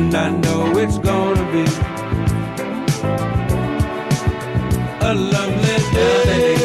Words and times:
and 0.00 0.14
I 0.14 0.30
know 0.30 0.78
it's 0.78 0.98
gonna 0.98 1.44
be 1.52 1.64
a 5.10 5.14
lovely 5.14 5.78
day. 5.94 6.56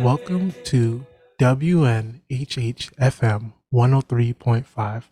Welcome 0.00 0.54
to 0.64 1.06
WNHHFM 1.38 2.22
103.5. 3.72 5.02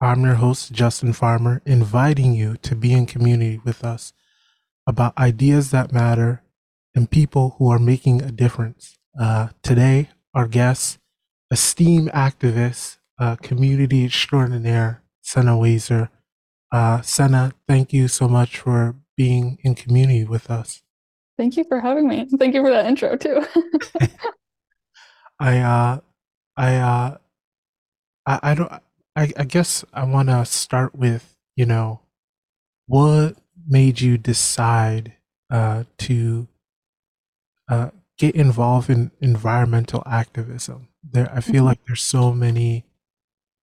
I'm 0.00 0.22
your 0.22 0.34
host, 0.34 0.72
Justin 0.72 1.12
Farmer, 1.12 1.62
inviting 1.64 2.34
you 2.34 2.56
to 2.58 2.74
be 2.74 2.92
in 2.92 3.06
community 3.06 3.60
with 3.64 3.84
us 3.84 4.12
about 4.86 5.16
ideas 5.18 5.70
that 5.70 5.92
matter 5.92 6.42
and 6.94 7.10
people 7.10 7.56
who 7.58 7.70
are 7.70 7.78
making 7.78 8.22
a 8.22 8.30
difference. 8.30 8.98
Uh, 9.18 9.48
today, 9.62 10.10
our 10.34 10.46
guest, 10.46 10.98
esteemed 11.50 12.10
activist, 12.12 12.98
uh, 13.18 13.36
community 13.36 14.04
extraordinaire, 14.04 15.02
Sena 15.22 15.52
Wazer. 15.52 16.08
Uh, 16.72 17.00
Sena, 17.02 17.52
thank 17.68 17.92
you 17.92 18.08
so 18.08 18.28
much 18.28 18.58
for 18.58 18.96
being 19.16 19.58
in 19.62 19.74
community 19.74 20.24
with 20.24 20.50
us. 20.50 20.82
Thank 21.36 21.56
you 21.56 21.64
for 21.64 21.80
having 21.80 22.08
me. 22.08 22.28
Thank 22.38 22.54
you 22.54 22.62
for 22.62 22.70
that 22.70 22.86
intro 22.86 23.16
too. 23.16 23.44
I 25.40 25.58
uh 25.58 26.00
I 26.56 26.76
uh 26.76 27.16
I, 28.26 28.40
I 28.42 28.54
don't 28.54 28.72
I, 29.16 29.32
I 29.36 29.44
guess 29.44 29.84
I 29.92 30.04
wanna 30.04 30.44
start 30.44 30.94
with, 30.94 31.36
you 31.56 31.66
know, 31.66 32.00
what 32.86 33.36
made 33.66 34.00
you 34.00 34.18
decide 34.18 35.14
uh 35.50 35.84
to 35.98 36.48
uh 37.68 37.90
get 38.18 38.34
involved 38.34 38.88
in 38.90 39.10
environmental 39.20 40.02
activism? 40.06 40.88
There 41.02 41.30
I 41.32 41.40
feel 41.40 41.64
Mhm. 41.64 41.64
like 41.64 41.80
there's 41.86 42.02
so 42.02 42.32
many 42.32 42.84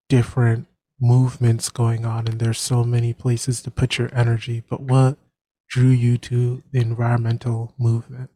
different 0.10 0.68
movements 1.02 1.70
going 1.70 2.06
on 2.06 2.28
and 2.28 2.40
there's 2.40 2.60
so 2.60 2.84
many 2.84 3.14
places 3.14 3.62
to 3.64 3.72
put 3.72 3.98
your 3.98 4.10
energy, 4.16 4.64
but 4.70 4.82
what 4.82 5.18
drew 5.70 5.90
you 5.90 6.18
to 6.20 6.64
the 6.72 6.82
environmental 6.82 7.74
movement? 7.80 8.32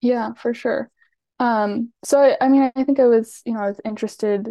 Yeah, 0.00 0.32
for 0.34 0.54
sure. 0.54 0.90
Um, 1.40 1.92
so 2.04 2.20
I, 2.20 2.36
I 2.40 2.48
mean, 2.48 2.70
I 2.74 2.84
think 2.84 3.00
I 3.00 3.06
was, 3.06 3.42
you 3.44 3.52
know, 3.54 3.60
I 3.60 3.68
was 3.68 3.80
interested 3.84 4.48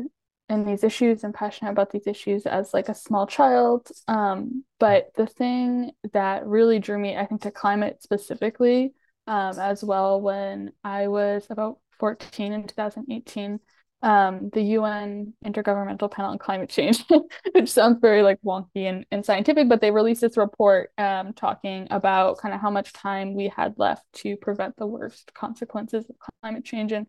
in 0.50 0.66
these 0.66 0.84
issues 0.84 1.24
and 1.24 1.34
passionate 1.34 1.72
about 1.72 1.92
these 1.92 2.08
issues 2.08 2.46
as 2.46 2.74
like 2.74 2.90
a 2.90 2.96
small 2.96 3.28
child. 3.28 3.90
Um, 4.08 4.64
but 4.80 5.12
the 5.16 5.28
thing 5.28 5.92
that 6.14 6.46
really 6.46 6.80
drew 6.80 6.98
me, 6.98 7.18
I 7.18 7.26
think, 7.26 7.42
to 7.42 7.52
climate 7.52 8.02
specifically, 8.02 8.94
um, 9.28 9.60
as 9.60 9.84
well, 9.84 10.22
when 10.22 10.72
I 10.84 11.10
was 11.10 11.48
about 11.50 11.80
14 12.00 12.54
in 12.54 12.68
2018, 12.68 13.60
um, 14.04 14.50
the 14.54 14.62
UN 14.62 15.34
Intergovernmental 15.44 16.12
Panel 16.12 16.32
on 16.32 16.38
Climate 16.38 16.70
Change, 16.70 17.04
which 17.52 17.70
sounds 17.70 18.00
very 18.00 18.22
like 18.22 18.40
wonky 18.46 18.88
and, 18.88 19.06
and 19.12 19.26
scientific, 19.26 19.68
but 19.68 19.82
they 19.82 19.92
released 19.92 20.22
this 20.22 20.38
report 20.38 20.92
um, 20.98 21.34
talking 21.34 21.88
about 21.90 22.38
kind 22.38 22.54
of 22.54 22.62
how 22.62 22.70
much 22.70 22.94
time 22.94 23.34
we 23.34 23.48
had 23.50 23.74
left 23.78 24.04
to 24.14 24.38
prevent 24.38 24.78
the 24.78 24.88
worst 24.88 25.34
consequences 25.34 26.06
of 26.10 26.16
climate 26.42 26.64
change. 26.64 26.92
And 26.92 27.08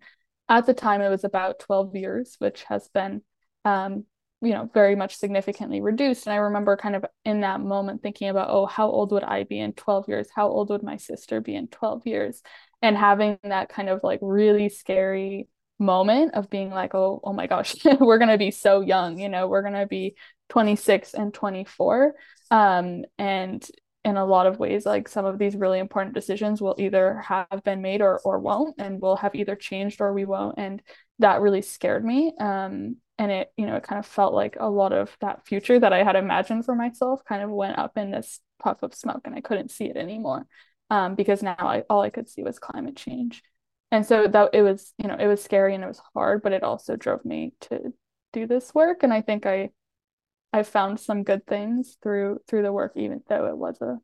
at 0.49 0.65
the 0.67 0.75
time, 0.75 1.03
it 1.03 1.11
was 1.11 1.25
about 1.25 1.59
12 1.59 1.95
years, 1.95 2.37
which 2.39 2.65
has 2.65 2.89
been, 2.89 3.23
um, 3.65 4.05
you 4.41 4.53
know, 4.53 4.71
very 4.73 4.95
much 4.95 5.17
significantly 5.17 5.81
reduced. 5.81 6.27
And 6.27 6.35
I 6.35 6.37
remember 6.37 6.77
kind 6.77 6.95
of 6.95 7.05
in 7.25 7.41
that 7.41 7.61
moment 7.61 8.03
thinking 8.03 8.29
about, 8.29 8.51
oh, 8.51 8.67
how 8.67 8.89
old 8.89 9.11
would 9.13 9.25
I 9.25 9.45
be 9.45 9.59
in 9.59 9.73
12 9.73 10.09
years? 10.09 10.29
How 10.35 10.49
old 10.49 10.71
would 10.71 10.83
my 10.83 10.97
sister 10.97 11.41
be 11.41 11.57
in 11.57 11.67
12 11.69 12.07
years? 12.07 12.43
And 12.81 12.97
having 12.97 13.39
that 13.43 13.69
kind 13.69 13.89
of 13.89 14.01
like 14.05 14.21
really 14.23 14.69
scary 14.69 15.49
moment 15.81 16.35
of 16.35 16.51
being 16.51 16.71
like, 16.71 16.95
oh, 16.95 17.21
oh 17.25 17.33
my 17.33 17.47
gosh, 17.47 17.75
we're 18.01 18.19
gonna 18.19 18.39
be 18.39 18.51
so 18.51 18.81
young, 18.81 19.19
you 19.19 19.29
know, 19.29 19.49
we're 19.49 19.63
gonna 19.63 19.87
be 19.87 20.15
26 20.49 21.15
and 21.15 21.35
24. 21.35 22.15
Um, 22.51 23.05
and 23.19 23.69
in 24.05 24.17
a 24.17 24.25
lot 24.25 24.47
of 24.47 24.59
ways, 24.59 24.87
like 24.87 25.09
some 25.09 25.25
of 25.25 25.39
these 25.39 25.57
really 25.57 25.81
important 25.81 26.15
decisions 26.15 26.63
will 26.63 26.77
either 26.79 27.19
have 27.21 27.63
been 27.65 27.83
made 27.83 28.01
or 28.01 28.21
or 28.25 28.39
won't, 28.39 28.77
and 28.79 29.01
will 29.01 29.17
have 29.17 29.35
either 29.35 29.57
changed 29.57 30.01
or 30.01 30.13
we 30.13 30.25
won't. 30.25 30.55
And 30.59 30.81
that 31.19 31.41
really 31.41 31.63
scared 31.63 32.05
me. 32.05 32.33
Um, 32.41 32.97
and 33.19 33.31
it, 33.33 33.53
you 33.57 33.67
know, 33.67 33.77
it 33.77 33.83
kind 33.83 33.99
of 33.99 34.07
felt 34.07 34.33
like 34.33 34.57
a 34.61 34.71
lot 34.71 34.93
of 34.93 35.17
that 35.21 35.47
future 35.47 35.79
that 35.79 35.93
I 35.93 36.05
had 36.05 36.17
imagined 36.17 36.65
for 36.65 36.75
myself 36.75 37.25
kind 37.25 37.43
of 37.43 37.51
went 37.51 37.79
up 37.79 37.97
in 37.97 38.11
this 38.11 38.41
puff 38.61 38.83
of 38.83 38.95
smoke 38.95 39.23
and 39.25 39.35
I 39.35 39.41
couldn't 39.41 39.71
see 39.71 39.87
it 39.87 39.97
anymore. 39.97 40.47
Um, 40.91 41.15
because 41.17 41.43
now 41.43 41.57
I, 41.59 41.83
all 41.91 42.01
I 42.01 42.11
could 42.11 42.29
see 42.29 42.43
was 42.43 42.59
climate 42.59 42.97
change 42.97 43.43
and 43.91 44.05
so 44.05 44.27
that 44.27 44.51
it 44.53 44.63
was 44.63 44.93
you 44.99 45.09
know 45.09 45.17
it 45.19 45.27
was 45.27 45.43
scary 45.43 45.75
and 45.75 45.85
it 45.85 45.89
was 45.89 46.01
hard 46.15 46.43
but 46.43 46.53
it 46.53 46.63
also 46.63 46.97
drove 46.97 47.25
me 47.25 47.53
to 47.61 47.93
do 48.33 48.47
this 48.47 48.75
work 48.75 49.03
and 49.03 49.13
i 49.13 49.21
think 49.21 49.47
i 49.47 49.71
i 50.53 50.63
found 50.63 51.01
some 51.01 51.23
good 51.23 51.47
things 51.47 51.97
through 52.03 52.39
through 52.47 52.63
the 52.63 52.73
work 52.73 52.93
even 52.97 53.23
though 53.29 53.47
it 53.47 53.57
was 53.57 53.81
a 53.81 53.99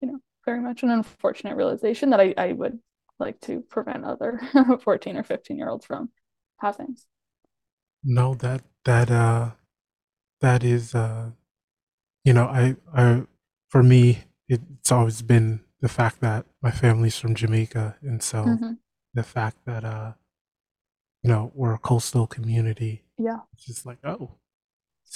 you 0.00 0.08
know 0.08 0.18
very 0.44 0.60
much 0.60 0.82
an 0.82 0.90
unfortunate 0.90 1.56
realization 1.56 2.10
that 2.10 2.20
i, 2.20 2.34
I 2.36 2.52
would 2.52 2.78
like 3.18 3.40
to 3.42 3.60
prevent 3.60 4.04
other 4.04 4.40
14 4.82 5.16
or 5.16 5.24
15 5.24 5.56
year 5.56 5.68
olds 5.68 5.86
from 5.86 6.10
having 6.58 6.96
No, 8.04 8.34
that 8.34 8.62
that 8.84 9.10
uh 9.10 9.50
that 10.40 10.64
is 10.64 10.94
uh 10.94 11.30
you 12.24 12.32
know, 12.32 12.46
I 12.46 12.76
I 12.94 13.22
for 13.68 13.82
me 13.82 14.24
it's 14.48 14.90
always 14.90 15.22
been 15.22 15.60
the 15.80 15.88
fact 15.88 16.20
that 16.20 16.46
my 16.62 16.70
family's 16.70 17.18
from 17.18 17.34
Jamaica 17.34 17.96
and 18.02 18.22
so 18.22 18.44
mm-hmm. 18.44 18.72
the 19.14 19.22
fact 19.22 19.58
that 19.66 19.84
uh 19.84 20.12
you 21.22 21.30
know 21.30 21.52
we're 21.54 21.74
a 21.74 21.78
coastal 21.78 22.26
community 22.26 23.04
yeah. 23.18 23.38
it's 23.52 23.66
just 23.66 23.84
like 23.84 23.98
oh 24.04 24.30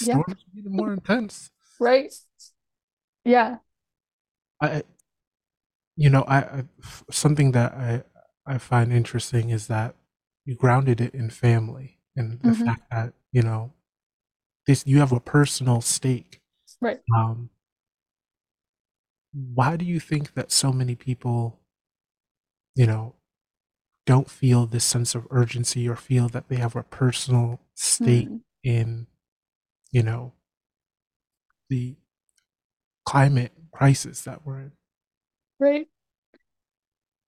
yeah. 0.01 0.15
storms 0.15 0.43
are 0.43 0.59
even 0.59 0.73
more 0.73 0.93
intense. 0.93 1.51
Right. 1.81 2.13
Yeah. 3.25 3.57
I 4.61 4.83
you 5.97 6.11
know 6.11 6.23
I, 6.23 6.39
I 6.39 6.65
f- 6.83 7.05
something 7.11 7.53
that 7.53 7.73
i 7.75 8.03
i 8.47 8.59
find 8.59 8.93
interesting 8.93 9.51
is 9.51 9.67
that 9.67 9.95
you 10.45 10.55
grounded 10.55 11.01
it 11.01 11.15
in 11.15 11.31
family 11.31 11.99
and 12.17 12.41
the 12.41 12.49
mm-hmm. 12.49 12.65
fact 12.65 12.83
that 12.91 13.13
you 13.33 13.43
know 13.43 13.73
this 14.67 14.85
you 14.87 14.99
have 14.99 15.13
a 15.13 15.21
personal 15.21 15.81
stake 15.81 16.41
right 16.81 17.01
um 17.17 17.51
why 19.33 19.77
do 19.77 19.85
you 19.85 19.99
think 19.99 20.35
that 20.35 20.53
so 20.53 20.73
many 20.73 20.95
people 20.95 21.59
you 22.75 22.87
know 22.87 23.15
don't 24.05 24.29
feel 24.29 24.67
this 24.67 24.85
sense 24.85 25.15
of 25.15 25.27
urgency 25.31 25.89
or 25.89 25.97
feel 25.97 26.29
that 26.29 26.49
they 26.49 26.57
have 26.57 26.77
a 26.77 26.83
personal 26.83 27.61
stake 27.75 28.29
mm. 28.29 28.41
in 28.63 29.07
you 29.91 30.03
know 30.03 30.33
the 31.71 31.95
climate 33.05 33.53
crisis 33.73 34.23
that 34.23 34.45
we're 34.45 34.59
in 34.59 34.73
right 35.59 35.87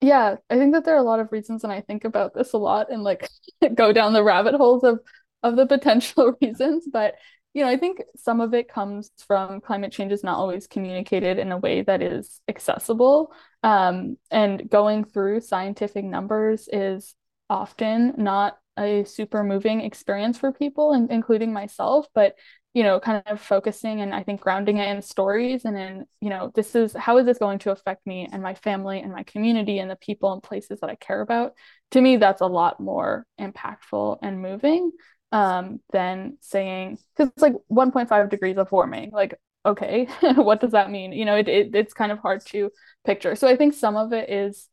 yeah 0.05 0.37
i 0.51 0.56
think 0.56 0.73
that 0.73 0.85
there 0.85 0.95
are 0.95 0.99
a 0.99 1.03
lot 1.03 1.21
of 1.21 1.33
reasons 1.33 1.65
and 1.65 1.73
i 1.73 1.81
think 1.81 2.05
about 2.05 2.35
this 2.35 2.53
a 2.53 2.59
lot 2.59 2.91
and 2.91 3.03
like 3.03 3.29
go 3.75 3.93
down 3.93 4.12
the 4.12 4.23
rabbit 4.23 4.55
holes 4.55 4.85
of 4.85 5.01
of 5.43 5.56
the 5.56 5.67
potential 5.75 6.35
reasons 6.43 6.87
but 6.93 7.15
you 7.55 7.65
know 7.65 7.71
i 7.71 7.77
think 7.77 8.03
some 8.17 8.41
of 8.41 8.53
it 8.53 8.69
comes 8.69 9.11
from 9.27 9.61
climate 9.61 9.93
change 9.93 10.12
is 10.12 10.23
not 10.23 10.37
always 10.37 10.67
communicated 10.67 11.39
in 11.39 11.53
a 11.53 11.59
way 11.59 11.83
that 11.83 12.03
is 12.03 12.41
accessible 12.49 13.33
um, 13.62 14.19
and 14.31 14.69
going 14.69 15.05
through 15.05 15.41
scientific 15.41 16.05
numbers 16.05 16.69
is 16.71 17.15
often 17.49 18.12
not 18.19 18.59
a 18.79 19.05
super 19.05 19.43
moving 19.43 19.81
experience 19.81 20.37
for 20.37 20.53
people 20.53 20.93
and 20.93 21.11
including 21.11 21.53
myself 21.53 22.07
but 22.15 22.35
you 22.75 22.82
know 22.82 23.00
kind 23.00 23.23
of 23.26 23.41
focusing 23.41 24.00
and 24.00 24.15
i 24.15 24.23
think 24.23 24.41
grounding 24.41 24.79
it 24.79 24.88
in 24.88 25.00
stories 25.00 25.65
and 25.65 25.76
in 25.76 26.05
you 26.21 26.29
know 26.29 26.50
this 26.55 26.75
is 26.75 26.93
how 26.93 27.17
is 27.19 27.25
this 27.26 27.38
going 27.38 27.59
to 27.59 27.71
affect 27.71 28.06
me 28.06 28.29
and 28.31 28.43
my 28.43 28.55
family 28.55 29.00
and 29.00 29.12
my 29.12 29.23
community 29.23 29.79
and 29.79 29.91
the 29.91 29.97
people 29.97 30.32
and 30.32 30.43
places 30.43 30.81
that 30.81 30.91
i 30.91 30.94
care 30.97 31.21
about 31.21 31.55
to 31.91 32.00
me 32.00 32.17
that's 32.17 32.43
a 32.43 32.47
lot 32.47 32.81
more 32.81 33.26
impactful 33.41 34.19
and 34.23 34.43
moving 34.43 34.93
um, 35.32 35.81
than 35.93 36.37
saying 36.41 36.99
because 37.17 37.32
it's 37.32 37.43
like 37.43 37.55
1.5 37.69 38.29
degrees 38.31 38.59
of 38.59 38.71
warming 38.71 39.11
like 39.12 39.35
okay, 39.67 40.06
what 40.35 40.61
does 40.61 40.73
that 40.73 40.91
mean? 40.91 41.12
You 41.12 41.25
know, 41.25 41.37
it, 41.37 41.49
it 41.49 41.75
it's 41.75 41.94
kind 41.94 42.12
of 42.12 42.19
hard 42.19 42.44
to 42.47 42.71
picture. 43.05 43.35
So 43.35 43.49
I 43.49 43.56
think 43.56 43.75
some 43.75 43.97
of 43.97 44.12
it 44.12 44.31
is 44.31 44.69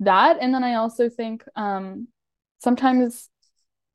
that, 0.00 0.38
and 0.40 0.52
then 0.54 0.64
I 0.64 0.74
also 0.74 1.08
think 1.08 1.44
um, 1.56 2.08
sometimes 2.58 3.28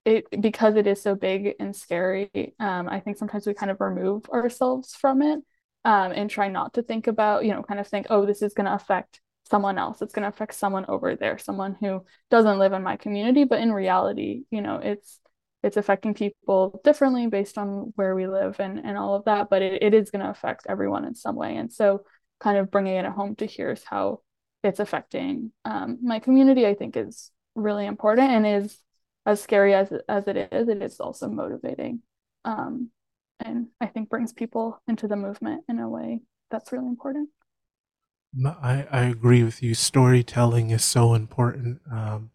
it 0.07 0.41
because 0.41 0.75
it 0.75 0.87
is 0.87 1.01
so 1.01 1.15
big 1.15 1.55
and 1.59 1.75
scary. 1.75 2.55
Um, 2.59 2.87
I 2.87 3.01
think 3.01 3.17
sometimes 3.17 3.45
we 3.45 3.53
kind 3.53 3.69
of 3.69 3.81
remove 3.81 4.29
ourselves 4.29 4.95
from 4.95 5.21
it 5.21 5.39
um, 5.83 6.13
and 6.13 6.29
try 6.29 6.47
not 6.47 6.75
to 6.75 6.81
think 6.81 7.07
about, 7.07 7.43
you 7.43 7.51
know, 7.51 7.61
kind 7.61 7.79
of 7.79 7.87
think, 7.87 8.07
oh, 8.09 8.25
this 8.25 8.41
is 8.41 8.53
going 8.53 8.67
to 8.67 8.73
affect 8.73 9.19
someone 9.49 9.77
else. 9.77 10.01
It's 10.01 10.13
going 10.13 10.23
to 10.23 10.29
affect 10.29 10.55
someone 10.55 10.85
over 10.87 11.15
there, 11.17 11.37
someone 11.37 11.75
who 11.81 12.05
doesn't 12.31 12.57
live 12.57 12.71
in 12.71 12.83
my 12.83 12.95
community. 12.95 13.43
But 13.43 13.59
in 13.59 13.73
reality, 13.73 14.43
you 14.49 14.61
know, 14.61 14.77
it's 14.77 15.19
it's 15.61 15.75
affecting 15.75 16.13
people 16.13 16.79
differently 16.85 17.27
based 17.27 17.57
on 17.57 17.91
where 17.95 18.15
we 18.15 18.27
live 18.27 18.59
and 18.59 18.79
and 18.79 18.97
all 18.97 19.15
of 19.15 19.25
that. 19.25 19.49
But 19.49 19.61
it, 19.61 19.83
it 19.83 19.93
is 19.93 20.09
going 20.09 20.23
to 20.23 20.31
affect 20.31 20.67
everyone 20.69 21.03
in 21.03 21.15
some 21.15 21.35
way. 21.35 21.57
And 21.57 21.71
so, 21.71 22.05
kind 22.39 22.57
of 22.57 22.71
bringing 22.71 22.95
it 22.95 23.05
at 23.05 23.11
home 23.11 23.35
to 23.35 23.45
here's 23.45 23.83
how 23.83 24.21
it's 24.63 24.79
affecting 24.79 25.51
um, 25.65 25.99
my 26.01 26.19
community, 26.19 26.65
I 26.65 26.75
think 26.75 26.95
is 26.95 27.31
really 27.55 27.85
important 27.85 28.31
and 28.31 28.47
is 28.47 28.77
as 29.27 29.41
scary 29.41 29.75
as 29.75 29.91
as 30.07 30.27
it 30.27 30.49
is. 30.51 30.69
It 30.69 30.81
is 30.81 30.99
also 30.99 31.27
motivating. 31.27 32.01
Um, 32.45 32.89
and 33.43 33.67
I 33.79 33.85
think 33.85 34.09
brings 34.09 34.33
people 34.33 34.81
into 34.87 35.07
the 35.07 35.15
movement 35.15 35.65
in 35.69 35.77
a 35.77 35.87
way 35.87 36.21
that's 36.49 36.71
really 36.71 36.87
important. 36.87 37.29
I, 38.45 38.87
I 38.89 39.01
agree 39.03 39.43
with 39.43 39.61
you. 39.61 39.75
Storytelling 39.75 40.71
is 40.71 40.83
so 40.83 41.13
important. 41.13 41.81
Um, 41.91 42.31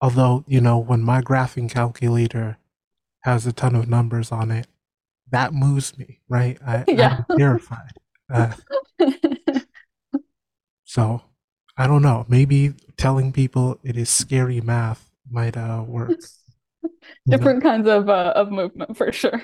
although, 0.00 0.44
you 0.46 0.60
know, 0.60 0.78
when 0.78 1.02
my 1.02 1.20
graphing 1.20 1.70
calculator 1.70 2.58
has 3.20 3.46
a 3.46 3.52
ton 3.52 3.74
of 3.74 3.88
numbers 3.88 4.32
on 4.32 4.50
it, 4.50 4.66
that 5.30 5.52
moves 5.52 5.96
me, 5.96 6.20
right? 6.28 6.58
I, 6.66 6.84
yeah. 6.88 7.22
I'm 7.28 7.38
terrified. 7.38 7.92
Uh, 8.32 8.52
so 10.84 11.22
I 11.76 11.86
don't 11.86 12.02
know. 12.02 12.24
Maybe 12.28 12.74
telling 12.96 13.32
people 13.32 13.78
it 13.82 13.96
is 13.96 14.10
scary 14.10 14.60
math 14.60 15.10
might 15.30 15.56
uh, 15.56 15.84
work. 15.86 16.18
Different 17.28 17.62
kinds 17.62 17.88
of 17.88 18.08
uh, 18.08 18.32
of 18.34 18.50
movement 18.50 18.96
for 18.96 19.12
sure. 19.12 19.42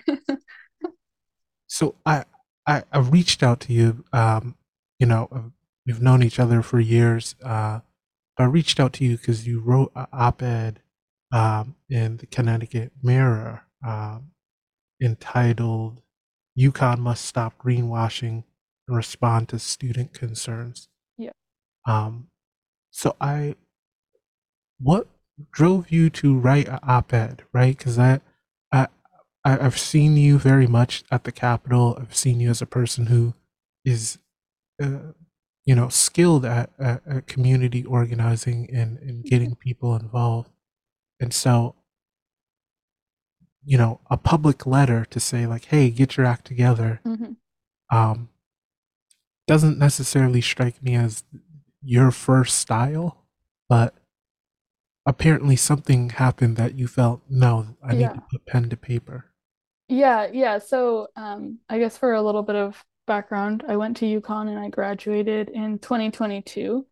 so 1.67 1.95
I, 2.05 2.25
I 2.67 2.83
I 2.93 2.99
reached 2.99 3.43
out 3.43 3.61
to 3.61 3.73
you. 3.73 4.05
Um, 4.13 4.57
you 4.99 5.07
know, 5.07 5.53
we've 5.87 6.03
known 6.03 6.23
each 6.23 6.39
other 6.39 6.63
for 6.63 6.79
years. 6.81 7.35
Uh, 7.45 7.81
I 8.39 8.45
reached 8.45 8.81
out 8.81 8.93
to 8.95 9.05
you 9.05 9.17
because 9.17 9.47
you 9.47 9.61
wrote 9.61 9.93
an 9.95 10.07
op-ed 10.13 10.81
um, 11.33 11.77
in 11.89 12.17
the 12.19 12.27
Connecticut 12.27 12.93
Mirror 13.03 13.63
um, 13.87 14.33
entitled 15.03 16.03
"UConn 16.59 16.99
Must 16.99 17.25
Stop 17.25 17.59
Greenwashing 17.63 18.45
and 18.89 18.97
Respond 18.97 19.49
to 19.51 19.59
Student 19.59 20.13
Concerns." 20.13 20.89
Yeah. 21.17 21.33
Um, 21.87 22.29
so 22.91 23.17
I, 23.21 23.57
what 24.79 25.07
drove 25.53 25.91
you 25.91 26.11
to 26.11 26.39
write 26.39 26.69
an 26.69 26.81
op-ed, 26.83 27.43
right? 27.53 27.77
Because 27.77 27.99
I, 27.99 28.21
I, 28.73 28.89
I've 29.45 29.79
seen 29.79 30.17
you 30.17 30.39
very 30.39 30.67
much 30.67 31.05
at 31.11 31.25
the 31.25 31.33
Capitol. 31.33 31.99
I've 32.01 32.15
seen 32.15 32.41
you 32.41 32.51
as 32.51 32.61
a 32.61 32.67
person 32.67 33.07
who 33.07 33.35
is 33.85 34.19
uh, 34.83 35.13
you 35.65 35.75
know, 35.75 35.89
skilled 35.89 36.45
at, 36.45 36.71
at, 36.79 37.03
at 37.07 37.27
community 37.27 37.85
organizing 37.85 38.69
and, 38.73 38.99
and 38.99 39.11
mm-hmm. 39.11 39.29
getting 39.29 39.55
people 39.55 39.95
involved. 39.95 40.51
And 41.21 41.33
so, 41.33 41.77
you 43.65 43.77
know, 43.77 44.01
a 44.11 44.17
public 44.17 44.67
letter 44.67 45.05
to 45.11 45.21
say 45.21 45.47
like, 45.47 45.67
"Hey, 45.67 45.91
get 45.91 46.17
your 46.17 46.25
act 46.25 46.47
together," 46.47 47.01
mm-hmm. 47.05 47.33
um, 47.97 48.31
doesn't 49.47 49.79
necessarily 49.79 50.41
strike 50.41 50.83
me 50.83 50.97
as 50.97 51.25
your 51.83 52.11
first 52.11 52.59
style, 52.59 53.19
but 53.69 53.95
apparently 55.07 55.57
something 55.57 56.11
happened 56.11 56.57
that 56.57 56.75
you 56.77 56.87
felt, 56.87 57.23
no, 57.29 57.77
I 57.83 57.93
need 57.95 58.01
Yeah. 58.01 58.13
to 58.13 58.23
put 58.31 58.47
pen 58.47 58.69
to 58.71 58.77
paper. 58.77 59.27
Yeah, 59.89 60.29
yeah. 60.33 60.59
So, 60.59 61.09
um, 61.17 61.59
I 61.69 61.79
guess 61.79 61.97
for 61.99 62.15
a 62.15 62.23
little 62.23 62.43
bit 62.43 62.57
of 62.57 62.83
background, 63.07 63.65
I 63.67 63.77
went 63.77 63.97
to 63.99 64.07
UConn 64.07 64.49
and 64.49 64.59
I 64.59 64.69
graduated 64.69 65.49
in 65.51 65.79
2022. 65.81 66.87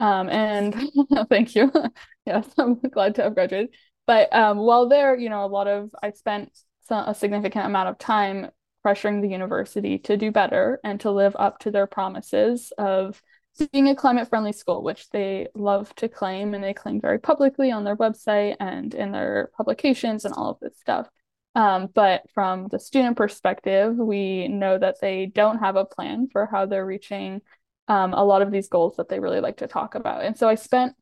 Um, 0.00 0.28
and 0.28 0.74
thank 1.30 1.54
you. 1.54 1.72
yes, 2.26 2.46
I'm 2.58 2.74
glad 2.80 3.14
to 3.16 3.22
have 3.22 3.34
graduated. 3.34 3.74
But 4.06 4.32
um, 4.34 4.58
while 4.58 4.88
there, 4.88 5.16
you 5.18 5.30
know, 5.30 5.44
a 5.44 5.46
lot 5.46 5.68
of 5.68 5.90
I 6.02 6.10
spent 6.10 6.50
some, 6.82 7.08
a 7.08 7.14
significant 7.14 7.64
amount 7.66 7.88
of 7.88 7.98
time 7.98 8.50
pressuring 8.84 9.22
the 9.22 9.28
university 9.28 9.98
to 10.00 10.16
do 10.16 10.32
better 10.32 10.80
and 10.82 11.00
to 11.00 11.10
live 11.12 11.36
up 11.38 11.60
to 11.60 11.70
their 11.70 11.86
promises 11.86 12.72
of 12.76 13.22
being 13.58 13.88
a 13.88 13.94
climate 13.94 14.28
friendly 14.28 14.52
school, 14.52 14.82
which 14.82 15.08
they 15.10 15.48
love 15.54 15.94
to 15.96 16.08
claim 16.08 16.54
and 16.54 16.62
they 16.62 16.74
claim 16.74 17.00
very 17.00 17.18
publicly 17.18 17.70
on 17.70 17.84
their 17.84 17.96
website 17.96 18.56
and 18.60 18.94
in 18.94 19.12
their 19.12 19.50
publications 19.56 20.24
and 20.24 20.34
all 20.34 20.50
of 20.50 20.60
this 20.60 20.78
stuff. 20.78 21.08
Um, 21.54 21.88
but 21.94 22.22
from 22.32 22.68
the 22.68 22.78
student 22.78 23.16
perspective, 23.16 23.94
we 23.96 24.48
know 24.48 24.78
that 24.78 25.00
they 25.00 25.26
don't 25.26 25.58
have 25.58 25.76
a 25.76 25.84
plan 25.84 26.28
for 26.32 26.46
how 26.46 26.66
they're 26.66 26.86
reaching 26.86 27.42
um, 27.88 28.14
a 28.14 28.24
lot 28.24 28.42
of 28.42 28.50
these 28.50 28.68
goals 28.68 28.96
that 28.96 29.08
they 29.08 29.20
really 29.20 29.40
like 29.40 29.58
to 29.58 29.66
talk 29.66 29.94
about. 29.94 30.24
And 30.24 30.36
so 30.36 30.48
I 30.48 30.54
spent, 30.54 30.94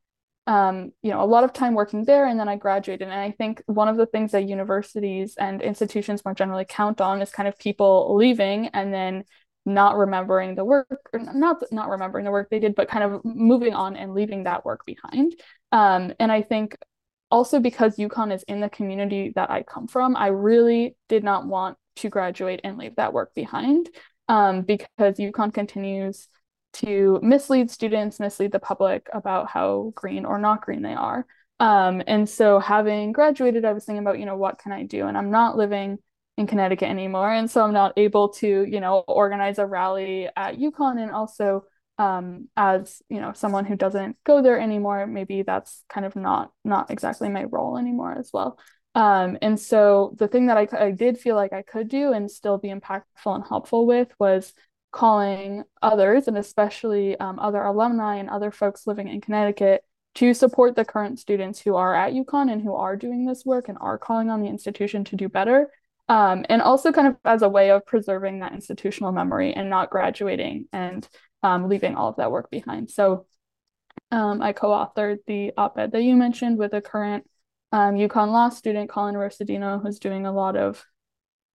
um, 0.49 0.91
you 1.03 1.13
know, 1.13 1.23
a 1.23 1.27
lot 1.27 1.45
of 1.45 1.53
time 1.53 1.75
working 1.75 2.05
there, 2.05 2.27
and 2.27 2.41
then 2.41 2.49
I 2.49 2.57
graduated. 2.57 3.07
And 3.07 3.13
I 3.13 3.31
think 3.31 3.63
one 3.67 3.87
of 3.87 3.97
the 3.97 4.07
things 4.07 4.33
that 4.33 4.49
universities 4.49 5.37
and 5.39 5.63
institutions 5.63 6.25
more 6.25 6.35
generally 6.35 6.67
count 6.69 7.01
on 7.01 7.23
is 7.23 7.31
kind 7.31 7.49
of 7.49 7.57
people 7.59 8.17
leaving 8.17 8.69
and 8.69 8.93
then 8.93 9.25
not 9.67 9.97
remembering 9.97 10.55
the 10.55 10.65
work, 10.65 11.11
or 11.13 11.21
not 11.21 11.63
not 11.71 11.89
remembering 11.89 12.25
the 12.25 12.31
work 12.31 12.49
they 12.51 12.61
did, 12.61 12.75
but 12.75 12.89
kind 12.89 13.05
of 13.05 13.25
moving 13.25 13.75
on 13.75 13.97
and 13.97 14.15
leaving 14.15 14.45
that 14.45 14.65
work 14.65 14.85
behind. 14.87 15.35
Um, 15.73 16.13
and 16.19 16.33
I 16.33 16.43
think 16.43 16.77
also 17.31 17.61
because 17.61 17.97
UConn 17.97 18.35
is 18.35 18.43
in 18.45 18.61
the 18.61 18.69
community 18.69 19.33
that 19.37 19.51
I 19.51 19.63
come 19.63 19.87
from, 19.87 20.17
I 20.17 20.29
really 20.29 20.97
did 21.09 21.25
not 21.25 21.47
want 21.47 21.77
to 21.97 22.09
graduate 22.09 22.61
and 22.65 22.79
leave 22.79 22.97
that 22.97 23.13
work 23.13 23.35
behind 23.35 23.89
um, 24.29 24.63
because 24.63 24.89
UConn 24.99 25.53
continues 25.53 26.29
to 26.73 27.19
mislead 27.23 27.71
students, 27.71 28.21
mislead 28.21 28.53
the 28.53 28.61
public 28.61 29.09
about 29.13 29.49
how 29.49 29.93
green 29.95 30.25
or 30.25 30.39
not 30.39 30.63
green 30.63 30.83
they 30.83 30.95
are. 30.95 31.27
Um, 31.59 32.03
and 32.07 32.29
so 32.29 32.59
having 32.59 33.13
graduated, 33.13 33.65
I 33.65 33.73
was 33.73 33.85
thinking 33.85 34.03
about, 34.03 34.19
you 34.19 34.27
know, 34.27 34.37
what 34.37 34.59
can 34.59 34.73
I 34.73 34.85
do? 34.85 35.07
And 35.07 35.17
I'm 35.17 35.31
not 35.31 35.57
living 35.57 35.99
in 36.41 36.47
Connecticut 36.47 36.89
anymore. 36.89 37.31
And 37.31 37.49
so 37.49 37.63
I'm 37.63 37.73
not 37.73 37.93
able 37.97 38.31
to, 38.31 38.65
you 38.65 38.81
know, 38.81 39.05
organize 39.07 39.59
a 39.59 39.67
rally 39.67 40.29
at 40.37 40.59
UConn 40.59 41.01
and 41.01 41.13
also 41.13 41.65
um, 42.01 42.49
as 42.57 43.03
you 43.11 43.21
know 43.21 43.35
someone 43.35 43.67
who 43.67 43.77
doesn't 43.77 44.17
go 44.25 44.41
there 44.41 44.59
anymore 44.59 45.07
maybe 45.07 45.43
that's 45.43 45.85
kind 45.91 46.07
of 46.07 46.17
not 46.17 46.51
not 46.65 46.91
exactly 46.91 47.29
my 47.29 47.45
role 47.45 47.77
anymore 47.77 48.17
as 48.19 48.31
well 48.33 48.59
um, 48.95 49.37
and 49.43 49.61
so 49.61 50.15
the 50.17 50.27
thing 50.27 50.47
that 50.47 50.57
I, 50.57 50.67
I 50.73 50.91
did 50.93 51.19
feel 51.19 51.37
like 51.37 51.53
i 51.53 51.61
could 51.61 51.89
do 51.89 52.13
and 52.13 52.31
still 52.31 52.57
be 52.57 52.69
impactful 52.69 53.35
and 53.35 53.45
helpful 53.47 53.87
with 53.87 54.09
was 54.19 54.55
calling 54.93 55.65
others 55.83 56.27
and 56.27 56.39
especially 56.39 57.21
um, 57.21 57.39
other 57.39 57.63
alumni 57.63 58.17
and 58.17 58.31
other 58.31 58.51
folks 58.51 58.87
living 58.87 59.09
in 59.09 59.21
connecticut 59.21 59.85
to 60.15 60.33
support 60.33 60.77
the 60.77 60.85
current 60.85 61.19
students 61.19 61.61
who 61.61 61.77
are 61.77 61.95
at 61.95 62.13
UConn 62.13 62.51
and 62.51 62.61
who 62.61 62.75
are 62.75 62.97
doing 62.97 63.27
this 63.27 63.45
work 63.45 63.69
and 63.69 63.79
are 63.81 63.97
calling 63.99 64.29
on 64.29 64.41
the 64.41 64.49
institution 64.49 65.05
to 65.05 65.17
do 65.17 65.29
better 65.29 65.71
um, 66.11 66.45
and 66.49 66.61
also 66.61 66.91
kind 66.91 67.07
of 67.07 67.17
as 67.25 67.43
a 67.43 67.49
way 67.49 67.71
of 67.71 67.87
preserving 67.87 68.41
that 68.41 68.53
institutional 68.53 69.13
memory 69.13 69.55
and 69.55 69.71
not 69.71 69.91
graduating 69.91 70.67
and 70.73 71.09
um, 71.45 71.69
leaving 71.69 71.95
all 71.95 72.09
of 72.09 72.17
that 72.17 72.33
work 72.33 72.51
behind. 72.51 72.91
So 72.91 73.27
um, 74.11 74.43
I 74.43 74.53
co-authored 74.53 75.19
the 75.29 75.53
op-ed 75.57 75.93
that 75.93 76.03
you 76.03 76.17
mentioned 76.17 76.59
with 76.59 76.75
a 76.75 76.81
current 76.81 77.31
um, 77.71 77.95
UConn 77.95 78.33
law 78.33 78.49
student, 78.49 78.91
Colin 78.91 79.15
Rosadino, 79.15 79.81
who's 79.81 80.01
doing 80.01 80.27
a 80.27 80.33
lot 80.33 80.57
of 80.57 80.85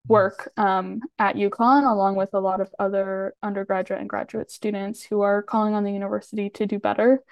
work 0.07 0.51
um, 0.55 0.99
at 1.17 1.35
UConn, 1.35 1.91
along 1.91 2.15
with 2.15 2.29
a 2.33 2.39
lot 2.39 2.61
of 2.61 2.69
other 2.77 3.33
undergraduate 3.41 4.01
and 4.01 4.09
graduate 4.09 4.51
students 4.51 5.01
who 5.01 5.21
are 5.21 5.41
calling 5.41 5.73
on 5.73 5.83
the 5.83 5.91
university 5.91 6.51
to 6.51 6.67
do 6.67 6.77
better 6.77 7.23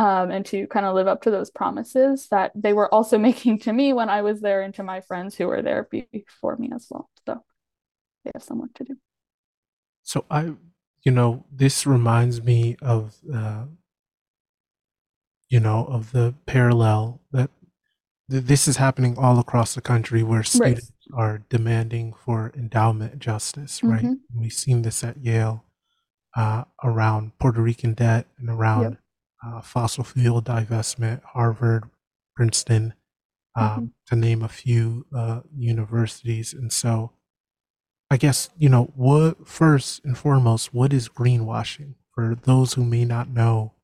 um, 0.00 0.30
and 0.30 0.46
to 0.46 0.66
kind 0.68 0.86
of 0.86 0.94
live 0.94 1.06
up 1.06 1.22
to 1.22 1.30
those 1.30 1.50
promises 1.50 2.28
that 2.30 2.52
they 2.54 2.72
were 2.72 2.92
also 2.92 3.18
making 3.28 3.58
to 3.60 3.72
me 3.72 3.92
when 3.92 4.08
I 4.08 4.22
was 4.22 4.40
there 4.40 4.62
and 4.62 4.74
to 4.74 4.82
my 4.82 5.00
friends 5.00 5.34
who 5.34 5.46
were 5.46 5.62
there 5.62 5.88
before 5.90 6.56
me 6.56 6.70
as 6.74 6.86
well. 6.90 7.10
So 7.26 7.42
they 8.24 8.30
have 8.34 8.42
some 8.42 8.60
work 8.60 8.74
to 8.74 8.84
do. 8.84 8.96
So 10.02 10.24
I 10.30 10.54
you 11.04 11.12
know, 11.12 11.44
this 11.50 11.86
reminds 11.86 12.42
me 12.42 12.76
of, 12.82 13.16
uh, 13.32 13.64
you 15.48 15.60
know, 15.60 15.86
of 15.86 16.12
the 16.12 16.34
parallel 16.46 17.20
that 17.32 17.50
th- 18.30 18.44
this 18.44 18.68
is 18.68 18.76
happening 18.76 19.16
all 19.16 19.38
across 19.38 19.74
the 19.74 19.80
country 19.80 20.22
where 20.22 20.42
students 20.42 20.92
right. 21.10 21.18
are 21.18 21.42
demanding 21.48 22.12
for 22.12 22.52
endowment 22.56 23.18
justice, 23.18 23.82
right? 23.82 24.04
Mm-hmm. 24.04 24.40
We've 24.40 24.52
seen 24.52 24.82
this 24.82 25.02
at 25.02 25.16
Yale 25.24 25.64
uh, 26.36 26.64
around 26.84 27.38
Puerto 27.38 27.62
Rican 27.62 27.94
debt 27.94 28.26
and 28.38 28.50
around 28.50 28.82
yep. 28.82 28.99
Uh, 29.44 29.60
fossil 29.60 30.04
fuel 30.04 30.42
divestment, 30.42 31.22
Harvard, 31.24 31.84
Princeton, 32.36 32.94
um, 33.56 33.68
mm-hmm. 33.68 33.84
to 34.06 34.16
name 34.16 34.42
a 34.42 34.48
few 34.48 35.06
uh, 35.14 35.40
universities. 35.54 36.52
And 36.52 36.72
so 36.72 37.12
I 38.10 38.16
guess, 38.16 38.50
you 38.58 38.68
know, 38.68 38.90
what 38.96 39.46
first 39.46 40.04
and 40.04 40.18
foremost, 40.18 40.74
what 40.74 40.92
is 40.92 41.08
greenwashing 41.08 41.94
for 42.12 42.36
those 42.42 42.72
who 42.74 42.84
may 42.84 43.04
not 43.04 43.28
know? 43.28 43.74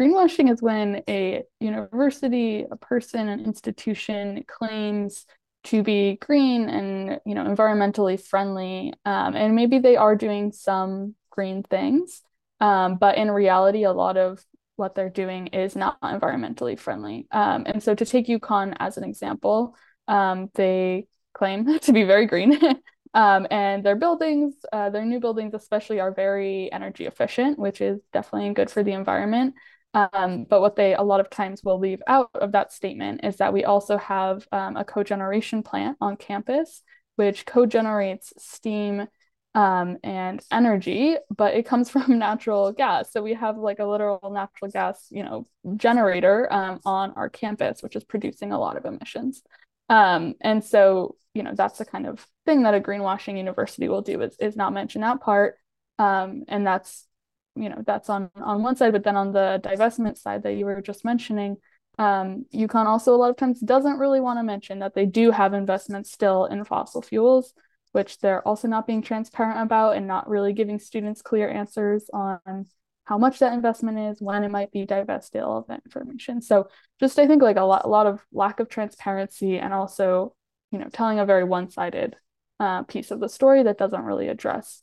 Greenwashing 0.00 0.50
is 0.50 0.60
when 0.60 1.02
a 1.08 1.44
university, 1.60 2.66
a 2.68 2.76
person, 2.76 3.28
an 3.28 3.44
institution 3.44 4.44
claims 4.48 5.26
to 5.64 5.84
be 5.84 6.18
green 6.20 6.68
and 6.68 7.20
you 7.24 7.36
know 7.36 7.44
environmentally 7.44 8.20
friendly, 8.20 8.92
um, 9.04 9.36
and 9.36 9.54
maybe 9.54 9.78
they 9.78 9.94
are 9.94 10.16
doing 10.16 10.50
some 10.50 11.14
green 11.30 11.62
things, 11.62 12.22
um, 12.62 12.94
but 12.94 13.18
in 13.18 13.28
reality, 13.28 13.82
a 13.82 13.92
lot 13.92 14.16
of 14.16 14.42
what 14.76 14.94
they're 14.94 15.10
doing 15.10 15.48
is 15.48 15.74
not 15.74 16.00
environmentally 16.00 16.78
friendly. 16.78 17.26
Um, 17.32 17.64
and 17.66 17.82
so, 17.82 17.92
to 17.94 18.06
take 18.06 18.28
UConn 18.28 18.76
as 18.78 18.96
an 18.96 19.02
example, 19.04 19.74
um, 20.06 20.48
they 20.54 21.08
claim 21.34 21.78
to 21.80 21.92
be 21.92 22.04
very 22.04 22.26
green. 22.26 22.58
Um, 23.14 23.46
and 23.50 23.84
their 23.84 23.96
buildings, 23.96 24.54
uh, 24.72 24.88
their 24.88 25.04
new 25.04 25.20
buildings 25.20 25.52
especially, 25.52 26.00
are 26.00 26.14
very 26.14 26.72
energy 26.72 27.04
efficient, 27.04 27.58
which 27.58 27.82
is 27.82 28.00
definitely 28.10 28.54
good 28.54 28.70
for 28.70 28.82
the 28.82 28.92
environment. 28.92 29.54
Um, 29.92 30.46
but 30.48 30.62
what 30.62 30.76
they 30.76 30.94
a 30.94 31.02
lot 31.02 31.20
of 31.20 31.28
times 31.28 31.62
will 31.62 31.78
leave 31.78 32.00
out 32.06 32.30
of 32.32 32.52
that 32.52 32.72
statement 32.72 33.22
is 33.22 33.36
that 33.36 33.52
we 33.52 33.64
also 33.64 33.98
have 33.98 34.48
um, 34.50 34.78
a 34.78 34.84
cogeneration 34.86 35.62
plant 35.62 35.98
on 36.00 36.16
campus, 36.16 36.82
which 37.16 37.44
cogenerates 37.44 38.32
steam 38.38 39.06
um, 39.54 39.98
and 40.02 40.42
energy, 40.50 41.16
but 41.34 41.54
it 41.54 41.66
comes 41.66 41.90
from 41.90 42.18
natural 42.18 42.72
gas. 42.72 43.12
So 43.12 43.22
we 43.22 43.34
have 43.34 43.58
like 43.58 43.78
a 43.78 43.84
literal 43.84 44.30
natural 44.30 44.70
gas, 44.70 45.06
you 45.10 45.22
know, 45.22 45.46
generator 45.76 46.52
um, 46.52 46.80
on 46.84 47.12
our 47.12 47.28
campus, 47.28 47.82
which 47.82 47.96
is 47.96 48.04
producing 48.04 48.52
a 48.52 48.58
lot 48.58 48.76
of 48.76 48.84
emissions. 48.84 49.42
Um, 49.88 50.34
and 50.40 50.64
so, 50.64 51.16
you 51.34 51.42
know, 51.42 51.52
that's 51.54 51.78
the 51.78 51.84
kind 51.84 52.06
of 52.06 52.26
thing 52.46 52.62
that 52.62 52.74
a 52.74 52.80
greenwashing 52.80 53.36
university 53.36 53.88
will 53.88 54.02
do 54.02 54.22
is, 54.22 54.36
is 54.38 54.56
not 54.56 54.72
mention 54.72 55.02
that 55.02 55.20
part. 55.20 55.58
Um, 55.98 56.44
and 56.48 56.66
that's, 56.66 57.06
you 57.54 57.68
know, 57.68 57.82
that's 57.86 58.08
on, 58.08 58.30
on 58.36 58.62
one 58.62 58.76
side, 58.76 58.92
but 58.92 59.04
then 59.04 59.16
on 59.16 59.32
the 59.32 59.60
divestment 59.62 60.16
side 60.16 60.44
that 60.44 60.54
you 60.54 60.64
were 60.64 60.80
just 60.80 61.04
mentioning, 61.04 61.58
um, 61.98 62.46
UConn 62.54 62.86
also 62.86 63.14
a 63.14 63.16
lot 63.16 63.30
of 63.30 63.36
times 63.36 63.60
doesn't 63.60 63.98
really 63.98 64.20
want 64.20 64.38
to 64.38 64.42
mention 64.42 64.78
that 64.78 64.94
they 64.94 65.04
do 65.04 65.30
have 65.30 65.52
investments 65.52 66.10
still 66.10 66.46
in 66.46 66.64
fossil 66.64 67.02
fuels, 67.02 67.52
which 67.92 68.18
they're 68.18 68.46
also 68.46 68.68
not 68.68 68.86
being 68.86 69.02
transparent 69.02 69.60
about 69.60 69.96
and 69.96 70.06
not 70.06 70.28
really 70.28 70.52
giving 70.52 70.78
students 70.78 71.22
clear 71.22 71.48
answers 71.48 72.10
on 72.12 72.66
how 73.04 73.18
much 73.18 73.38
that 73.40 73.52
investment 73.52 73.98
is, 73.98 74.20
when 74.20 74.44
it 74.44 74.50
might 74.50 74.70
be 74.72 74.86
divested, 74.86 75.42
all 75.42 75.58
of 75.58 75.66
that 75.66 75.82
information. 75.84 76.40
So 76.40 76.68
just 77.00 77.18
I 77.18 77.26
think 77.26 77.42
like 77.42 77.56
a 77.56 77.64
lot, 77.64 77.84
a 77.84 77.88
lot 77.88 78.06
of 78.06 78.20
lack 78.32 78.60
of 78.60 78.68
transparency 78.68 79.58
and 79.58 79.74
also, 79.74 80.34
you 80.70 80.78
know, 80.78 80.88
telling 80.92 81.18
a 81.18 81.26
very 81.26 81.44
one-sided 81.44 82.16
uh, 82.60 82.84
piece 82.84 83.10
of 83.10 83.20
the 83.20 83.28
story 83.28 83.64
that 83.64 83.78
doesn't 83.78 84.04
really 84.04 84.28
address 84.28 84.82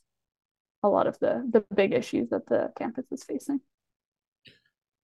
a 0.84 0.90
lot 0.90 1.08
of 1.08 1.18
the 1.20 1.46
the 1.50 1.66
big 1.74 1.94
issues 1.94 2.30
that 2.30 2.46
the 2.48 2.72
campus 2.78 3.06
is 3.12 3.24
facing. 3.24 3.62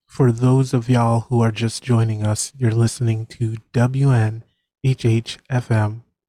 For 0.06 0.32
those 0.32 0.74
of 0.74 0.88
y'all 0.90 1.22
who 1.22 1.42
are 1.42 1.52
just 1.52 1.84
joining 1.84 2.26
us, 2.26 2.54
you're 2.58 2.72
listening 2.72 3.26
to 3.28 3.58
WNHHFM 3.74 4.44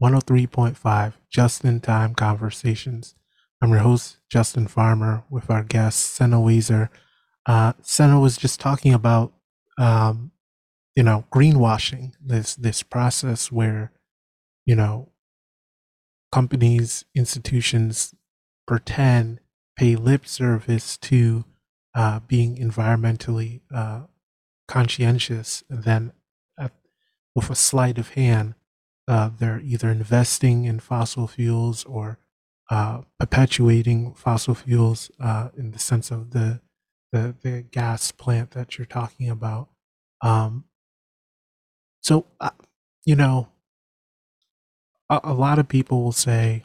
103.5 0.02 1.14
Just 1.30 1.64
in 1.64 1.80
Time 1.80 2.14
Conversations. 2.14 3.14
I'm 3.62 3.70
your 3.70 3.80
host, 3.80 4.18
Justin 4.30 4.66
Farmer, 4.66 5.24
with 5.30 5.50
our 5.50 5.62
guest, 5.62 6.00
Sena 6.00 6.36
Wazer. 6.36 6.90
Uh, 7.46 7.72
Sena 7.80 8.20
was 8.20 8.36
just 8.36 8.60
talking 8.60 8.92
about, 8.92 9.32
um, 9.78 10.32
you 10.94 11.02
know, 11.02 11.24
greenwashing, 11.32 12.12
this, 12.22 12.54
this 12.54 12.82
process 12.82 13.50
where, 13.50 13.92
you 14.66 14.74
know, 14.74 15.08
companies, 16.30 17.06
institutions 17.14 18.14
pretend, 18.66 19.40
pay 19.78 19.96
lip 19.96 20.26
service 20.26 20.98
to 20.98 21.44
uh, 21.94 22.20
being 22.20 22.56
environmentally 22.56 23.62
uh, 23.74 24.02
conscientious, 24.68 25.64
and 25.70 25.84
then 25.84 26.12
at, 26.58 26.72
with 27.34 27.48
a 27.48 27.54
sleight 27.54 27.96
of 27.96 28.10
hand, 28.10 28.54
uh, 29.08 29.30
they're 29.38 29.60
either 29.64 29.90
investing 29.90 30.64
in 30.64 30.80
fossil 30.80 31.26
fuels 31.28 31.84
or 31.84 32.18
uh, 32.70 33.02
perpetuating 33.18 34.14
fossil 34.14 34.54
fuels 34.54 35.10
uh, 35.20 35.50
in 35.56 35.70
the 35.70 35.78
sense 35.78 36.10
of 36.10 36.30
the, 36.30 36.60
the, 37.12 37.34
the 37.42 37.62
gas 37.70 38.10
plant 38.12 38.50
that 38.52 38.78
you're 38.78 38.86
talking 38.86 39.30
about. 39.30 39.68
Um, 40.22 40.64
so, 42.00 42.26
uh, 42.40 42.50
you 43.04 43.16
know, 43.16 43.48
a, 45.10 45.20
a 45.24 45.34
lot 45.34 45.58
of 45.58 45.68
people 45.68 46.02
will 46.02 46.12
say, 46.12 46.64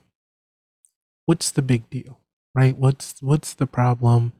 "What's 1.25 1.51
the 1.51 1.61
big 1.61 1.89
deal, 1.89 2.19
right? 2.53 2.77
What's 2.77 3.21
what's 3.21 3.53
the 3.53 3.67
problem 3.67 4.33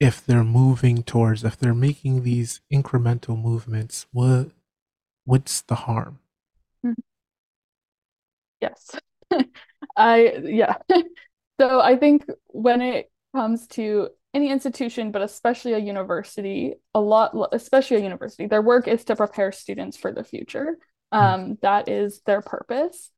if 0.00 0.24
they're 0.24 0.44
moving 0.44 1.02
towards 1.02 1.44
if 1.44 1.56
they're 1.58 1.74
making 1.74 2.22
these 2.22 2.60
incremental 2.72 3.40
movements? 3.40 4.06
What 4.12 4.50
what's 5.24 5.62
the 5.62 5.76
harm?" 5.76 6.20
Mm-hmm. 6.86 7.00
Yes. 8.60 8.90
I 9.96 10.40
yeah. 10.44 10.76
so 11.60 11.80
I 11.80 11.96
think 11.96 12.26
when 12.48 12.82
it 12.82 13.10
comes 13.34 13.66
to 13.68 14.08
any 14.32 14.50
institution, 14.50 15.10
but 15.10 15.22
especially 15.22 15.72
a 15.72 15.78
university, 15.78 16.74
a 16.94 17.00
lot, 17.00 17.34
especially 17.52 17.98
a 17.98 18.02
university, 18.02 18.46
their 18.46 18.62
work 18.62 18.86
is 18.86 19.04
to 19.04 19.16
prepare 19.16 19.52
students 19.52 19.96
for 19.96 20.12
the 20.12 20.24
future. 20.24 20.78
Hmm. 21.12 21.18
Um, 21.18 21.58
that 21.62 21.88
is 21.88 22.20
their 22.26 22.40
purpose. 22.40 23.10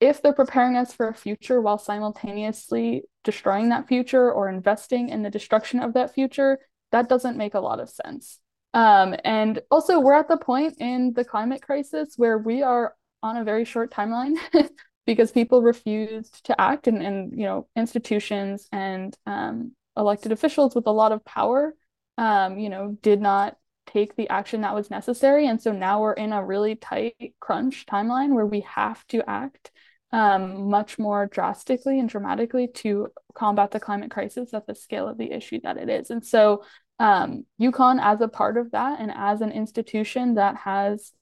If 0.00 0.20
they're 0.20 0.34
preparing 0.34 0.76
us 0.76 0.92
for 0.92 1.08
a 1.08 1.14
future 1.14 1.60
while 1.60 1.78
simultaneously 1.78 3.04
destroying 3.22 3.68
that 3.68 3.86
future 3.86 4.30
or 4.30 4.48
investing 4.48 5.08
in 5.08 5.22
the 5.22 5.30
destruction 5.30 5.80
of 5.80 5.94
that 5.94 6.12
future, 6.12 6.58
that 6.90 7.08
doesn't 7.08 7.36
make 7.36 7.54
a 7.54 7.60
lot 7.60 7.80
of 7.80 7.88
sense. 7.88 8.40
Um, 8.74 9.14
and 9.24 9.60
also, 9.70 10.00
we're 10.00 10.14
at 10.14 10.28
the 10.28 10.36
point 10.36 10.76
in 10.80 11.12
the 11.14 11.24
climate 11.24 11.62
crisis 11.62 12.14
where 12.16 12.38
we 12.38 12.62
are 12.62 12.94
on 13.24 13.36
a 13.36 13.44
very 13.44 13.64
short 13.64 13.90
timeline. 13.90 14.36
because 15.06 15.32
people 15.32 15.62
refused 15.62 16.44
to 16.46 16.60
act 16.60 16.86
and, 16.86 17.02
and 17.02 17.38
you 17.38 17.44
know 17.44 17.66
institutions 17.76 18.68
and 18.72 19.16
um, 19.26 19.72
elected 19.96 20.32
officials 20.32 20.74
with 20.74 20.86
a 20.86 20.92
lot 20.92 21.12
of 21.12 21.24
power 21.24 21.74
um, 22.18 22.58
you 22.58 22.68
know 22.68 22.96
did 23.02 23.20
not 23.20 23.56
take 23.86 24.16
the 24.16 24.28
action 24.30 24.62
that 24.62 24.74
was 24.74 24.90
necessary 24.90 25.46
and 25.46 25.60
so 25.60 25.72
now 25.72 26.00
we're 26.00 26.14
in 26.14 26.32
a 26.32 26.44
really 26.44 26.74
tight 26.74 27.34
crunch 27.38 27.84
timeline 27.86 28.34
where 28.34 28.46
we 28.46 28.60
have 28.60 29.06
to 29.06 29.22
act 29.28 29.70
um, 30.10 30.70
much 30.70 30.98
more 30.98 31.26
drastically 31.26 31.98
and 31.98 32.08
dramatically 32.08 32.68
to 32.68 33.08
combat 33.34 33.72
the 33.72 33.80
climate 33.80 34.10
crisis 34.10 34.54
at 34.54 34.66
the 34.66 34.74
scale 34.74 35.08
of 35.08 35.18
the 35.18 35.30
issue 35.30 35.60
that 35.62 35.76
it 35.76 35.90
is 35.90 36.10
and 36.10 36.24
so 36.24 36.64
um, 37.00 37.44
UConn 37.60 38.00
as 38.00 38.20
a 38.20 38.28
part 38.28 38.56
of 38.56 38.70
that 38.70 39.00
and 39.00 39.10
as 39.14 39.40
an 39.40 39.50
institution 39.50 40.34
that 40.34 40.56
has 40.56 41.12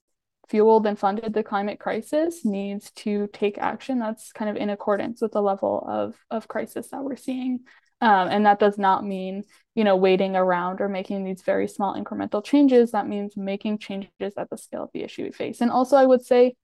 fueled 0.48 0.86
and 0.86 0.98
funded 0.98 1.32
the 1.32 1.42
climate 1.42 1.78
crisis 1.78 2.44
needs 2.44 2.90
to 2.92 3.28
take 3.32 3.58
action 3.58 3.98
that's 3.98 4.32
kind 4.32 4.50
of 4.50 4.56
in 4.56 4.70
accordance 4.70 5.22
with 5.22 5.32
the 5.32 5.42
level 5.42 5.84
of, 5.88 6.14
of 6.30 6.48
crisis 6.48 6.88
that 6.88 7.02
we're 7.02 7.16
seeing. 7.16 7.60
Um, 8.00 8.28
and 8.28 8.46
that 8.46 8.58
does 8.58 8.78
not 8.78 9.04
mean, 9.04 9.44
you 9.76 9.84
know, 9.84 9.94
waiting 9.94 10.34
around 10.34 10.80
or 10.80 10.88
making 10.88 11.22
these 11.22 11.42
very 11.42 11.68
small 11.68 11.94
incremental 11.94 12.44
changes. 12.44 12.90
That 12.90 13.06
means 13.06 13.36
making 13.36 13.78
changes 13.78 14.34
at 14.36 14.50
the 14.50 14.58
scale 14.58 14.82
of 14.84 14.90
the 14.92 15.04
issue 15.04 15.22
we 15.22 15.30
face. 15.30 15.60
And 15.60 15.70
also, 15.70 15.96
I 15.96 16.04
would 16.04 16.24
say, 16.24 16.56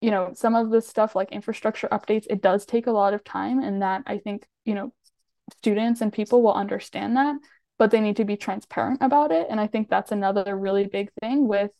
you 0.00 0.12
know, 0.12 0.30
some 0.34 0.54
of 0.54 0.70
this 0.70 0.86
stuff 0.86 1.16
like 1.16 1.32
infrastructure 1.32 1.88
updates, 1.88 2.26
it 2.30 2.42
does 2.42 2.64
take 2.64 2.86
a 2.86 2.92
lot 2.92 3.12
of 3.12 3.24
time. 3.24 3.60
And 3.60 3.82
that 3.82 4.04
I 4.06 4.18
think, 4.18 4.46
you 4.64 4.74
know, 4.74 4.92
students 5.58 6.00
and 6.00 6.12
people 6.12 6.42
will 6.42 6.54
understand 6.54 7.16
that, 7.16 7.36
but 7.76 7.90
they 7.90 8.00
need 8.00 8.16
to 8.16 8.24
be 8.24 8.36
transparent 8.36 8.98
about 9.02 9.32
it. 9.32 9.48
And 9.50 9.60
I 9.60 9.66
think 9.66 9.88
that's 9.88 10.12
another 10.12 10.56
really 10.56 10.86
big 10.86 11.10
thing 11.20 11.48
with 11.48 11.72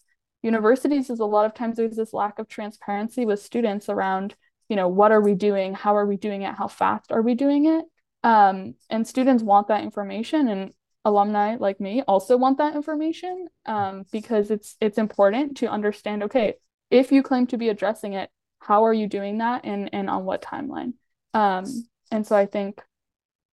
universities 0.45 1.11
is 1.11 1.21
a 1.21 1.25
lot 1.25 1.47
of 1.47 1.55
times 1.55 1.77
there's 1.77 1.97
this 1.97 2.13
lack 2.13 2.39
of 2.39 2.49
transparency 2.49 3.25
with 3.27 3.43
students 3.43 3.89
around 3.89 4.35
you 4.69 4.77
know 4.77 4.89
what 4.89 5.13
are 5.13 5.21
we 5.21 5.35
doing? 5.35 5.75
How 5.75 5.97
are 5.97 6.07
we 6.07 6.17
doing 6.17 6.43
it? 6.43 6.55
How 6.55 6.69
fast 6.69 7.13
are 7.13 7.23
we 7.23 7.35
doing 7.35 7.67
it? 7.67 7.85
Um, 8.23 8.75
and 8.89 9.07
students 9.07 9.43
want 9.43 9.69
that 9.69 9.83
information 9.83 10.49
and 10.49 10.73
alumni 11.05 11.57
like 11.57 11.81
me 11.81 12.03
also 12.09 12.39
want 12.39 12.57
that 12.59 12.75
information 12.75 13.49
um, 13.67 14.05
because 14.11 14.51
it's 14.51 14.77
it's 14.81 14.97
important 14.97 15.59
to 15.59 15.67
understand 15.67 16.23
okay 16.23 16.55
if 16.91 17.13
you 17.13 17.23
claim 17.23 17.47
to 17.47 17.59
be 17.59 17.69
addressing 17.69 18.15
it 18.15 18.31
how 18.61 18.85
are 18.87 18.95
you 18.95 19.07
doing 19.07 19.39
that 19.39 19.65
and 19.65 19.91
and 19.93 20.09
on 20.09 20.25
what 20.25 20.41
timeline? 20.41 20.95
Um, 21.35 21.67
and 22.11 22.27
so 22.27 22.37
i 22.37 22.47
think 22.47 22.81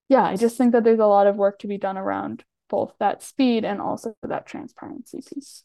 yeah 0.08 0.24
i 0.24 0.36
just 0.36 0.58
think 0.58 0.72
that 0.72 0.84
there's 0.84 1.00
a 1.00 1.06
lot 1.06 1.28
of 1.28 1.36
work 1.36 1.60
to 1.60 1.68
be 1.68 1.78
done 1.78 1.98
around 1.98 2.44
both 2.70 2.94
that 3.00 3.22
speed 3.22 3.66
and 3.66 3.82
also 3.82 4.16
that 4.24 4.46
transparency 4.46 5.22
piece 5.22 5.64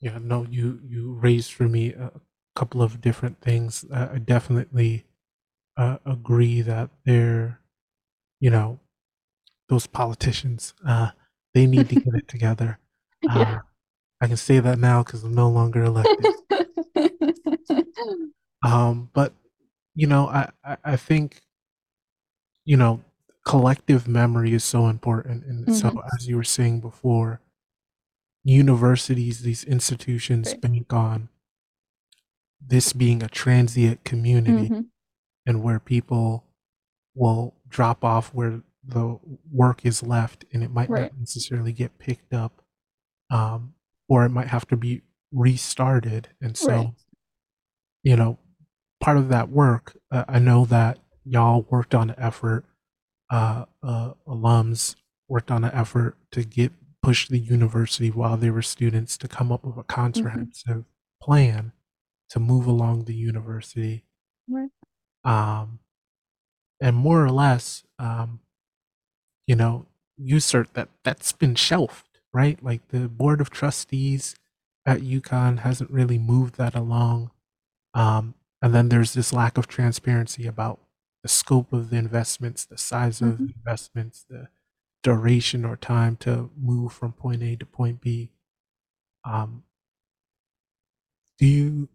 yeah, 0.00 0.18
no, 0.20 0.46
you 0.48 0.80
you 0.84 1.14
raised 1.14 1.52
for 1.52 1.68
me 1.68 1.92
a 1.92 2.12
couple 2.56 2.82
of 2.82 3.00
different 3.00 3.40
things. 3.40 3.84
Uh, 3.92 4.08
I 4.14 4.18
definitely 4.18 5.04
uh, 5.76 5.98
agree 6.06 6.62
that 6.62 6.90
they're, 7.06 7.60
you 8.40 8.50
know, 8.50 8.80
those 9.68 9.86
politicians. 9.88 10.74
Uh, 10.86 11.10
they 11.54 11.66
need 11.66 11.88
to 11.90 11.96
get 11.96 12.14
it 12.14 12.28
together. 12.28 12.78
yeah. 13.22 13.56
Uh, 13.56 13.60
I 14.20 14.28
can 14.28 14.36
say 14.38 14.60
that 14.60 14.78
now 14.78 15.02
because 15.04 15.24
I'm 15.24 15.34
no 15.34 15.50
longer 15.50 15.84
elected. 15.84 16.28
Um, 18.62 19.10
but 19.12 19.32
you 19.94 20.06
know, 20.06 20.28
I, 20.28 20.50
I, 20.64 20.76
I 20.84 20.96
think, 20.96 21.42
you 22.64 22.76
know, 22.76 23.02
collective 23.46 24.06
memory 24.08 24.52
is 24.52 24.64
so 24.64 24.88
important. 24.88 25.44
And 25.44 25.70
so, 25.72 25.90
hmm 25.90 25.98
as 26.16 26.28
you 26.28 26.36
were 26.36 26.44
saying 26.44 26.80
before, 26.80 27.40
universities, 28.44 29.42
these 29.42 29.64
institutions 29.64 30.54
Right. 30.54 30.60
bank 30.60 30.92
on 30.92 31.28
this 32.60 32.92
being 32.92 33.22
a 33.22 33.28
transient 33.28 34.04
community 34.04 34.68
hmm 34.68 34.80
and 35.46 35.62
where 35.62 35.80
people 35.80 36.44
will 37.14 37.54
drop 37.68 38.04
off 38.04 38.34
where 38.34 38.62
the 38.84 39.18
work 39.52 39.84
is 39.86 40.02
left 40.02 40.44
and 40.52 40.62
it 40.64 40.70
might 40.70 40.92
not 40.94 41.10
necessarily 41.18 41.72
get 41.72 41.98
picked 41.98 42.32
up 42.34 42.62
um, 43.30 43.74
or 44.08 44.24
it 44.24 44.30
might 44.30 44.48
have 44.48 44.66
to 44.68 44.76
be 44.76 45.02
restarted. 45.32 46.28
And 46.40 46.56
Right. 46.60 46.90
so, 46.90 46.94
you 48.02 48.16
know, 48.16 48.38
part 49.00 49.16
of 49.16 49.28
that 49.28 49.48
work, 49.50 49.96
uh, 50.10 50.24
I 50.28 50.38
know 50.38 50.64
that 50.66 50.98
y'all 51.24 51.66
worked 51.70 51.94
on 51.94 52.10
an 52.10 52.16
effort, 52.18 52.64
uh, 53.30 53.66
uh, 53.82 54.14
alums 54.26 54.96
worked 55.28 55.50
on 55.50 55.64
an 55.64 55.72
effort 55.72 56.16
to 56.32 56.44
get 56.44 56.72
push 57.02 57.28
the 57.28 57.38
university 57.38 58.10
while 58.10 58.36
they 58.36 58.50
were 58.50 58.62
students 58.62 59.16
to 59.18 59.28
come 59.28 59.52
up 59.52 59.64
with 59.64 59.76
a 59.78 59.84
hmm 60.14 60.52
comprehensive 60.52 60.84
plan 61.22 61.72
to 62.30 62.40
move 62.40 62.66
along 62.66 63.04
the 63.04 63.14
university. 63.14 64.04
Right. 64.48 64.70
Um, 65.24 65.80
and 66.80 66.96
more 66.96 67.24
or 67.24 67.30
less, 67.30 67.84
um, 67.98 68.40
you 69.46 69.56
know, 69.56 69.86
USERT 70.20 70.72
that 70.74 70.88
that's 71.02 71.32
been 71.32 71.54
shelved, 71.54 72.20
right? 72.32 72.62
Like 72.62 72.88
the 72.88 73.08
board 73.08 73.40
of 73.40 73.50
trustees 73.50 74.34
at 74.86 75.00
UConn 75.00 75.60
hasn't 75.60 75.90
really 75.90 76.18
moved 76.18 76.56
that 76.56 76.74
along. 76.74 77.30
Um, 77.94 78.34
and 78.62 78.74
then 78.74 78.90
there's 78.90 79.14
this 79.14 79.32
lack 79.32 79.58
of 79.58 79.68
transparency 79.68 80.46
about 80.46 80.80
the 81.22 81.28
scope 81.28 81.72
of 81.72 81.90
the 81.90 81.96
investments, 81.98 82.64
the 82.66 82.78
size 82.78 83.22
of 83.22 83.38
hmm 83.38 83.46
the 83.46 83.54
investments, 83.56 84.24
the 84.28 84.48
duration 85.02 85.64
or 85.64 85.76
time 85.76 86.16
to 86.16 86.50
move 86.56 86.92
from 86.92 87.12
point 87.12 87.42
A 87.42 87.56
to 87.56 87.66
point 87.66 88.00
B. 88.00 88.30
Um, 89.24 89.64
do 91.38 91.46
you 91.46 91.88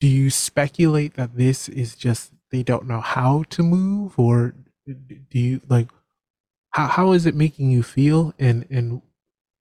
do 0.00 0.06
you 0.06 0.30
speculate 0.30 1.14
that 1.14 1.36
this 1.36 1.68
is 1.68 1.96
just 1.96 2.32
they 2.50 2.62
don't 2.62 2.86
know 2.86 3.00
how 3.00 3.44
to 3.50 3.62
move, 3.62 4.18
or 4.18 4.54
do 4.86 5.38
you 5.38 5.60
like 5.68 5.88
how 6.70 6.86
how 6.86 7.12
is 7.12 7.26
it 7.26 7.34
making 7.34 7.70
you 7.70 7.82
feel, 7.82 8.34
and 8.38 8.66
and 8.70 9.02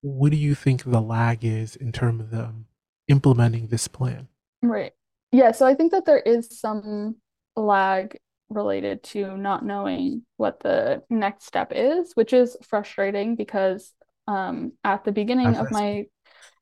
what 0.02 0.32
do 0.32 0.38
you 0.38 0.54
think 0.54 0.84
the 0.84 1.02
lag 1.02 1.44
is 1.44 1.76
in 1.76 1.92
terms 1.92 2.22
of 2.22 2.30
them 2.30 2.68
implementing 3.08 3.68
this 3.68 3.88
plan? 3.88 4.28
Right. 4.62 4.94
Yeah, 5.32 5.52
so 5.52 5.66
I 5.66 5.74
think 5.74 5.92
that 5.92 6.06
there 6.06 6.20
is 6.20 6.60
some 6.60 7.18
lag 7.56 8.18
related 8.50 9.04
to 9.04 9.38
not 9.38 9.66
knowing 9.66 10.24
what 10.38 10.60
the 10.60 11.04
next 11.10 11.46
step 11.46 11.72
is, 11.74 12.12
which 12.14 12.34
is 12.34 12.58
frustrating 12.64 13.36
because 13.36 13.92
um, 14.28 14.74
at 14.84 15.04
the 15.04 15.12
beginning 15.12 15.56
of 15.56 15.72
my 15.72 16.06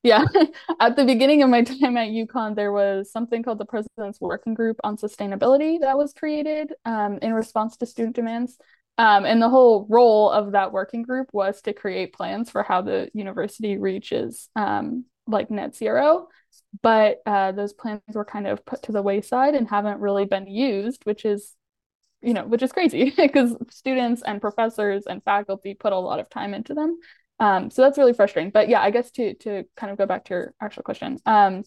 yeah, 0.02 0.24
at 0.80 0.96
the 0.96 1.04
beginning 1.04 1.42
of 1.42 1.48
my 1.48 1.62
time 1.62 1.96
at 1.96 2.10
UConn, 2.10 2.54
there 2.54 2.72
was 2.72 3.10
something 3.10 3.42
called 3.42 3.58
the 3.58 3.64
President's 3.64 4.20
Working 4.20 4.52
Group 4.52 4.78
on 4.84 4.98
Sustainability 4.98 5.80
that 5.80 5.96
was 5.96 6.12
created 6.12 6.74
um, 6.84 7.18
in 7.22 7.32
response 7.32 7.78
to 7.78 7.86
student 7.86 8.14
demands. 8.14 8.58
Um, 8.98 9.24
and 9.24 9.40
the 9.40 9.48
whole 9.48 9.86
role 9.88 10.30
of 10.30 10.52
that 10.52 10.72
working 10.72 11.02
group 11.02 11.28
was 11.32 11.62
to 11.62 11.72
create 11.72 12.12
plans 12.12 12.50
for 12.50 12.62
how 12.62 12.82
the 12.82 13.08
university 13.14 13.76
reaches 13.78 14.48
um, 14.54 15.06
like 15.26 15.50
net 15.50 15.74
zero 15.74 16.28
but 16.82 17.22
uh, 17.26 17.52
those 17.52 17.72
plans 17.72 18.02
were 18.12 18.24
kind 18.24 18.46
of 18.46 18.64
put 18.64 18.82
to 18.84 18.92
the 18.92 19.02
wayside 19.02 19.54
and 19.54 19.68
haven't 19.68 20.00
really 20.00 20.24
been 20.24 20.46
used, 20.46 21.04
which 21.04 21.24
is 21.24 21.54
you 22.24 22.34
know 22.34 22.46
which 22.46 22.62
is 22.62 22.72
crazy 22.72 23.10
because 23.16 23.56
students 23.70 24.22
and 24.22 24.40
professors 24.40 25.04
and 25.06 25.22
faculty 25.24 25.74
put 25.74 25.92
a 25.92 25.98
lot 25.98 26.20
of 26.20 26.28
time 26.30 26.54
into 26.54 26.74
them. 26.74 26.98
Um, 27.40 27.70
so 27.70 27.82
that's 27.82 27.98
really 27.98 28.12
frustrating. 28.12 28.50
But 28.50 28.68
yeah, 28.68 28.80
I 28.80 28.90
guess 28.90 29.10
to 29.12 29.34
to 29.34 29.64
kind 29.76 29.92
of 29.92 29.98
go 29.98 30.06
back 30.06 30.24
to 30.26 30.34
your 30.34 30.54
actual 30.60 30.82
question, 30.82 31.18
um, 31.26 31.64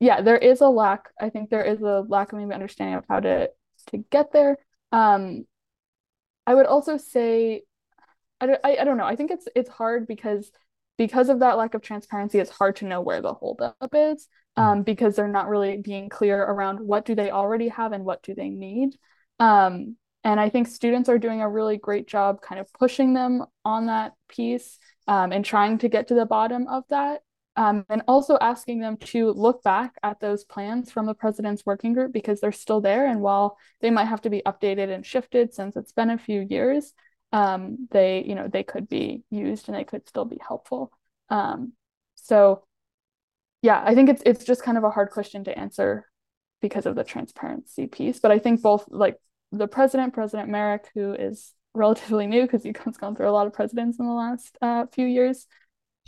yeah, 0.00 0.20
there 0.22 0.38
is 0.38 0.60
a 0.60 0.68
lack. 0.68 1.10
I 1.20 1.30
think 1.30 1.50
there 1.50 1.64
is 1.64 1.80
a 1.82 2.04
lack 2.08 2.32
of 2.32 2.38
maybe 2.38 2.54
understanding 2.54 2.96
of 2.96 3.04
how 3.08 3.20
to 3.20 3.50
to 3.88 3.98
get 4.10 4.32
there. 4.32 4.58
Um, 4.92 5.46
I 6.46 6.54
would 6.54 6.66
also 6.66 6.96
say 6.96 7.62
I 8.40 8.46
don't, 8.46 8.60
I, 8.64 8.76
I 8.78 8.84
don't 8.84 8.96
know. 8.96 9.04
I 9.04 9.16
think 9.16 9.30
it's 9.30 9.48
it's 9.54 9.70
hard 9.70 10.06
because 10.06 10.50
because 10.96 11.28
of 11.28 11.40
that 11.40 11.56
lack 11.58 11.74
of 11.74 11.82
transparency, 11.82 12.38
it's 12.38 12.50
hard 12.50 12.76
to 12.76 12.86
know 12.86 13.00
where 13.00 13.22
the 13.22 13.34
holdup 13.34 13.76
is 13.94 14.28
Mm, 14.58 14.62
um, 14.62 14.82
because 14.82 15.16
they're 15.16 15.28
not 15.28 15.48
really 15.48 15.78
being 15.78 16.08
clear 16.08 16.42
around 16.42 16.80
what 16.80 17.04
do 17.04 17.14
they 17.14 17.30
already 17.30 17.68
have 17.68 17.92
and 17.92 18.04
what 18.04 18.22
do 18.22 18.34
they 18.34 18.48
need. 18.50 18.98
Um, 19.38 19.96
and 20.24 20.40
I 20.40 20.48
think 20.48 20.66
students 20.66 21.08
are 21.08 21.18
doing 21.18 21.40
a 21.40 21.48
really 21.48 21.76
great 21.76 22.06
job 22.06 22.42
kind 22.42 22.60
of 22.60 22.72
pushing 22.72 23.14
them 23.14 23.44
on 23.64 23.86
that 23.86 24.12
piece 24.28 24.78
um, 25.06 25.32
and 25.32 25.44
trying 25.44 25.78
to 25.78 25.88
get 25.88 26.08
to 26.08 26.14
the 26.14 26.26
bottom 26.26 26.66
of 26.68 26.84
that. 26.90 27.22
Um, 27.56 27.84
and 27.88 28.02
also 28.06 28.38
asking 28.40 28.78
them 28.78 28.98
to 28.98 29.32
look 29.32 29.64
back 29.64 29.94
at 30.04 30.20
those 30.20 30.44
plans 30.44 30.92
from 30.92 31.06
the 31.06 31.14
president's 31.14 31.66
working 31.66 31.92
group 31.92 32.12
because 32.12 32.40
they're 32.40 32.52
still 32.52 32.80
there. 32.80 33.06
And 33.06 33.20
while 33.20 33.56
they 33.80 33.90
might 33.90 34.04
have 34.04 34.20
to 34.22 34.30
be 34.30 34.42
updated 34.46 34.94
and 34.94 35.04
shifted 35.04 35.52
since 35.52 35.74
it's 35.74 35.90
been 35.90 36.10
a 36.10 36.18
few 36.18 36.40
years, 36.40 36.92
um, 37.32 37.88
they, 37.90 38.22
you 38.24 38.36
know, 38.36 38.46
they 38.46 38.62
could 38.62 38.88
be 38.88 39.24
used 39.30 39.68
and 39.68 39.76
they 39.76 39.82
could 39.82 40.08
still 40.08 40.24
be 40.24 40.38
helpful. 40.46 40.92
Um, 41.30 41.72
so 42.14 42.62
yeah, 43.62 43.82
I 43.84 43.94
think 43.94 44.08
it's 44.08 44.22
it's 44.24 44.44
just 44.44 44.62
kind 44.62 44.78
of 44.78 44.84
a 44.84 44.90
hard 44.90 45.10
question 45.10 45.44
to 45.44 45.58
answer 45.58 46.06
because 46.60 46.86
of 46.86 46.94
the 46.94 47.04
transparency 47.04 47.86
piece. 47.86 48.20
But 48.20 48.30
I 48.30 48.38
think 48.38 48.62
both 48.62 48.84
like 48.88 49.16
the 49.52 49.68
president, 49.68 50.14
President 50.14 50.50
Maric, 50.50 50.86
who 50.94 51.12
is 51.12 51.52
relatively 51.74 52.26
new 52.26 52.42
because 52.42 52.62
he's 52.62 52.74
gone 52.98 53.16
through 53.16 53.28
a 53.28 53.32
lot 53.32 53.46
of 53.46 53.52
presidents 53.52 53.98
in 53.98 54.06
the 54.06 54.12
last 54.12 54.56
uh, 54.60 54.86
few 54.92 55.06
years. 55.06 55.46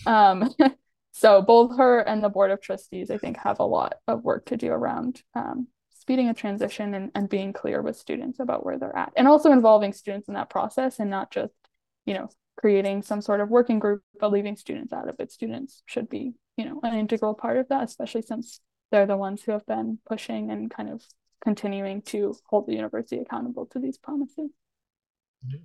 Um, 0.06 0.54
so 1.12 1.42
both 1.42 1.76
her 1.76 2.00
and 2.00 2.22
the 2.22 2.28
board 2.28 2.50
of 2.50 2.60
trustees, 2.60 3.10
I 3.10 3.18
think, 3.18 3.36
have 3.38 3.60
a 3.60 3.64
lot 3.64 3.94
of 4.06 4.24
work 4.24 4.46
to 4.46 4.56
do 4.56 4.70
around 4.70 5.22
um, 5.34 5.68
speeding 5.92 6.28
a 6.28 6.34
transition 6.34 6.94
and, 6.94 7.10
and 7.14 7.28
being 7.28 7.52
clear 7.52 7.82
with 7.82 7.96
students 7.96 8.40
about 8.40 8.64
where 8.64 8.78
they're 8.78 8.96
at, 8.96 9.12
and 9.16 9.28
also 9.28 9.52
involving 9.52 9.92
students 9.92 10.28
in 10.28 10.34
that 10.34 10.50
process 10.50 10.98
and 10.98 11.10
not 11.10 11.30
just, 11.30 11.52
you 12.06 12.14
know, 12.14 12.28
creating 12.56 13.00
some 13.02 13.22
sort 13.22 13.40
of 13.40 13.48
working 13.48 13.78
group 13.78 14.02
but 14.18 14.30
leaving 14.30 14.56
students 14.56 14.92
out 14.92 15.08
of 15.08 15.16
it. 15.18 15.32
Students 15.32 15.82
should 15.86 16.08
be, 16.08 16.34
you 16.56 16.64
know, 16.66 16.80
an 16.82 16.94
integral 16.94 17.34
part 17.34 17.56
of 17.56 17.68
that, 17.68 17.84
especially 17.84 18.22
since 18.22 18.60
they're 18.90 19.06
the 19.06 19.16
ones 19.16 19.42
who 19.42 19.52
have 19.52 19.64
been 19.66 19.98
pushing 20.06 20.50
and 20.50 20.70
kind 20.70 20.90
of 20.90 21.02
continuing 21.40 22.02
to 22.02 22.34
hold 22.48 22.66
the 22.66 22.74
university 22.74 23.18
accountable 23.18 23.66
to 23.66 23.78
these 23.78 23.98
promises. 23.98 24.50
yeah. 25.46 25.58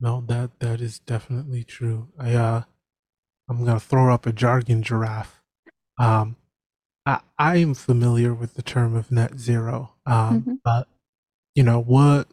No, 0.00 0.22
that 0.28 0.60
that 0.60 0.80
is 0.80 0.98
definitely 1.00 1.64
true. 1.64 2.08
I 2.18 2.34
uh, 2.34 2.62
I'm 3.48 3.64
gonna 3.64 3.80
throw 3.80 4.12
up 4.12 4.26
a 4.26 4.32
jargon 4.32 4.82
giraffe. 4.82 5.42
Um, 5.98 6.36
I 7.06 7.20
I 7.38 7.56
am 7.58 7.74
familiar 7.74 8.34
with 8.34 8.54
the 8.54 8.62
term 8.62 8.94
of 8.96 9.12
net 9.12 9.38
zero. 9.38 9.94
Um, 10.06 10.46
Mm-hmm. 10.46 10.54
but 10.64 10.88
you 11.54 11.62
know 11.64 11.80
what 11.80 12.28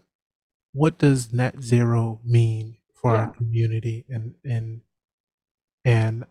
what 0.74 0.98
does 1.00 1.34
net 1.34 1.62
zero 1.62 2.20
mean 2.26 2.78
for 2.94 3.16
our 3.16 3.28
community 3.28 4.06
and 4.10 4.36
and 4.46 4.82
and 5.86 6.26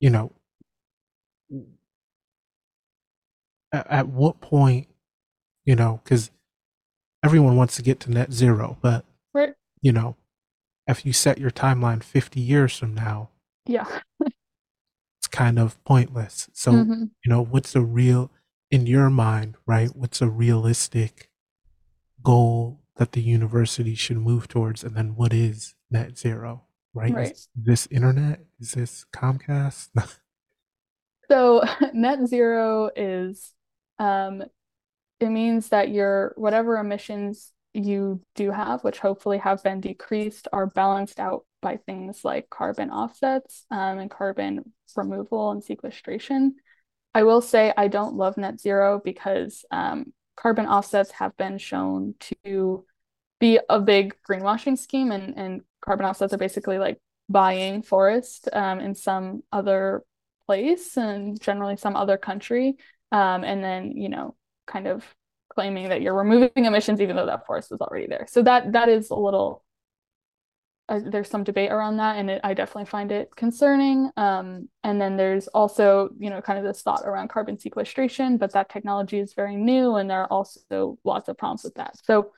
you 0.00 0.10
know 0.10 0.32
at, 3.72 3.86
at 3.90 4.08
what 4.08 4.40
point 4.40 4.88
you 5.66 5.74
know 5.76 6.00
because 6.02 6.30
everyone 7.22 7.56
wants 7.56 7.76
to 7.76 7.82
get 7.82 8.00
to 8.00 8.10
net 8.10 8.32
zero 8.32 8.78
but 8.80 9.04
Right. 9.34 9.52
you 9.82 9.92
know 9.92 10.16
if 10.86 11.04
you 11.04 11.12
set 11.12 11.38
your 11.38 11.50
timeline 11.50 12.02
50 12.02 12.40
years 12.40 12.78
from 12.78 12.94
now 12.94 13.28
Yeah. 13.66 13.86
it's 14.20 15.26
kind 15.30 15.58
of 15.58 15.82
pointless 15.84 16.48
so 16.54 16.72
Mm-hmm. 16.72 17.02
you 17.24 17.28
know 17.30 17.42
what's 17.44 17.74
a 17.76 17.82
real 17.82 18.30
in 18.70 18.86
your 18.86 19.10
mind 19.10 19.56
right 19.66 19.90
what's 19.94 20.22
a 20.22 20.28
realistic 20.28 21.28
goal 22.22 22.80
that 22.96 23.12
the 23.12 23.20
university 23.20 23.94
should 23.94 24.16
move 24.18 24.48
towards 24.48 24.82
and 24.82 24.96
then 24.96 25.14
what 25.16 25.32
is 25.34 25.74
net 25.90 26.16
zero 26.18 26.62
right 26.94 27.12
Right. 27.12 27.32
is 27.32 27.48
this 27.54 27.86
internet 27.90 28.40
is 28.60 28.72
this 28.72 29.04
comcast 29.12 29.88
So 31.28 31.62
net 31.92 32.26
zero 32.28 32.90
is 32.94 33.52
um, 33.98 34.44
it 35.20 35.28
means 35.30 35.70
that 35.70 35.90
your 35.90 36.32
whatever 36.36 36.76
emissions 36.76 37.52
you 37.72 38.20
do 38.34 38.50
have, 38.50 38.84
which 38.84 38.98
hopefully 38.98 39.38
have 39.38 39.62
been 39.62 39.80
decreased, 39.80 40.48
are 40.52 40.66
balanced 40.66 41.20
out 41.20 41.44
by 41.62 41.76
things 41.76 42.24
like 42.24 42.48
carbon 42.50 42.90
offsets 42.90 43.64
um, 43.70 43.98
and 43.98 44.10
carbon 44.10 44.72
removal 44.94 45.50
and 45.50 45.62
sequestration. 45.62 46.56
I 47.14 47.22
will 47.22 47.40
say 47.40 47.72
I 47.76 47.88
don't 47.88 48.14
love 48.14 48.36
net 48.36 48.60
zero 48.60 49.00
because 49.02 49.64
um, 49.70 50.12
carbon 50.36 50.66
offsets 50.66 51.10
have 51.12 51.36
been 51.36 51.58
shown 51.58 52.14
to 52.20 52.84
be 53.40 53.58
a 53.68 53.80
big 53.80 54.14
greenwashing 54.28 54.78
scheme, 54.78 55.10
and, 55.10 55.36
and 55.36 55.60
carbon 55.80 56.06
offsets 56.06 56.32
are 56.32 56.38
basically 56.38 56.78
like 56.78 56.98
buying 57.28 57.82
forest 57.82 58.48
um, 58.52 58.80
in 58.80 58.94
some 58.94 59.42
other 59.50 60.02
place 60.46 60.96
and 60.96 61.40
generally 61.40 61.76
some 61.76 61.96
other 61.96 62.16
country 62.16 62.76
um, 63.12 63.44
and 63.44 63.62
then 63.62 63.92
you 63.96 64.08
know 64.08 64.35
kind 64.66 64.86
of 64.86 65.04
claiming 65.48 65.88
that 65.88 66.02
you're 66.02 66.14
removing 66.14 66.64
emissions 66.64 67.00
even 67.00 67.16
though 67.16 67.26
that 67.26 67.46
forest 67.46 67.70
was 67.70 67.80
already 67.80 68.06
there. 68.06 68.26
So 68.28 68.42
that 68.42 68.72
that 68.72 68.88
is 68.88 69.10
a 69.10 69.14
little 69.14 69.64
uh, 70.88 71.00
there's 71.04 71.28
some 71.28 71.42
debate 71.42 71.72
around 71.72 71.96
that 71.96 72.16
and 72.16 72.30
it, 72.30 72.40
i 72.44 72.54
definitely 72.54 72.84
find 72.84 73.10
it 73.10 73.34
concerning. 73.34 74.10
Um, 74.16 74.68
and 74.84 75.00
then 75.00 75.16
there's 75.16 75.48
also 75.48 76.10
you 76.18 76.30
know 76.30 76.40
kind 76.40 76.58
of 76.58 76.64
this 76.64 76.82
thought 76.82 77.02
around 77.04 77.28
carbon 77.28 77.58
sequestration 77.58 78.36
but 78.36 78.52
that 78.52 78.68
technology 78.68 79.18
is 79.18 79.34
very 79.34 79.56
new 79.56 79.96
and 79.96 80.08
there 80.08 80.20
are 80.22 80.32
also 80.32 80.98
lots 81.04 81.28
of 81.28 81.38
problems 81.38 81.64
with 81.64 81.74
that. 81.74 81.96
So 82.04 82.32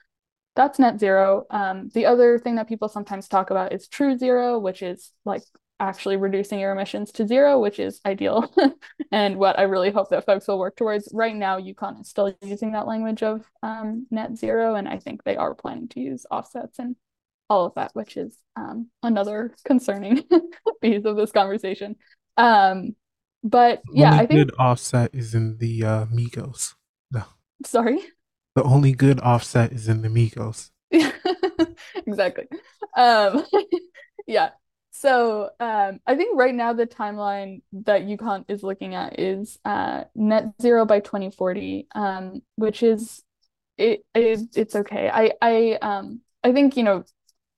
that's 0.56 0.78
net 0.78 0.98
zero. 0.98 1.44
Um, 1.50 1.88
the 1.94 2.06
other 2.06 2.38
thing 2.38 2.56
that 2.56 2.68
people 2.68 2.88
sometimes 2.88 3.28
talk 3.28 3.50
about 3.50 3.72
is 3.72 3.88
true 3.88 4.16
zero 4.16 4.58
which 4.58 4.82
is 4.82 5.12
like 5.24 5.42
actually 5.80 6.16
reducing 6.16 6.58
your 6.58 6.72
emissions 6.72 7.12
to 7.12 7.26
zero, 7.26 7.60
which 7.60 7.78
is 7.78 8.00
ideal 8.04 8.52
and 9.12 9.36
what 9.36 9.58
I 9.58 9.62
really 9.62 9.90
hope 9.90 10.10
that 10.10 10.26
folks 10.26 10.48
will 10.48 10.58
work 10.58 10.76
towards. 10.76 11.08
Right 11.12 11.34
now, 11.34 11.58
UConn 11.60 12.00
is 12.00 12.08
still 12.08 12.34
using 12.42 12.72
that 12.72 12.86
language 12.86 13.22
of 13.22 13.48
um, 13.62 14.06
net 14.10 14.36
zero, 14.36 14.74
and 14.74 14.88
I 14.88 14.98
think 14.98 15.24
they 15.24 15.36
are 15.36 15.54
planning 15.54 15.88
to 15.88 16.00
use 16.00 16.26
offsets 16.30 16.78
and 16.78 16.96
all 17.48 17.64
of 17.66 17.74
that, 17.74 17.90
which 17.94 18.16
is 18.16 18.36
um, 18.56 18.88
another 19.02 19.54
concerning 19.64 20.24
piece 20.82 21.04
of 21.04 21.16
this 21.16 21.32
conversation. 21.32 21.96
Um, 22.36 22.94
but 23.42 23.82
yeah, 23.92 24.14
I 24.14 24.26
think, 24.26 24.48
good 24.48 24.52
offset 24.58 25.14
is 25.14 25.34
in 25.34 25.58
the 25.58 25.84
uh, 25.84 26.06
Migos. 26.06 26.74
No, 27.10 27.22
sorry. 27.64 28.00
the 28.54 28.64
only 28.64 28.92
good 28.92 29.20
offset 29.20 29.72
is 29.72 29.88
in 29.88 30.02
the 30.02 30.08
Migos. 30.08 30.70
exactly. 32.06 32.46
Um, 32.96 33.44
yeah. 34.26 34.50
So 34.98 35.50
um, 35.60 36.00
I 36.08 36.16
think 36.16 36.36
right 36.36 36.52
now 36.52 36.72
the 36.72 36.84
timeline 36.84 37.62
that 37.84 38.02
UConn 38.02 38.44
is 38.48 38.64
looking 38.64 38.96
at 38.96 39.20
is 39.20 39.56
uh, 39.64 40.04
net 40.16 40.46
zero 40.60 40.84
by 40.86 40.98
2040, 40.98 41.86
um, 41.94 42.42
which 42.56 42.82
is 42.82 43.22
it, 43.76 44.04
it 44.12 44.40
it's 44.56 44.74
okay. 44.74 45.08
I 45.08 45.34
I 45.40 45.78
um 45.82 46.20
I 46.42 46.50
think 46.50 46.76
you 46.76 46.82
know 46.82 47.04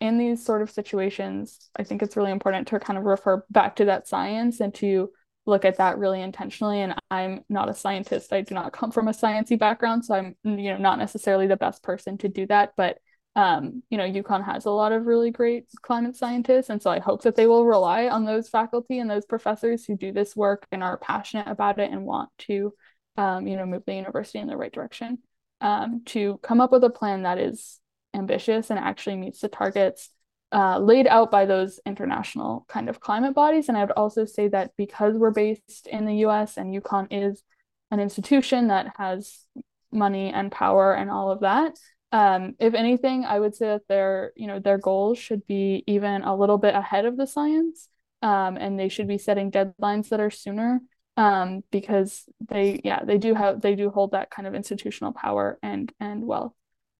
in 0.00 0.18
these 0.18 0.44
sort 0.44 0.60
of 0.60 0.70
situations, 0.70 1.70
I 1.76 1.82
think 1.84 2.02
it's 2.02 2.14
really 2.14 2.30
important 2.30 2.68
to 2.68 2.78
kind 2.78 2.98
of 2.98 3.06
refer 3.06 3.42
back 3.48 3.76
to 3.76 3.86
that 3.86 4.06
science 4.06 4.60
and 4.60 4.74
to 4.74 5.08
look 5.46 5.64
at 5.64 5.78
that 5.78 5.96
really 5.96 6.20
intentionally. 6.20 6.82
And 6.82 6.94
I'm 7.10 7.42
not 7.48 7.70
a 7.70 7.74
scientist. 7.74 8.34
I 8.34 8.42
do 8.42 8.54
not 8.54 8.74
come 8.74 8.90
from 8.90 9.08
a 9.08 9.12
sciencey 9.12 9.58
background, 9.58 10.04
so 10.04 10.14
I'm 10.14 10.36
you 10.44 10.72
know 10.72 10.76
not 10.76 10.98
necessarily 10.98 11.46
the 11.46 11.56
best 11.56 11.82
person 11.82 12.18
to 12.18 12.28
do 12.28 12.46
that. 12.48 12.74
But 12.76 12.98
um, 13.36 13.82
you 13.90 13.96
know, 13.96 14.04
UConn 14.04 14.44
has 14.44 14.64
a 14.64 14.70
lot 14.70 14.92
of 14.92 15.06
really 15.06 15.30
great 15.30 15.66
climate 15.82 16.16
scientists, 16.16 16.70
and 16.70 16.82
so 16.82 16.90
I 16.90 16.98
hope 16.98 17.22
that 17.22 17.36
they 17.36 17.46
will 17.46 17.64
rely 17.64 18.08
on 18.08 18.24
those 18.24 18.48
faculty 18.48 18.98
and 18.98 19.08
those 19.08 19.24
professors 19.24 19.84
who 19.84 19.96
do 19.96 20.12
this 20.12 20.34
work 20.34 20.66
and 20.72 20.82
are 20.82 20.98
passionate 20.98 21.48
about 21.48 21.78
it 21.78 21.90
and 21.90 22.04
want 22.04 22.30
to, 22.38 22.72
um, 23.16 23.46
you 23.46 23.56
know, 23.56 23.66
move 23.66 23.84
the 23.86 23.94
university 23.94 24.38
in 24.38 24.48
the 24.48 24.56
right 24.56 24.72
direction. 24.72 25.18
Um, 25.60 26.02
to 26.06 26.38
come 26.42 26.60
up 26.60 26.72
with 26.72 26.82
a 26.84 26.90
plan 26.90 27.22
that 27.22 27.38
is 27.38 27.80
ambitious 28.14 28.70
and 28.70 28.78
actually 28.78 29.16
meets 29.16 29.40
the 29.40 29.48
targets 29.48 30.10
uh, 30.52 30.78
laid 30.78 31.06
out 31.06 31.30
by 31.30 31.46
those 31.46 31.80
international 31.86 32.64
kind 32.68 32.88
of 32.88 32.98
climate 32.98 33.34
bodies. 33.34 33.68
And 33.68 33.76
I 33.76 33.82
would 33.82 33.92
also 33.92 34.24
say 34.24 34.48
that 34.48 34.72
because 34.76 35.14
we're 35.16 35.30
based 35.30 35.86
in 35.86 36.06
the 36.06 36.16
US 36.26 36.56
and 36.56 36.74
UConn 36.74 37.08
is 37.10 37.42
an 37.90 38.00
institution 38.00 38.68
that 38.68 38.94
has 38.96 39.44
money 39.92 40.32
and 40.32 40.50
power 40.50 40.92
and 40.94 41.10
all 41.10 41.30
of 41.30 41.40
that, 41.40 41.78
um, 42.12 42.54
if 42.58 42.74
anything, 42.74 43.24
I 43.24 43.38
would 43.38 43.54
say 43.54 43.66
that 43.66 43.88
their, 43.88 44.32
you 44.36 44.46
know, 44.46 44.58
their 44.58 44.78
goals 44.78 45.18
should 45.18 45.46
be 45.46 45.84
even 45.86 46.22
a 46.22 46.34
little 46.34 46.58
bit 46.58 46.74
ahead 46.74 47.04
of 47.04 47.16
the 47.16 47.26
science. 47.26 47.88
Um, 48.22 48.56
and 48.56 48.78
they 48.78 48.88
should 48.88 49.08
be 49.08 49.16
setting 49.16 49.50
deadlines 49.50 50.10
that 50.10 50.20
are 50.20 50.30
sooner 50.30 50.80
um, 51.16 51.62
because 51.70 52.24
they, 52.48 52.80
yeah, 52.84 53.02
they 53.04 53.16
do 53.16 53.34
have, 53.34 53.60
they 53.60 53.74
do 53.74 53.90
hold 53.90 54.12
that 54.12 54.30
kind 54.30 54.46
of 54.46 54.54
institutional 54.54 55.12
power 55.12 55.58
and 55.62 55.92
and 56.00 56.26
wealth. 56.26 56.52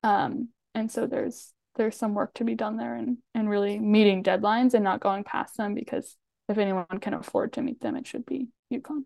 Um, 0.03 0.49
and 0.75 0.91
so 0.91 1.07
there's 1.07 1.53
there's 1.77 1.97
some 1.97 2.15
work 2.15 2.35
to 2.35 2.45
be 2.45 2.55
done 2.55 2.77
there 2.77 2.95
and 2.95 3.19
and 3.35 3.51
really 3.51 3.79
meeting 3.79 4.23
deadlines 4.23 4.75
and 4.75 4.85
not 4.85 5.01
going 5.01 5.25
past 5.25 5.57
them 5.57 5.75
because 5.75 6.17
if 6.49 6.59
anyone 6.59 6.87
can 7.01 7.15
afford 7.15 7.53
to 7.55 7.63
meet 7.63 7.81
them, 7.81 7.97
it 7.97 8.07
should 8.07 8.25
be 8.27 8.49
UConn 8.73 9.05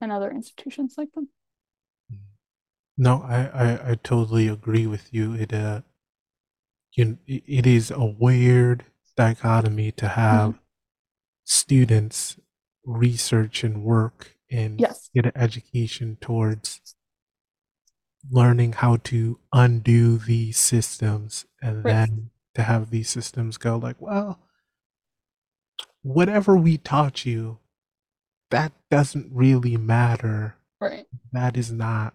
and 0.00 0.12
other 0.12 0.30
institutions 0.30 0.94
like 0.96 1.12
them. 1.12 1.28
No, 2.98 3.22
I, 3.22 3.46
I, 3.46 3.90
I 3.92 3.94
totally 3.94 4.48
agree 4.48 4.86
with 4.86 5.14
you. 5.14 5.32
It 5.32 5.54
uh, 5.54 5.82
you, 6.96 7.18
it 7.26 7.66
is 7.66 7.90
a 7.90 8.04
weird 8.04 8.84
dichotomy 9.16 9.92
to 9.92 10.08
have 10.08 10.50
Mhm. 10.52 10.58
students 11.44 12.38
research 12.84 13.64
and 13.64 13.82
work 13.84 14.36
and 14.50 14.78
Yes, 14.80 15.10
get 15.14 15.26
an 15.26 15.32
education 15.36 16.16
towards 16.20 16.94
learning 18.30 18.72
how 18.74 18.96
to 18.96 19.38
undo 19.52 20.18
these 20.18 20.58
systems 20.58 21.46
and 21.62 21.84
right, 21.84 22.08
then 22.08 22.30
to 22.54 22.62
have 22.62 22.90
these 22.90 23.08
systems 23.08 23.56
go 23.58 23.76
like, 23.76 24.00
well, 24.00 24.40
whatever 26.02 26.56
we 26.56 26.76
taught 26.78 27.24
you, 27.24 27.58
that 28.50 28.72
doesn't 28.90 29.30
really 29.32 29.76
matter. 29.76 30.56
right. 30.80 31.06
That 31.32 31.56
is 31.56 31.70
not 31.72 32.14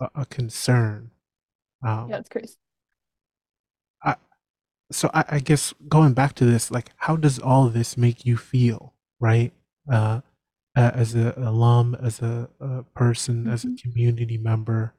a, 0.00 0.10
a 0.14 0.26
concern. 0.26 1.10
Yeah, 2.06 2.16
Um, 2.16 2.18
it's 2.18 2.28
crazy. 2.28 2.56
I, 4.02 4.16
so 4.92 5.10
I, 5.14 5.24
I 5.30 5.40
guess 5.40 5.74
going 5.88 6.14
back 6.14 6.34
to 6.36 6.46
this, 6.46 6.70
like, 6.70 6.90
how 6.98 7.16
does 7.16 7.38
all 7.38 7.68
this 7.68 7.96
make 7.96 8.26
you 8.26 8.36
feel, 8.36 8.94
right? 9.20 9.52
Uh, 9.90 10.22
as 10.76 11.14
a 11.16 11.34
alum, 11.36 11.96
as 12.02 12.22
a, 12.22 12.48
a 12.60 12.84
person, 12.94 13.48
as 13.48 13.66
a 13.66 13.70
Mhm. 13.70 13.76
community 13.82 14.38
member. 14.38 14.94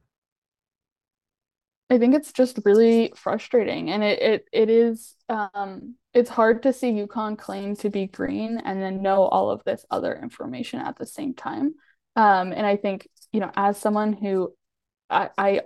I 1.88 1.98
think 1.98 2.14
it's 2.14 2.32
just 2.32 2.58
really 2.64 3.12
frustrating 3.16 3.90
and 3.90 4.02
it 4.02 4.20
it 4.20 4.48
it 4.52 4.70
is 4.70 5.14
um 5.28 5.94
it's 6.12 6.30
hard 6.30 6.62
to 6.64 6.72
see 6.72 6.90
UConn 6.90 7.38
claim 7.38 7.76
to 7.76 7.90
be 7.90 8.06
green 8.08 8.58
and 8.64 8.82
then 8.82 9.02
know 9.02 9.22
all 9.22 9.50
of 9.50 9.62
this 9.64 9.84
other 9.90 10.14
information 10.20 10.80
at 10.80 10.96
the 10.96 11.06
same 11.06 11.34
time. 11.34 11.74
Um 12.16 12.52
and 12.52 12.66
I 12.66 12.76
think, 12.76 13.08
you 13.32 13.40
know, 13.40 13.52
as 13.54 13.78
someone 13.78 14.12
who 14.12 14.52
I, 15.10 15.30
I 15.38 15.60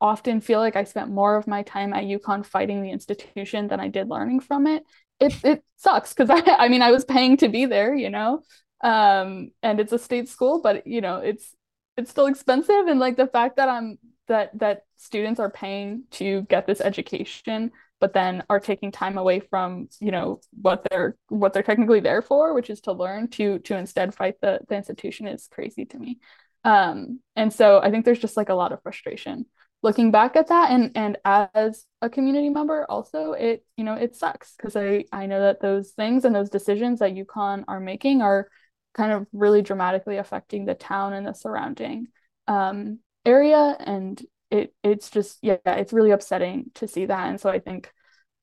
often 0.00 0.40
feel 0.40 0.60
like 0.60 0.76
I 0.76 0.84
spent 0.84 1.10
more 1.10 1.36
of 1.36 1.46
my 1.46 1.62
time 1.62 1.92
at 1.92 2.04
UConn 2.04 2.44
fighting 2.44 2.82
the 2.82 2.90
institution 2.90 3.68
than 3.68 3.80
I 3.80 3.88
did 3.88 4.08
learning 4.08 4.40
from 4.40 4.66
it. 4.66 4.84
It 5.20 5.34
it 5.44 5.64
sucks 5.76 6.14
because 6.14 6.30
I 6.46 6.66
I 6.66 6.68
mean 6.68 6.82
I 6.82 6.90
was 6.90 7.04
paying 7.04 7.36
to 7.38 7.48
be 7.48 7.66
there, 7.66 7.94
you 7.94 8.10
know. 8.10 8.42
Um 8.82 9.50
and 9.62 9.80
it's 9.80 9.92
a 9.92 9.98
state 9.98 10.28
school, 10.28 10.60
but 10.62 10.86
you 10.86 11.00
know, 11.00 11.18
it's 11.18 11.54
it's 11.96 12.10
still 12.10 12.26
expensive 12.26 12.86
and 12.88 12.98
like 13.00 13.16
the 13.16 13.26
fact 13.26 13.56
that 13.56 13.68
I'm 13.68 13.98
that 14.28 14.58
that 14.58 14.84
students 14.96 15.40
are 15.40 15.50
paying 15.50 16.04
to 16.12 16.42
get 16.42 16.66
this 16.66 16.80
education 16.80 17.72
but 18.00 18.14
then 18.14 18.42
are 18.48 18.60
taking 18.60 18.90
time 18.90 19.18
away 19.18 19.40
from 19.40 19.88
you 20.00 20.10
know 20.10 20.40
what 20.62 20.86
they're 20.90 21.16
what 21.28 21.52
they're 21.52 21.62
technically 21.62 22.00
there 22.00 22.22
for 22.22 22.54
which 22.54 22.70
is 22.70 22.80
to 22.82 22.92
learn 22.92 23.28
to 23.28 23.58
to 23.60 23.76
instead 23.76 24.14
fight 24.14 24.40
the 24.40 24.60
the 24.68 24.76
institution 24.76 25.26
is 25.26 25.48
crazy 25.50 25.84
to 25.84 25.98
me 25.98 26.18
um 26.64 27.20
and 27.36 27.52
so 27.52 27.80
i 27.80 27.90
think 27.90 28.04
there's 28.04 28.18
just 28.18 28.36
like 28.36 28.48
a 28.48 28.54
lot 28.54 28.72
of 28.72 28.82
frustration 28.82 29.46
looking 29.82 30.10
back 30.10 30.36
at 30.36 30.48
that. 30.48 30.70
And 30.70 30.92
and 30.94 31.18
as 31.24 31.86
a 32.02 32.10
community 32.10 32.48
member 32.48 32.86
also 32.88 33.32
it 33.32 33.64
you 33.76 33.84
know 33.84 33.94
it 33.94 34.16
sucks 34.16 34.54
because 34.56 34.76
i 34.76 35.04
i 35.12 35.26
know 35.26 35.40
that 35.40 35.60
those 35.60 35.90
things 35.92 36.24
and 36.24 36.34
those 36.34 36.50
decisions 36.50 37.00
that 37.00 37.14
UConn 37.14 37.64
are 37.68 37.80
making 37.80 38.22
are 38.22 38.48
kind 38.94 39.12
of 39.12 39.26
really 39.32 39.62
dramatically 39.62 40.16
affecting 40.16 40.64
the 40.64 40.74
town 40.74 41.12
and 41.12 41.26
the 41.26 41.32
surrounding 41.32 42.08
um 42.48 42.98
area. 43.24 43.76
And 43.78 44.20
it 44.50 44.74
it's 44.82 45.10
just 45.10 45.38
yeah 45.42 45.56
it's 45.64 45.92
really 45.92 46.10
upsetting 46.10 46.70
to 46.74 46.88
see 46.88 47.06
that. 47.06 47.28
And 47.28 47.40
so 47.40 47.48
i 47.50 47.58
think 47.58 47.90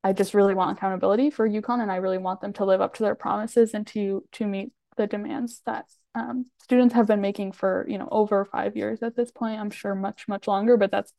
i 0.04 0.14
just 0.14 0.34
really 0.34 0.54
want 0.54 0.78
accountability 0.78 1.30
for 1.30 1.48
UConn 1.48 1.82
and 1.82 1.92
i 1.92 1.98
really 1.98 2.18
want 2.18 2.42
them 2.42 2.54
to 2.54 2.66
live 2.66 2.82
up 2.82 2.96
to 2.96 3.04
their 3.04 3.16
promises 3.16 3.74
and 3.74 3.86
to 3.88 4.24
to 4.34 4.46
meet 4.46 4.72
the 4.96 5.08
demands 5.08 5.62
that 5.66 5.86
um, 6.18 6.46
students 6.62 6.96
have 6.96 7.08
been 7.08 7.22
making 7.22 7.52
for 7.52 7.86
you 7.88 7.98
know 7.98 8.08
over 8.12 8.46
five 8.46 8.76
years 8.76 9.04
at 9.04 9.16
this 9.16 9.32
point 9.32 9.60
i'm 9.60 9.70
sure 9.70 9.96
much 9.96 10.28
much 10.28 10.48
longer 10.48 10.78
but 10.78 10.92
that's 10.92 11.14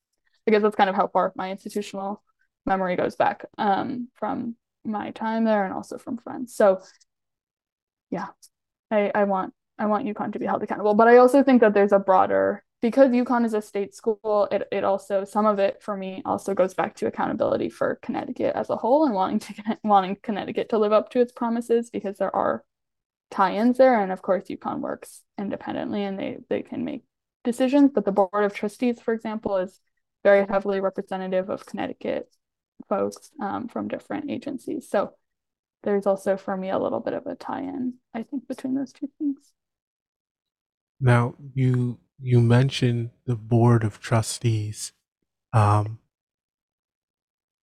i 0.46 0.50
guess 0.50 0.62
that's 0.62 0.76
kind 0.76 0.90
of 0.90 0.96
how 0.96 1.06
far 1.06 1.32
my 1.36 1.50
institutional 1.50 2.22
memory 2.66 2.96
goes 2.96 3.16
back 3.16 3.44
um, 3.56 4.08
from 4.14 4.56
my 4.84 5.10
time 5.10 5.44
there 5.44 5.64
and 5.64 5.74
also 5.74 5.98
from 5.98 6.18
friends 6.18 6.54
so 6.54 6.80
yeah 8.10 8.26
I, 8.90 9.10
I 9.14 9.24
want 9.24 9.54
I 9.78 9.86
want 9.86 10.06
UConn 10.06 10.32
to 10.32 10.38
be 10.38 10.46
held 10.46 10.62
accountable. 10.62 10.94
But 10.94 11.08
I 11.08 11.18
also 11.18 11.42
think 11.42 11.60
that 11.60 11.72
there's 11.72 11.92
a 11.92 11.98
broader 11.98 12.64
because 12.80 13.10
UConn 13.10 13.44
is 13.44 13.54
a 13.54 13.62
state 13.62 13.94
school, 13.94 14.48
it, 14.50 14.66
it 14.70 14.84
also 14.84 15.24
some 15.24 15.46
of 15.46 15.58
it 15.58 15.82
for 15.82 15.96
me 15.96 16.22
also 16.24 16.54
goes 16.54 16.74
back 16.74 16.94
to 16.96 17.06
accountability 17.06 17.68
for 17.68 17.98
Connecticut 18.02 18.54
as 18.54 18.70
a 18.70 18.76
whole 18.76 19.04
and 19.04 19.14
wanting 19.14 19.38
to 19.40 19.78
wanting 19.84 20.16
Connecticut 20.22 20.68
to 20.70 20.78
live 20.78 20.92
up 20.92 21.10
to 21.10 21.20
its 21.20 21.32
promises 21.32 21.90
because 21.90 22.18
there 22.18 22.34
are 22.34 22.64
tie-ins 23.30 23.78
there. 23.78 24.00
And 24.00 24.12
of 24.12 24.22
course 24.22 24.44
UConn 24.48 24.80
works 24.80 25.22
independently 25.38 26.04
and 26.04 26.18
they 26.18 26.38
they 26.48 26.62
can 26.62 26.84
make 26.84 27.04
decisions. 27.44 27.90
But 27.94 28.04
the 28.04 28.12
board 28.12 28.44
of 28.44 28.54
trustees, 28.54 29.00
for 29.00 29.14
example, 29.14 29.56
is 29.56 29.80
very 30.24 30.46
heavily 30.46 30.80
representative 30.80 31.48
of 31.48 31.66
Connecticut 31.66 32.28
folks 32.88 33.30
um, 33.40 33.68
from 33.68 33.88
different 33.88 34.30
agencies. 34.30 34.88
So 34.88 35.12
there's 35.82 36.06
also 36.06 36.36
for 36.36 36.56
me 36.56 36.70
a 36.70 36.78
little 36.78 37.00
bit 37.00 37.14
of 37.14 37.26
a 37.26 37.34
tie-in, 37.34 37.94
I 38.14 38.22
think, 38.22 38.48
between 38.48 38.74
those 38.74 38.92
two 38.92 39.08
things. 39.18 39.52
Now, 41.00 41.34
you 41.54 41.98
you 42.20 42.40
mentioned 42.40 43.10
the 43.26 43.36
board 43.36 43.84
of 43.84 44.00
trustees. 44.00 44.92
Um, 45.52 46.00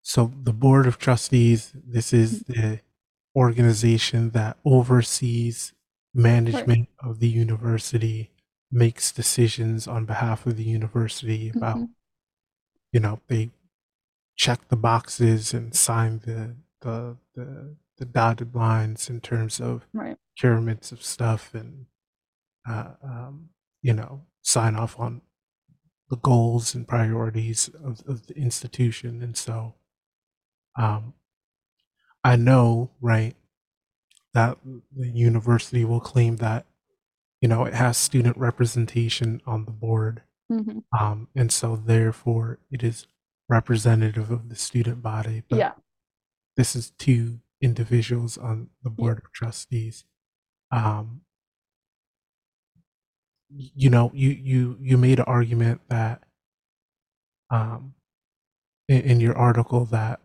so 0.01 0.31
the 0.43 0.53
board 0.53 0.87
of 0.87 0.97
trustees, 0.97 1.73
this 1.85 2.13
is 2.13 2.41
the 2.41 2.79
organization 3.35 4.31
that 4.31 4.57
oversees 4.65 5.73
management 6.13 6.89
of 6.99 7.19
the 7.19 7.29
university, 7.29 8.31
makes 8.71 9.11
decisions 9.11 9.87
on 9.87 10.05
behalf 10.05 10.45
of 10.45 10.57
the 10.57 10.63
university 10.63 11.49
about, 11.49 11.77
Mhm. 11.77 11.89
you 12.91 12.99
know, 12.99 13.21
they 13.27 13.51
check 14.35 14.67
the 14.69 14.77
boxes 14.77 15.53
and 15.53 15.75
sign 15.75 16.19
the 16.19 16.55
the 16.81 17.17
the, 17.35 17.75
the 17.97 18.05
dotted 18.05 18.55
lines 18.55 19.09
in 19.09 19.21
terms 19.21 19.59
of 19.61 19.87
Right. 19.93 20.17
procurements 20.39 20.91
of 20.91 21.03
stuff 21.03 21.53
and 21.55 21.87
uh, 22.67 22.95
um, 23.03 23.49
you 23.81 23.93
know 23.93 24.25
sign 24.43 24.75
off 24.75 24.99
on 24.99 25.21
the 26.09 26.17
goals 26.17 26.75
and 26.75 26.87
priorities 26.87 27.69
of, 27.69 28.01
of 28.07 28.27
the 28.27 28.35
institution 28.37 29.21
and 29.23 29.37
so 29.37 29.75
um, 30.77 31.13
i 32.25 32.35
know 32.35 32.91
right 33.01 33.35
that 34.33 34.57
the 34.95 35.07
university 35.07 35.85
will 35.85 36.01
claim 36.01 36.37
that 36.37 36.65
you 37.41 37.47
know 37.47 37.63
it 37.65 37.73
has 37.73 37.97
student 37.97 38.35
representation 38.37 39.41
on 39.45 39.65
the 39.65 39.71
board. 39.71 40.23
Hmm 40.51 40.79
um, 40.99 41.27
and 41.35 41.51
so 41.51 41.75
therefore 41.75 42.59
it 42.71 42.83
is 42.83 43.07
representative 43.49 44.29
of 44.31 44.49
the 44.49 44.55
student 44.55 45.01
body 45.01 45.43
but 45.49 45.57
Yeah. 45.59 45.73
this 46.57 46.75
is 46.75 46.91
two 46.91 47.39
individuals 47.61 48.37
on 48.37 48.69
the 48.83 48.89
board 48.89 49.19
of 49.19 49.31
trustees. 49.31 50.05
Um 50.71 51.21
you 53.49 53.89
know 53.89 54.11
you 54.13 54.29
you 54.31 54.77
you 54.81 54.97
made 54.97 55.19
an 55.19 55.25
argument 55.25 55.81
that 55.89 56.23
um 57.51 57.93
in, 58.87 59.01
in 59.01 59.19
your 59.19 59.37
article 59.37 59.85
that 59.85 60.19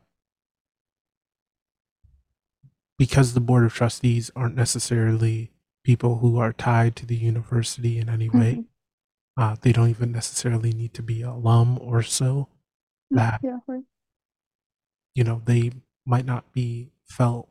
because 3.00 3.32
the 3.32 3.40
board 3.40 3.64
of 3.64 3.72
trustees 3.72 4.30
aren't 4.36 4.54
necessarily 4.54 5.50
people 5.82 6.18
who 6.18 6.38
are 6.38 6.52
tied 6.52 6.94
to 6.96 7.06
the 7.06 7.16
university 7.16 7.98
in 7.98 8.08
any 8.10 8.28
way 8.28 8.52
Mhm. 8.56 8.66
uh, 9.38 9.56
they 9.62 9.72
don't 9.72 9.88
even 9.88 10.12
necessarily 10.12 10.72
need 10.72 10.92
to 10.94 11.02
be 11.02 11.22
alum 11.22 11.78
or 11.80 12.02
so 12.02 12.48
that 13.10 13.40
Yeah. 13.42 13.58
Right. 13.66 13.84
you 15.14 15.24
know 15.24 15.40
they 15.44 15.72
might 16.04 16.26
not 16.26 16.52
be 16.52 16.92
felt 17.04 17.48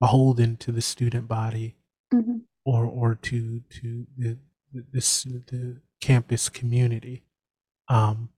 beholden 0.00 0.56
to 0.58 0.72
the 0.72 0.82
student 0.82 1.28
body 1.28 1.76
hmm 2.12 2.38
or 2.64 2.84
or 2.84 3.14
to 3.14 3.60
to 3.78 4.06
the 4.16 4.36
this, 4.72 5.22
the 5.24 5.80
campus 6.00 6.48
community 6.48 7.22
um 7.88 8.30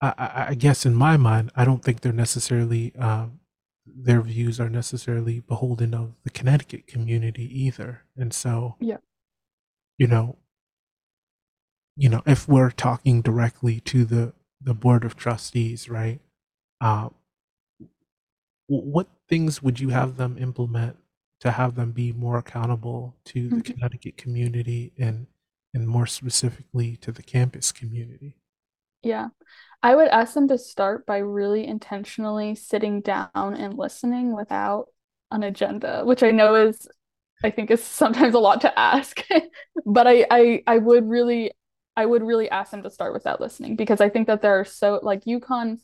I, 0.00 0.14
I 0.18 0.46
I 0.50 0.54
guess 0.54 0.84
in 0.86 0.94
my 0.94 1.16
mind 1.16 1.50
i 1.56 1.64
don't 1.64 1.82
think 1.84 2.00
they're 2.00 2.12
necessarily 2.26 2.94
um 2.96 3.40
their 3.94 4.20
views 4.22 4.58
are 4.60 4.68
necessarily 4.70 5.40
beholden 5.40 5.94
of 5.94 6.14
the 6.24 6.30
connecticut 6.30 6.86
community 6.86 7.44
either 7.64 8.02
and 8.16 8.32
so 8.32 8.76
Yeah. 8.80 8.98
you 9.98 10.06
know 10.06 10.38
you 11.96 12.08
know 12.08 12.22
if 12.26 12.48
we're 12.48 12.70
talking 12.70 13.20
directly 13.22 13.80
to 13.80 14.04
the 14.04 14.32
the 14.60 14.74
board 14.74 15.04
of 15.04 15.16
trustees 15.16 15.88
right 15.88 16.20
uh, 16.80 17.08
what 18.68 19.08
things 19.28 19.62
would 19.62 19.80
you 19.80 19.90
have 19.90 20.16
them 20.16 20.36
implement 20.38 20.96
to 21.40 21.50
have 21.50 21.74
them 21.74 21.92
be 21.92 22.12
more 22.12 22.38
accountable 22.38 23.16
to 23.24 23.48
the 23.48 23.56
Mhm. 23.56 23.64
connecticut 23.64 24.16
community 24.16 24.92
and 24.98 25.26
and 25.74 25.88
more 25.88 26.06
specifically 26.06 26.96
to 26.98 27.10
the 27.12 27.22
campus 27.22 27.72
community 27.72 28.36
Yeah. 29.02 29.28
I 29.82 29.94
would 29.96 30.08
ask 30.08 30.34
them 30.34 30.48
to 30.48 30.58
start 30.58 31.06
by 31.06 31.18
really 31.18 31.66
intentionally 31.66 32.54
sitting 32.54 33.00
down 33.00 33.30
and 33.34 33.76
listening 33.76 34.34
without 34.34 34.86
an 35.30 35.42
agenda, 35.42 36.02
which 36.04 36.22
I 36.22 36.30
know 36.30 36.54
is, 36.54 36.86
I 37.42 37.50
think 37.50 37.70
is 37.70 37.82
sometimes 37.82 38.34
a 38.34 38.38
lot 38.38 38.60
to 38.62 38.78
ask. 38.78 39.22
But 39.84 40.06
I, 40.06 40.26
I, 40.30 40.62
I 40.66 40.78
would 40.78 41.08
really, 41.08 41.52
I 41.96 42.06
would 42.06 42.22
really 42.22 42.48
ask 42.48 42.70
them 42.70 42.84
to 42.84 42.90
start 42.90 43.12
with 43.12 43.24
that 43.24 43.40
listening 43.40 43.74
because 43.74 44.00
I 44.00 44.08
think 44.08 44.28
that 44.28 44.40
there 44.42 44.60
are 44.60 44.64
so 44.64 45.00
like 45.02 45.24
UConn, 45.24 45.80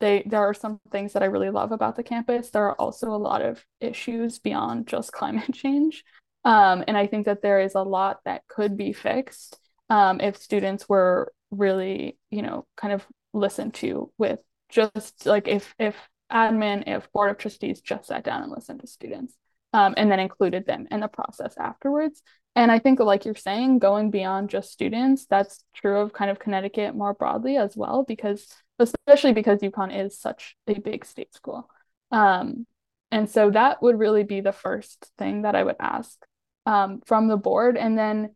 they 0.00 0.24
there 0.26 0.40
are 0.40 0.54
some 0.54 0.80
things 0.90 1.12
that 1.12 1.22
I 1.22 1.26
really 1.26 1.50
love 1.50 1.70
about 1.70 1.94
the 1.94 2.02
campus. 2.02 2.50
There 2.50 2.64
are 2.64 2.74
also 2.80 3.10
a 3.10 3.16
lot 3.16 3.42
of 3.42 3.64
issues 3.80 4.40
beyond 4.40 4.88
just 4.88 5.12
climate 5.12 5.52
change. 5.52 6.04
Um, 6.44 6.82
and 6.88 6.96
I 6.96 7.06
think 7.06 7.26
that 7.26 7.42
there 7.42 7.60
is 7.60 7.76
a 7.76 7.82
lot 7.82 8.20
that 8.24 8.42
could 8.48 8.76
be 8.76 8.92
fixed 8.92 9.58
um, 9.88 10.20
if 10.20 10.36
students 10.36 10.88
were 10.88 11.32
really, 11.52 12.18
you 12.30 12.42
know, 12.42 12.66
kind 12.76 12.92
of 12.92 13.06
listened 13.32 13.74
to 13.74 14.10
with 14.18 14.40
just 14.68 15.26
like 15.26 15.46
if 15.46 15.74
if 15.78 15.96
admin, 16.32 16.84
if 16.86 17.10
board 17.12 17.30
of 17.30 17.38
trustees 17.38 17.80
just 17.80 18.08
sat 18.08 18.24
down 18.24 18.42
and 18.42 18.50
listened 18.50 18.80
to 18.80 18.86
students 18.86 19.36
um, 19.72 19.94
and 19.96 20.10
then 20.10 20.18
included 20.18 20.66
them 20.66 20.86
in 20.90 21.00
the 21.00 21.08
process 21.08 21.54
afterwards. 21.58 22.22
And 22.54 22.70
I 22.70 22.78
think, 22.78 23.00
like 23.00 23.24
you're 23.24 23.34
saying, 23.34 23.78
going 23.78 24.10
beyond 24.10 24.50
just 24.50 24.72
students, 24.72 25.26
that's 25.26 25.64
true 25.74 25.98
of 25.98 26.12
kind 26.12 26.30
of 26.30 26.38
Connecticut 26.38 26.94
more 26.94 27.14
broadly 27.14 27.56
as 27.56 27.76
well, 27.76 28.04
because 28.06 28.46
especially 28.78 29.32
because 29.32 29.60
UConn 29.60 30.04
is 30.04 30.18
such 30.18 30.56
a 30.66 30.78
big 30.78 31.04
state 31.04 31.32
school. 31.32 31.68
Um, 32.10 32.66
and 33.10 33.30
so 33.30 33.50
that 33.50 33.82
would 33.82 33.98
really 33.98 34.24
be 34.24 34.40
the 34.40 34.52
first 34.52 35.10
thing 35.18 35.42
that 35.42 35.54
I 35.54 35.62
would 35.62 35.76
ask 35.80 36.18
um, 36.66 37.00
from 37.06 37.28
the 37.28 37.36
board. 37.36 37.76
And 37.76 37.96
then 37.96 38.34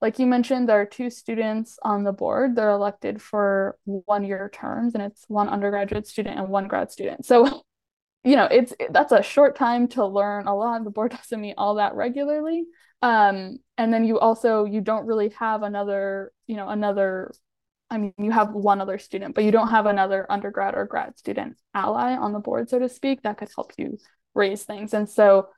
like 0.00 0.18
you 0.18 0.26
mentioned, 0.26 0.68
there 0.68 0.80
are 0.80 0.86
two 0.86 1.10
students 1.10 1.78
on 1.82 2.04
the 2.04 2.12
board. 2.12 2.56
They're 2.56 2.70
elected 2.70 3.22
for 3.22 3.78
one 3.84 4.24
year 4.24 4.50
terms, 4.52 4.94
and 4.94 5.02
it's 5.02 5.24
one 5.28 5.48
undergraduate 5.48 6.06
student 6.06 6.38
and 6.38 6.48
one 6.48 6.68
grad 6.68 6.90
student. 6.92 7.24
So, 7.24 7.62
you 8.24 8.36
know, 8.36 8.44
it's 8.44 8.74
that's 8.90 9.12
a 9.12 9.22
short 9.22 9.56
time 9.56 9.88
to 9.88 10.04
learn 10.04 10.46
a 10.46 10.54
lot. 10.54 10.84
The 10.84 10.90
board 10.90 11.10
doesn't 11.16 11.40
meet 11.40 11.54
all 11.56 11.76
that 11.76 11.94
regularly. 11.94 12.64
Um, 13.02 13.58
and 13.76 13.92
then 13.92 14.04
you 14.04 14.18
also 14.18 14.64
you 14.64 14.80
don't 14.80 15.06
really 15.06 15.30
have 15.38 15.62
another, 15.62 16.32
you 16.46 16.56
know, 16.56 16.68
another 16.68 17.32
I 17.90 17.98
mean, 17.98 18.14
you 18.18 18.30
have 18.32 18.52
one 18.52 18.80
other 18.80 18.98
student, 18.98 19.34
but 19.34 19.44
you 19.44 19.52
don't 19.52 19.68
have 19.68 19.86
another 19.86 20.26
undergrad 20.30 20.74
or 20.74 20.84
grad 20.84 21.18
student 21.18 21.56
ally 21.74 22.16
on 22.16 22.32
the 22.32 22.40
board, 22.40 22.68
so 22.68 22.78
to 22.78 22.88
speak, 22.88 23.22
that 23.22 23.38
could 23.38 23.50
help 23.54 23.72
you 23.76 23.98
raise 24.34 24.64
things. 24.64 24.94
And 24.94 25.08
so 25.08 25.48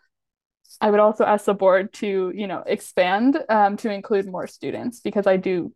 I 0.81 0.90
would 0.90 1.00
also 1.00 1.24
ask 1.24 1.44
the 1.44 1.55
board 1.55 1.92
to, 1.94 2.33
you 2.35 2.46
know, 2.46 2.62
expand 2.66 3.38
um, 3.48 3.76
to 3.79 3.90
include 3.90 4.26
more 4.26 4.46
students 4.46 5.00
because 5.00 5.26
I 5.26 5.37
do 5.37 5.72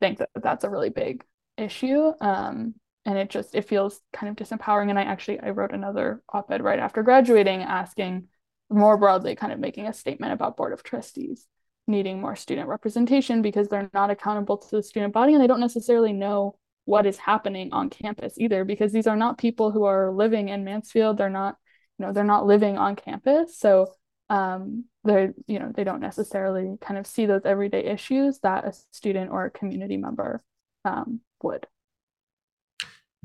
think 0.00 0.18
that 0.18 0.30
that's 0.34 0.64
a 0.64 0.70
really 0.70 0.90
big 0.90 1.24
issue. 1.56 2.12
Um, 2.20 2.74
and 3.04 3.18
it 3.18 3.30
just 3.30 3.54
it 3.54 3.68
feels 3.68 4.00
kind 4.12 4.30
of 4.30 4.46
disempowering. 4.46 4.90
And 4.90 4.98
I 4.98 5.02
actually 5.02 5.40
I 5.40 5.50
wrote 5.50 5.72
another 5.72 6.22
op-ed 6.32 6.62
right 6.62 6.78
after 6.78 7.02
graduating 7.02 7.62
asking 7.62 8.28
more 8.70 8.96
broadly, 8.96 9.34
kind 9.36 9.52
of 9.52 9.58
making 9.58 9.86
a 9.86 9.92
statement 9.92 10.32
about 10.32 10.56
board 10.56 10.72
of 10.72 10.82
trustees 10.82 11.46
needing 11.86 12.20
more 12.20 12.36
student 12.36 12.68
representation 12.68 13.42
because 13.42 13.68
they're 13.68 13.90
not 13.92 14.10
accountable 14.10 14.56
to 14.56 14.76
the 14.76 14.82
student 14.82 15.12
body 15.12 15.34
and 15.34 15.42
they 15.42 15.46
don't 15.46 15.60
necessarily 15.60 16.12
know 16.12 16.56
what 16.84 17.06
is 17.06 17.16
happening 17.16 17.72
on 17.72 17.90
campus 17.90 18.34
either 18.38 18.64
because 18.64 18.92
these 18.92 19.06
are 19.06 19.16
not 19.16 19.38
people 19.38 19.70
who 19.70 19.84
are 19.84 20.12
living 20.12 20.48
in 20.48 20.64
Mansfield. 20.64 21.16
They're 21.16 21.30
not, 21.30 21.56
you 21.98 22.06
know, 22.06 22.12
they're 22.12 22.24
not 22.24 22.46
living 22.46 22.78
on 22.78 22.96
campus. 22.96 23.58
So 23.58 23.92
um, 24.32 24.86
they're, 25.04 25.34
you 25.46 25.58
know, 25.58 25.70
they 25.76 25.84
don't 25.84 26.00
necessarily 26.00 26.78
kind 26.80 26.98
of 26.98 27.06
see 27.06 27.26
those 27.26 27.42
everyday 27.44 27.84
issues 27.84 28.38
that 28.38 28.64
a 28.64 28.72
student 28.90 29.30
or 29.30 29.44
a 29.44 29.50
community 29.50 29.98
member 29.98 30.42
um, 30.86 31.20
would. 31.42 31.66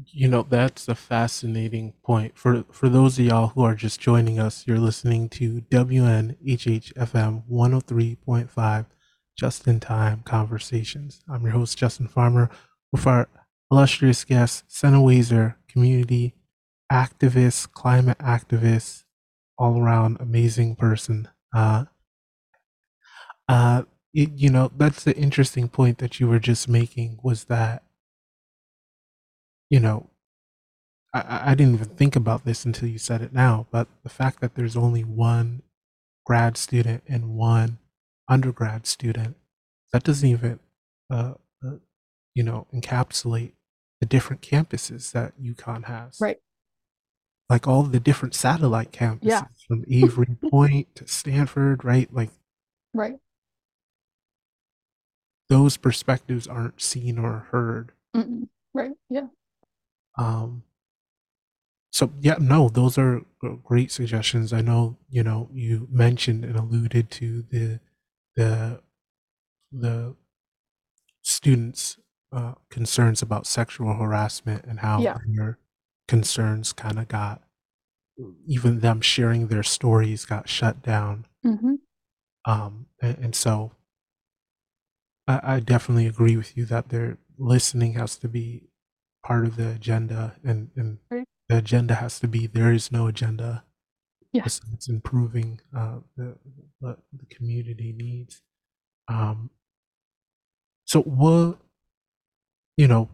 You 0.05 0.27
know, 0.27 0.45
that's 0.47 0.89
a 0.89 0.95
fascinating 0.95 1.93
point. 2.03 2.37
For 2.37 2.65
for 2.71 2.89
those 2.89 3.17
of 3.17 3.25
y'all 3.25 3.47
who 3.47 3.63
are 3.63 3.73
just 3.73 4.01
joining 4.01 4.37
us, 4.37 4.67
you're 4.67 4.79
listening 4.79 5.29
to 5.29 5.61
WNHHFM 5.71 7.43
103.5 7.49 8.85
Just 9.37 9.65
in 9.65 9.79
Time 9.79 10.21
Conversations. 10.25 11.21
I'm 11.27 11.43
your 11.43 11.53
host, 11.53 11.77
Justin 11.77 12.09
Farmer, 12.09 12.49
with 12.91 13.07
our 13.07 13.29
illustrious 13.71 14.25
guest, 14.25 14.65
Sena 14.67 14.97
Wazer, 14.97 15.55
community 15.69 16.35
activist, 16.91 17.71
climate 17.71 18.19
activist, 18.19 19.05
all 19.57 19.79
around 19.81 20.17
amazing 20.19 20.75
person. 20.75 21.27
Uh 21.55 21.85
uh 23.47 23.83
you, 24.13 24.31
you 24.35 24.49
know, 24.49 24.71
that's 24.77 25.03
the 25.03 25.15
interesting 25.15 25.67
point 25.69 25.99
that 25.99 26.19
you 26.19 26.27
were 26.27 26.39
just 26.39 26.67
making 26.67 27.19
was 27.23 27.45
that 27.45 27.83
you 29.69 29.79
know, 29.79 30.09
I- 31.13 31.21
I, 31.21 31.51
I 31.51 31.55
didn't 31.55 31.75
even 31.75 31.89
think 31.89 32.15
about 32.15 32.45
this 32.45 32.65
until 32.65 32.89
you 32.89 32.97
said 32.97 33.21
it 33.21 33.33
now, 33.33 33.67
but 33.71 33.87
the 34.03 34.09
fact 34.09 34.41
that 34.41 34.55
there's 34.55 34.75
only 34.75 35.03
one 35.03 35.61
grad 36.25 36.57
student 36.57 37.03
and 37.07 37.35
one 37.35 37.79
undergrad 38.29 38.87
student, 38.87 39.37
that 39.93 40.03
doesn't 40.03 40.29
even, 40.29 40.59
uh, 41.11 41.35
uh, 41.65 41.77
you 42.35 42.43
know, 42.43 42.67
encapsulate 42.73 43.53
the 44.01 44.07
different 44.07 44.41
campuses 44.41 45.11
that 45.13 45.33
UConn 45.41 45.85
has. 45.85 46.21
Right. 46.21 46.39
Like 47.49 47.67
all 47.67 47.83
the 47.83 47.99
different 47.99 48.35
satellite 48.35 48.91
campuses 48.91 49.19
Yeah. 49.23 49.43
from 49.67 49.85
Avery 49.89 50.35
Point 50.51 50.93
to 50.95 51.07
Stamford, 51.07 51.83
right? 51.85 52.11
Like 52.13 52.31
Right. 52.93 53.15
those 55.49 55.77
perspectives 55.77 56.47
aren't 56.47 56.81
seen 56.81 57.17
or 57.17 57.47
heard. 57.51 57.93
Mm-mm. 58.15 58.47
Right. 58.73 58.91
Yeah. 59.09 59.27
Um, 60.17 60.63
so 61.91 62.11
yeah, 62.19 62.35
no, 62.39 62.69
those 62.69 62.97
are 62.97 63.21
great 63.63 63.91
suggestions. 63.91 64.51
I 64.51 64.61
know, 64.61 64.97
you 65.09 65.23
know, 65.23 65.49
you 65.53 65.87
mentioned 65.89 66.43
and 66.43 66.55
alluded 66.57 67.09
to 67.11 67.43
the 67.49 67.79
the 68.35 68.81
the 69.71 70.15
students' 71.23 71.97
uh, 72.31 72.53
concerns 72.69 73.21
about 73.21 73.47
sexual 73.47 73.93
harassment 73.93 74.65
and 74.65 74.79
how 74.79 75.01
Yeah. 75.01 75.17
Concerns 76.07 76.73
kind 76.73 76.99
of 76.99 77.07
got 77.07 77.41
even 78.47 78.79
them 78.79 79.01
sharing 79.01 79.47
their 79.47 79.63
stories 79.63 80.25
got 80.25 80.49
shut 80.49 80.81
down. 80.81 81.25
hmm 81.43 81.75
Um, 82.45 82.87
and, 83.01 83.17
and 83.17 83.35
so 83.35 83.71
I, 85.27 85.55
I 85.55 85.59
definitely 85.59 86.07
agree 86.07 86.37
with 86.37 86.57
you 86.57 86.65
that 86.65 86.89
their 86.89 87.17
listening 87.37 87.93
has 87.93 88.15
to 88.17 88.27
be 88.27 88.69
part 89.25 89.45
of 89.45 89.55
the 89.57 89.69
agenda, 89.71 90.35
and, 90.43 90.69
and 90.75 90.97
Right. 91.11 91.25
the 91.49 91.57
agenda 91.57 91.95
has 91.95 92.19
to 92.21 92.27
be 92.27 92.47
there 92.47 92.71
is 92.71 92.91
no 92.91 93.07
agenda. 93.07 93.63
Yeah. 94.33 94.43
It's, 94.45 94.61
it's 94.73 94.89
improving 94.89 95.59
uh, 95.75 95.99
the, 96.15 96.37
the 96.81 96.97
the 97.13 97.25
community 97.25 97.93
needs. 97.93 98.41
Um, 99.07 99.49
so 100.85 101.01
what 101.01 101.57
you 102.77 102.87
know 102.87 103.09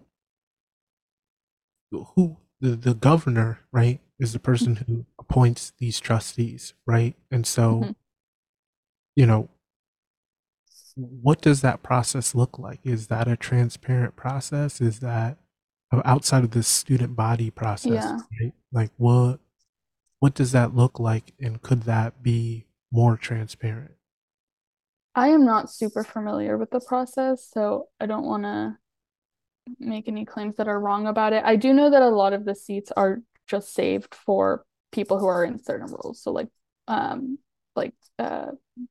who 1.92 2.38
the, 2.64 2.76
the 2.76 2.94
governor 2.94 3.60
right 3.72 4.00
is 4.20 4.34
the 4.34 4.40
person 4.40 4.78
who 4.88 5.06
appoints 5.20 5.74
these 5.80 6.00
trustees 6.00 6.74
right? 6.88 7.16
And 7.30 7.46
so 7.46 7.82
Mhm. 7.82 7.96
you 9.16 9.26
know 9.26 9.50
what 10.96 11.42
does 11.42 11.62
that 11.62 11.82
process 11.82 12.36
look 12.36 12.60
like? 12.60 12.80
Is 12.84 13.08
that 13.08 13.28
a 13.28 13.36
transparent 13.36 14.16
process? 14.16 14.80
Is 14.80 15.00
that 15.00 15.38
outside 16.06 16.44
of 16.44 16.52
the 16.52 16.64
student 16.64 17.16
body 17.16 17.50
process 17.50 17.92
Yeah. 17.92 18.18
right? 18.42 18.54
Like 18.72 18.92
what 18.98 19.40
what 20.20 20.34
does 20.36 20.52
that 20.54 20.74
look 20.74 21.00
like 21.00 21.34
and 21.40 21.62
could 21.62 21.84
that 21.84 22.24
be 22.24 22.66
more 22.92 23.18
transparent? 23.18 23.92
I 25.16 25.28
am 25.30 25.46
not 25.46 25.70
super 25.70 26.04
familiar 26.04 26.58
with 26.58 26.72
the 26.72 26.80
process, 26.80 27.46
so 27.48 27.90
I 28.00 28.06
don't 28.06 28.26
want 28.26 28.44
to 28.44 28.78
make 29.80 30.08
any 30.08 30.26
claims 30.26 30.56
that 30.58 30.68
are 30.68 30.80
wrong 30.80 31.08
about 31.08 31.34
it. 31.34 31.44
I 31.44 31.56
do 31.56 31.74
know 31.74 31.90
that 31.90 32.02
a 32.02 32.10
lot 32.10 32.34
of 32.34 32.46
the 32.46 32.56
seats 32.56 32.92
are 32.96 33.22
just 33.48 33.74
saved 33.74 34.16
for 34.16 34.66
people 34.92 35.20
who 35.20 35.28
are 35.28 35.44
in 35.44 35.60
certain 35.60 35.88
roles. 35.88 36.22
So 36.22 36.32
like 36.32 36.50
um 36.88 37.38
like 37.76 37.94
uh 38.20 38.48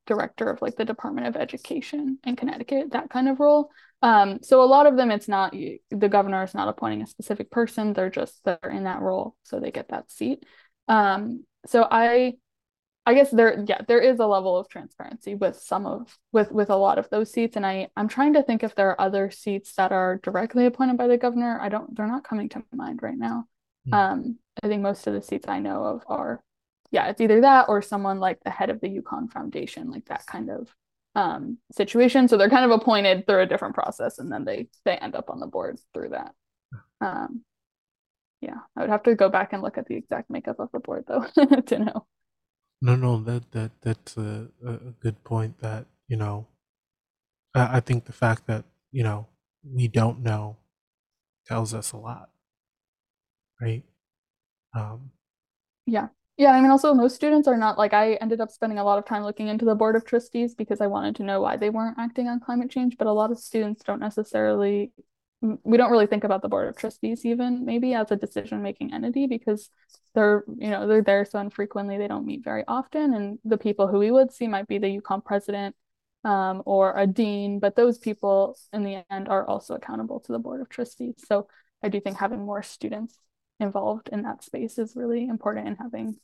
director 0.07 0.51
of 0.51 0.61
like 0.63 0.77
the 0.77 0.85
Department 0.85 1.27
of 1.27 1.37
Education 1.37 2.19
in 2.25 2.37
Connecticut, 2.37 2.93
that 2.93 3.11
kind 3.11 3.29
of 3.29 3.41
role. 3.41 3.71
Um 4.03 4.41
so 4.43 4.63
a 4.63 4.67
lot 4.67 4.87
of 4.87 4.97
them 4.97 5.11
it's 5.11 5.29
not 5.29 5.53
the 5.53 6.09
governor 6.09 6.43
is 6.43 6.55
not 6.55 6.69
appointing 6.69 7.03
a 7.03 7.07
specific 7.07 7.51
person, 7.51 7.93
they're 7.93 8.11
just 8.11 8.43
they're 8.45 8.59
in 8.71 8.85
that 8.85 9.01
role, 9.01 9.37
so 9.43 9.61
they 9.61 9.71
get 9.71 9.89
that 9.89 10.11
seat. 10.11 10.45
Um 10.89 11.45
so 11.67 11.87
I 11.89 12.35
I 13.05 13.15
guess 13.15 13.31
there, 13.31 13.65
yeah, 13.67 13.81
there 13.89 14.01
is 14.01 14.21
a 14.21 14.27
level 14.27 14.57
of 14.57 14.69
transparency 14.69 15.35
with 15.35 15.59
some 15.59 15.87
of 15.87 16.17
with 16.31 16.53
with 16.53 16.71
a 16.71 16.77
lot 16.77 16.99
of 16.99 17.11
those 17.11 17.33
seats, 17.33 17.57
and 17.57 17.67
I 17.67 17.89
I'm 17.97 18.07
trying 18.09 18.35
to 18.35 18.43
think 18.45 18.63
if 18.63 18.77
there 18.77 18.91
are 18.91 19.01
other 19.01 19.31
seats 19.31 19.75
that 19.75 19.91
are 19.91 20.21
directly 20.23 20.67
appointed 20.67 20.97
by 20.97 21.09
the 21.09 21.19
governor. 21.19 21.59
I 21.61 21.69
don't, 21.69 21.97
they're 21.97 22.07
not 22.07 22.23
coming 22.23 22.49
to 22.51 22.63
mind 22.73 23.01
right 23.03 23.19
now. 23.19 23.47
Hmm. 23.87 23.95
Um, 23.95 24.39
I 24.63 24.69
think 24.69 24.83
most 24.83 25.07
of 25.09 25.15
the 25.15 25.23
seats 25.23 25.49
I 25.49 25.59
know 25.59 25.83
of 25.85 26.05
are, 26.07 26.45
yeah, 26.93 27.09
it's 27.09 27.21
either 27.21 27.41
that 27.41 27.69
or 27.69 27.83
someone 27.83 28.21
like 28.21 28.39
the 28.45 28.51
head 28.51 28.71
of 28.71 28.81
the 28.81 28.89
UConn 28.89 29.33
Foundation, 29.33 29.91
like 29.91 30.07
that 30.07 30.27
kind 30.27 30.51
of 30.51 30.73
um 31.17 31.59
situation. 31.73 32.29
So 32.29 32.37
they're 32.37 32.49
kind 32.51 32.65
of 32.65 32.81
appointed 32.81 33.27
through 33.27 33.43
a 33.43 33.47
different 33.47 33.75
process, 33.75 34.21
and 34.21 34.31
then 34.31 34.45
they 34.45 34.69
they 34.85 34.97
end 34.97 35.17
up 35.17 35.29
on 35.29 35.41
the 35.41 35.47
board 35.49 35.81
through 35.93 36.11
that. 36.11 36.35
Um, 37.01 37.45
yeah, 38.41 38.59
I 38.77 38.81
would 38.83 38.91
have 38.91 39.03
to 39.05 39.17
go 39.17 39.29
back 39.29 39.53
and 39.53 39.61
look 39.61 39.77
at 39.77 39.87
the 39.87 39.97
exact 39.97 40.31
makeup 40.31 40.61
of 40.61 40.71
the 40.73 40.79
board 40.81 41.05
though 41.09 41.27
to 41.67 41.79
know. 41.81 42.07
No 42.83 42.95
no 42.97 43.19
that 43.23 43.51
that 43.53 43.71
that's 43.81 44.17
a, 44.19 44.49
a 44.67 44.73
good 45.01 45.23
point 45.25 45.59
that 45.61 45.87
you 46.09 46.17
know 46.17 46.47
I, 47.55 47.77
I 47.79 47.81
think 47.81 48.05
the 48.05 48.13
fact 48.13 48.47
that 48.47 48.65
you 48.91 49.03
know 49.03 49.27
we 49.65 49.89
don't 49.89 50.21
know 50.21 50.57
tells 51.47 51.75
us 51.75 51.93
a 51.93 51.97
lot 51.97 52.31
right 53.61 53.83
um 54.75 55.11
Yeah. 55.87 56.09
Yeah, 56.39 56.53
I 56.53 56.61
mean, 56.61 56.71
also 56.71 56.95
most 56.95 57.15
students 57.15 57.47
are 57.47 57.59
not 57.59 57.77
like 57.79 57.93
I 57.93 58.15
ended 58.15 58.41
up 58.41 58.51
spending 58.51 58.79
a 58.79 58.85
lot 58.85 58.99
of 58.99 59.05
time 59.05 59.23
looking 59.23 59.49
into 59.49 59.67
the 59.67 59.75
board 59.75 59.97
of 59.97 60.05
trustees 60.05 60.55
because 60.55 60.81
I 60.81 60.87
wanted 60.87 61.17
to 61.17 61.23
know 61.25 61.41
why 61.43 61.57
they 61.57 61.71
weren't 61.71 61.99
acting 61.99 62.27
on 62.27 62.41
climate 62.41 62.71
change, 62.71 62.97
but 62.99 63.07
a 63.07 63.13
lot 63.13 63.31
of 63.31 63.39
students 63.39 63.85
don't 63.85 64.01
necessarily 64.01 64.93
we 65.65 65.77
don't 65.77 65.91
really 65.91 66.07
think 66.07 66.25
about 66.25 66.43
the 66.43 66.49
board 66.49 66.69
of 66.69 66.77
trustees 66.77 67.25
even 67.27 67.65
maybe 67.65 67.95
as 67.95 68.11
a 68.11 68.17
decision-making 68.17 68.95
entity 68.95 69.27
because 69.27 69.71
they're, 70.15 70.45
you 70.59 70.71
know, 70.71 70.87
they're 70.87 71.03
there 71.03 71.25
so 71.25 71.39
infrequently, 71.39 71.99
they 71.99 72.09
don't 72.09 72.27
meet 72.27 72.45
very 72.45 72.65
often, 72.69 73.15
and 73.15 73.39
the 73.45 73.57
people 73.59 73.87
who 73.89 73.99
we 73.99 74.11
would 74.11 74.33
see 74.33 74.47
might 74.47 74.69
be 74.69 74.79
the 74.79 75.01
UConn 75.01 75.25
president 75.25 75.75
um, 76.25 76.63
or 76.67 76.97
a 76.97 77.07
dean, 77.07 77.59
but 77.59 77.75
those 77.77 77.99
people 77.99 78.57
in 78.73 78.85
the 78.85 79.03
end 79.11 79.29
are 79.29 79.47
also 79.47 79.75
accountable 79.75 80.21
to 80.21 80.33
the 80.33 80.39
board 80.39 80.61
of 80.61 80.69
trustees. 80.69 81.15
So 81.27 81.49
I 81.83 81.89
do 81.89 82.01
think 82.01 82.19
having 82.19 82.45
more 82.45 82.63
students 82.63 83.19
involved 83.59 84.09
in 84.13 84.23
that 84.23 84.45
space 84.45 84.79
is 84.79 84.97
really 84.97 85.27
important 85.29 85.69
and 85.69 85.77
having 85.79 86.17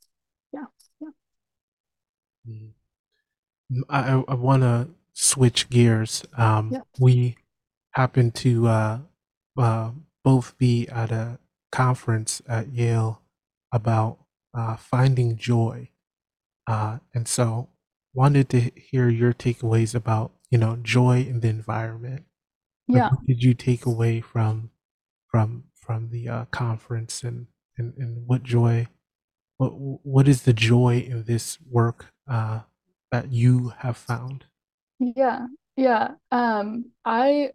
yeah 0.53 0.65
yeah 1.01 1.09
mm. 2.49 2.73
I, 3.89 4.23
I 4.27 4.35
want 4.35 4.63
to 4.63 4.89
switch 5.13 5.69
gears. 5.69 6.25
Um, 6.37 6.71
Yeah. 6.73 6.81
we 6.99 7.37
happen 7.99 8.31
to 8.31 8.69
uh, 8.69 8.99
uh, 9.59 9.91
both 10.23 10.57
be 10.57 10.87
at 10.87 11.11
a 11.11 11.37
conference 11.73 12.41
at 12.49 12.73
Yale 12.73 13.23
about 13.73 14.19
uh, 14.57 14.77
finding 14.77 15.37
joy, 15.37 15.89
uh, 16.69 16.99
and 17.13 17.27
so 17.27 17.71
wanted 18.15 18.49
to 18.51 18.71
hear 18.77 19.09
your 19.09 19.33
takeaways 19.33 19.97
about 19.97 20.31
you 20.49 20.57
know 20.57 20.79
joy 20.81 21.27
in 21.29 21.41
the 21.41 21.49
environment. 21.49 22.25
Like, 22.87 22.99
yeah 22.99 23.09
what 23.11 23.27
did 23.27 23.43
you 23.43 23.53
take 23.53 23.85
away 23.85 24.21
from 24.21 24.71
from 25.27 25.65
from 25.75 26.11
the 26.11 26.29
uh, 26.29 26.45
conference, 26.53 27.25
and, 27.25 27.49
and 27.77 27.95
and 27.99 28.29
what 28.29 28.45
joy? 28.45 28.87
What 29.57 29.71
what 29.71 30.29
is 30.29 30.43
the 30.43 30.53
joy 30.53 30.99
in 31.01 31.25
this 31.25 31.59
work 31.69 32.07
uh, 32.31 32.61
that 33.11 33.33
you 33.33 33.73
have 33.79 33.97
found? 33.97 34.45
yeah 35.01 35.47
yeah 35.77 36.15
um 36.33 36.91
I 37.05 37.53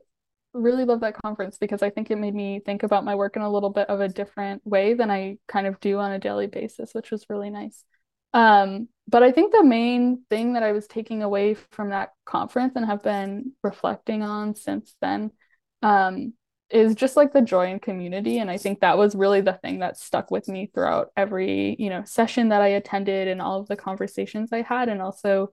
really 0.53 0.85
love 0.85 1.01
that 1.01 1.21
conference 1.21 1.57
because 1.57 1.81
I 1.81 1.89
think 1.89 2.11
it 2.11 2.17
made 2.17 2.35
me 2.35 2.61
think 2.65 2.83
about 2.83 3.05
my 3.05 3.15
work 3.15 3.35
in 3.35 3.41
a 3.41 3.51
little 3.51 3.69
bit 3.69 3.89
of 3.89 4.01
a 4.01 4.07
different 4.07 4.65
way 4.65 4.93
than 4.93 5.09
I 5.09 5.37
kind 5.47 5.67
of 5.67 5.79
do 5.79 5.99
on 5.99 6.11
a 6.11 6.19
daily 6.19 6.47
basis, 6.47 6.93
which 6.93 7.11
was 7.11 7.25
really 7.29 7.49
nice. 7.49 7.83
Um, 8.33 8.87
but 9.07 9.23
I 9.23 9.31
think 9.31 9.51
the 9.51 9.63
main 9.63 10.23
thing 10.29 10.53
that 10.53 10.63
I 10.63 10.71
was 10.71 10.87
taking 10.87 11.23
away 11.23 11.55
from 11.71 11.89
that 11.89 12.11
conference 12.25 12.73
and 12.75 12.85
have 12.85 13.03
been 13.03 13.53
reflecting 13.63 14.23
on 14.23 14.55
since 14.55 14.95
then, 15.01 15.31
um, 15.81 16.33
is 16.69 16.95
just 16.95 17.15
like 17.15 17.33
the 17.33 17.41
joy 17.41 17.67
and 17.67 17.81
community. 17.81 18.39
And 18.39 18.49
I 18.49 18.57
think 18.57 18.79
that 18.79 18.97
was 18.97 19.13
really 19.13 19.41
the 19.41 19.53
thing 19.53 19.79
that 19.79 19.97
stuck 19.97 20.31
with 20.31 20.47
me 20.47 20.71
throughout 20.73 21.11
every, 21.15 21.75
you 21.77 21.89
know, 21.89 22.03
session 22.03 22.49
that 22.49 22.63
I 22.63 22.69
attended 22.69 23.27
and 23.27 23.41
all 23.41 23.59
of 23.59 23.67
the 23.67 23.75
conversations 23.75 24.49
I 24.51 24.63
had, 24.63 24.89
and 24.89 25.01
also 25.01 25.51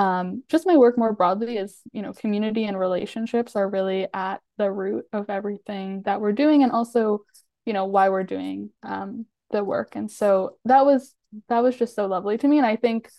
um, 0.00 0.42
just 0.48 0.66
my 0.66 0.78
work 0.78 0.96
more 0.96 1.12
broadly 1.12 1.58
is, 1.58 1.78
you 1.92 2.00
know, 2.00 2.14
community 2.14 2.64
and 2.64 2.78
relationships 2.78 3.54
are 3.54 3.68
really 3.68 4.06
at 4.14 4.40
the 4.56 4.72
root 4.72 5.04
of 5.12 5.28
everything 5.28 6.00
that 6.06 6.22
we're 6.22 6.32
doing 6.32 6.62
and 6.62 6.72
also, 6.72 7.20
you 7.66 7.74
know, 7.74 7.84
why 7.84 8.08
we're 8.08 8.24
doing 8.24 8.70
um, 8.82 9.26
the 9.50 9.62
work. 9.62 9.96
And 9.96 10.10
so 10.10 10.56
that 10.64 10.86
was 10.86 11.14
that 11.50 11.62
was 11.62 11.76
just 11.76 11.94
so 11.94 12.06
lovely 12.06 12.38
to 12.38 12.48
me. 12.48 12.56
And 12.56 12.66
I 12.66 12.76
think, 12.76 13.10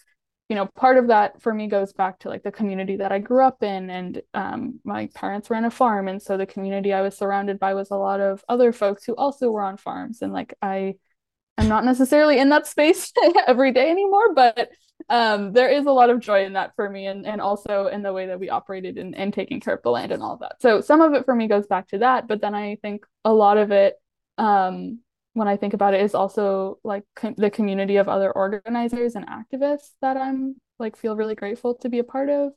you 0.49 0.55
know, 0.55 0.65
part 0.65 0.97
of 0.97 1.09
that 1.09 1.39
for 1.39 1.53
me 1.53 1.67
goes 1.67 1.93
back 1.93 2.17
to 2.21 2.29
like 2.29 2.41
the 2.41 2.51
community 2.51 2.95
that 2.95 3.11
I 3.11 3.19
grew 3.19 3.45
up 3.45 3.61
in 3.61 3.91
and 3.91 4.19
um, 4.33 4.79
my 4.83 5.07
parents 5.13 5.51
ran 5.51 5.65
a 5.65 5.69
farm. 5.69 6.07
And 6.07 6.19
so 6.19 6.35
the 6.35 6.47
community 6.47 6.93
I 6.93 7.03
was 7.03 7.15
surrounded 7.15 7.59
by 7.59 7.75
was 7.75 7.91
a 7.91 7.95
lot 7.95 8.21
of 8.21 8.43
other 8.49 8.73
folks 8.73 9.05
who 9.05 9.13
also 9.15 9.51
were 9.51 9.61
on 9.61 9.77
farms. 9.77 10.23
And 10.23 10.33
like 10.33 10.55
I 10.63 10.95
I'm 11.61 11.69
not 11.69 11.85
necessarily 11.85 12.39
in 12.39 12.49
that 12.49 12.65
space 12.65 13.13
every 13.47 13.71
day 13.71 13.91
anymore, 13.91 14.33
but 14.33 14.71
um, 15.09 15.53
there 15.53 15.69
is 15.69 15.85
a 15.85 15.91
lot 15.91 16.09
of 16.09 16.19
joy 16.19 16.43
in 16.43 16.53
that 16.53 16.75
for 16.75 16.89
me 16.89 17.05
and, 17.05 17.23
and 17.23 17.39
also 17.39 17.85
in 17.85 18.01
the 18.01 18.11
way 18.11 18.25
that 18.25 18.39
we 18.39 18.49
operated 18.49 18.97
and, 18.97 19.15
and 19.15 19.31
taking 19.31 19.59
care 19.59 19.75
of 19.75 19.83
the 19.83 19.91
land 19.91 20.11
and 20.11 20.23
all 20.23 20.37
that. 20.37 20.59
So 20.59 20.81
some 20.81 21.01
of 21.01 21.13
it 21.13 21.23
for 21.23 21.35
me 21.35 21.47
goes 21.47 21.67
back 21.67 21.87
to 21.89 21.99
that, 21.99 22.27
but 22.27 22.41
then 22.41 22.55
I 22.55 22.77
think 22.81 23.05
a 23.23 23.31
lot 23.31 23.59
of 23.59 23.69
it, 23.69 23.93
um, 24.39 25.01
when 25.33 25.47
I 25.47 25.55
think 25.55 25.75
about 25.75 25.93
it, 25.93 26.01
is 26.01 26.15
also 26.15 26.79
like 26.83 27.03
com- 27.15 27.35
the 27.37 27.51
community 27.51 27.97
of 27.97 28.09
other 28.09 28.31
organizers 28.31 29.13
and 29.13 29.27
activists 29.27 29.91
that 30.01 30.17
I'm 30.17 30.55
like 30.79 30.97
feel 30.97 31.15
really 31.15 31.35
grateful 31.35 31.75
to 31.75 31.89
be 31.89 31.99
a 31.99 32.03
part 32.03 32.31
of. 32.31 32.53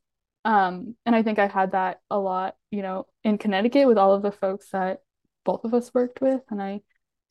Um, 0.47 0.97
and 1.05 1.15
I 1.15 1.23
think 1.23 1.39
I 1.39 1.47
had 1.47 1.73
that 1.73 2.01
a 2.11 2.19
lot, 2.19 2.57
you 2.71 2.81
know, 2.81 3.05
in 3.23 3.37
Connecticut 3.37 3.87
with 3.87 3.99
all 3.99 4.15
of 4.15 4.23
the 4.23 4.33
folks 4.33 4.71
that 4.71 5.03
both 5.45 5.67
of 5.67 5.75
us 5.75 5.93
worked 5.93 6.23
with. 6.23 6.41
And 6.51 6.63
I 6.63 6.81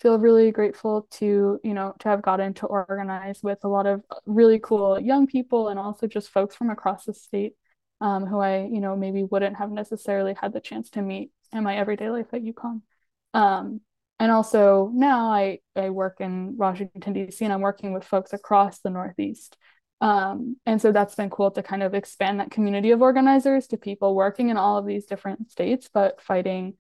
feel 0.03 0.19
really 0.19 0.51
grateful 0.51 1.07
to, 1.09 1.59
you 1.63 1.73
know, 1.73 1.95
to 1.99 2.09
have 2.09 2.21
gotten 2.21 2.53
to 2.55 2.67
organize 2.67 3.41
with 3.41 3.59
a 3.63 3.69
lot 3.69 3.87
of 3.87 4.03
really 4.25 4.59
cool 4.59 4.99
young 4.99 5.25
people 5.25 5.69
and 5.69 5.79
also 5.79 6.05
just 6.05 6.29
folks 6.29 6.55
from 6.55 6.69
across 6.69 7.05
the 7.05 7.13
state 7.13 7.55
um, 8.01 8.25
who 8.25 8.37
I, 8.39 8.67
you 8.69 8.81
know, 8.81 8.97
maybe 8.97 9.23
wouldn't 9.23 9.55
have 9.55 9.71
necessarily 9.71 10.35
had 10.39 10.51
the 10.51 10.59
chance 10.59 10.89
to 10.91 11.01
meet 11.01 11.31
in 11.53 11.63
my 11.63 11.77
everyday 11.77 12.09
life 12.09 12.27
at 12.33 12.43
UConn. 12.43 12.81
Um, 13.33 13.79
and 14.19 14.29
also 14.29 14.91
now 14.93 15.31
I, 15.31 15.59
I 15.75 15.89
work 15.89 16.17
in 16.19 16.57
Washington, 16.57 17.13
D.C., 17.13 17.43
and 17.43 17.53
I'm 17.53 17.61
working 17.61 17.93
with 17.93 18.03
folks 18.03 18.33
across 18.33 18.79
the 18.79 18.89
Northeast. 18.89 19.57
Um, 20.01 20.57
and 20.65 20.81
so 20.81 20.91
that's 20.91 21.15
been 21.15 21.29
cool 21.29 21.51
to 21.51 21.63
kind 21.63 21.81
of 21.81 21.93
expand 21.93 22.41
that 22.41 22.51
community 22.51 22.91
of 22.91 23.01
organizers 23.01 23.67
to 23.67 23.77
people 23.77 24.15
working 24.15 24.49
in 24.49 24.57
all 24.57 24.77
of 24.77 24.85
these 24.85 25.05
different 25.05 25.49
states, 25.49 25.89
but 25.91 26.21
fighting, 26.21 26.73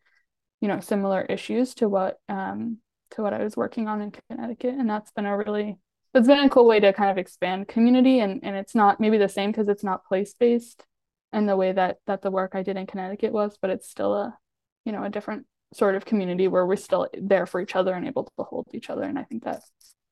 you 0.59 0.67
know, 0.67 0.81
similar 0.81 1.21
issues 1.21 1.73
to 1.75 1.87
what 1.87 2.17
um, 2.27 2.79
to 3.13 3.21
what 3.21 3.33
I 3.33 3.43
was 3.43 3.55
working 3.55 3.87
on 3.87 4.01
in 4.01 4.11
Connecticut. 4.29 4.75
And 4.75 4.89
that's 4.89 5.11
been 5.11 5.25
a 5.25 5.37
really 5.37 5.77
it's 6.13 6.27
been 6.27 6.45
a 6.45 6.49
cool 6.49 6.67
way 6.67 6.79
to 6.79 6.93
kind 6.93 7.09
of 7.09 7.17
expand 7.17 7.67
community 7.67 8.19
and, 8.19 8.39
and 8.43 8.55
it's 8.55 8.75
not 8.75 8.99
maybe 8.99 9.17
the 9.17 9.27
same 9.29 9.51
because 9.51 9.67
it's 9.67 9.83
not 9.83 10.05
place 10.05 10.35
based 10.39 10.83
in 11.31 11.47
the 11.47 11.55
way 11.55 11.71
that 11.71 11.97
that 12.05 12.21
the 12.21 12.29
work 12.31 12.51
I 12.53 12.61
did 12.61 12.77
in 12.77 12.85
Connecticut 12.85 13.33
was, 13.33 13.57
but 13.59 13.71
it's 13.71 13.89
still 13.89 14.13
a 14.13 14.37
you 14.85 14.91
know 14.91 15.03
a 15.03 15.09
different 15.09 15.45
sort 15.73 15.95
of 15.95 16.05
community 16.05 16.47
where 16.47 16.65
we're 16.65 16.75
still 16.75 17.07
there 17.19 17.47
for 17.47 17.59
each 17.59 17.75
other 17.75 17.93
and 17.93 18.05
able 18.05 18.25
to 18.25 18.43
hold 18.43 18.67
each 18.73 18.89
other. 18.89 19.03
And 19.03 19.17
I 19.17 19.23
think 19.23 19.43
that 19.43 19.61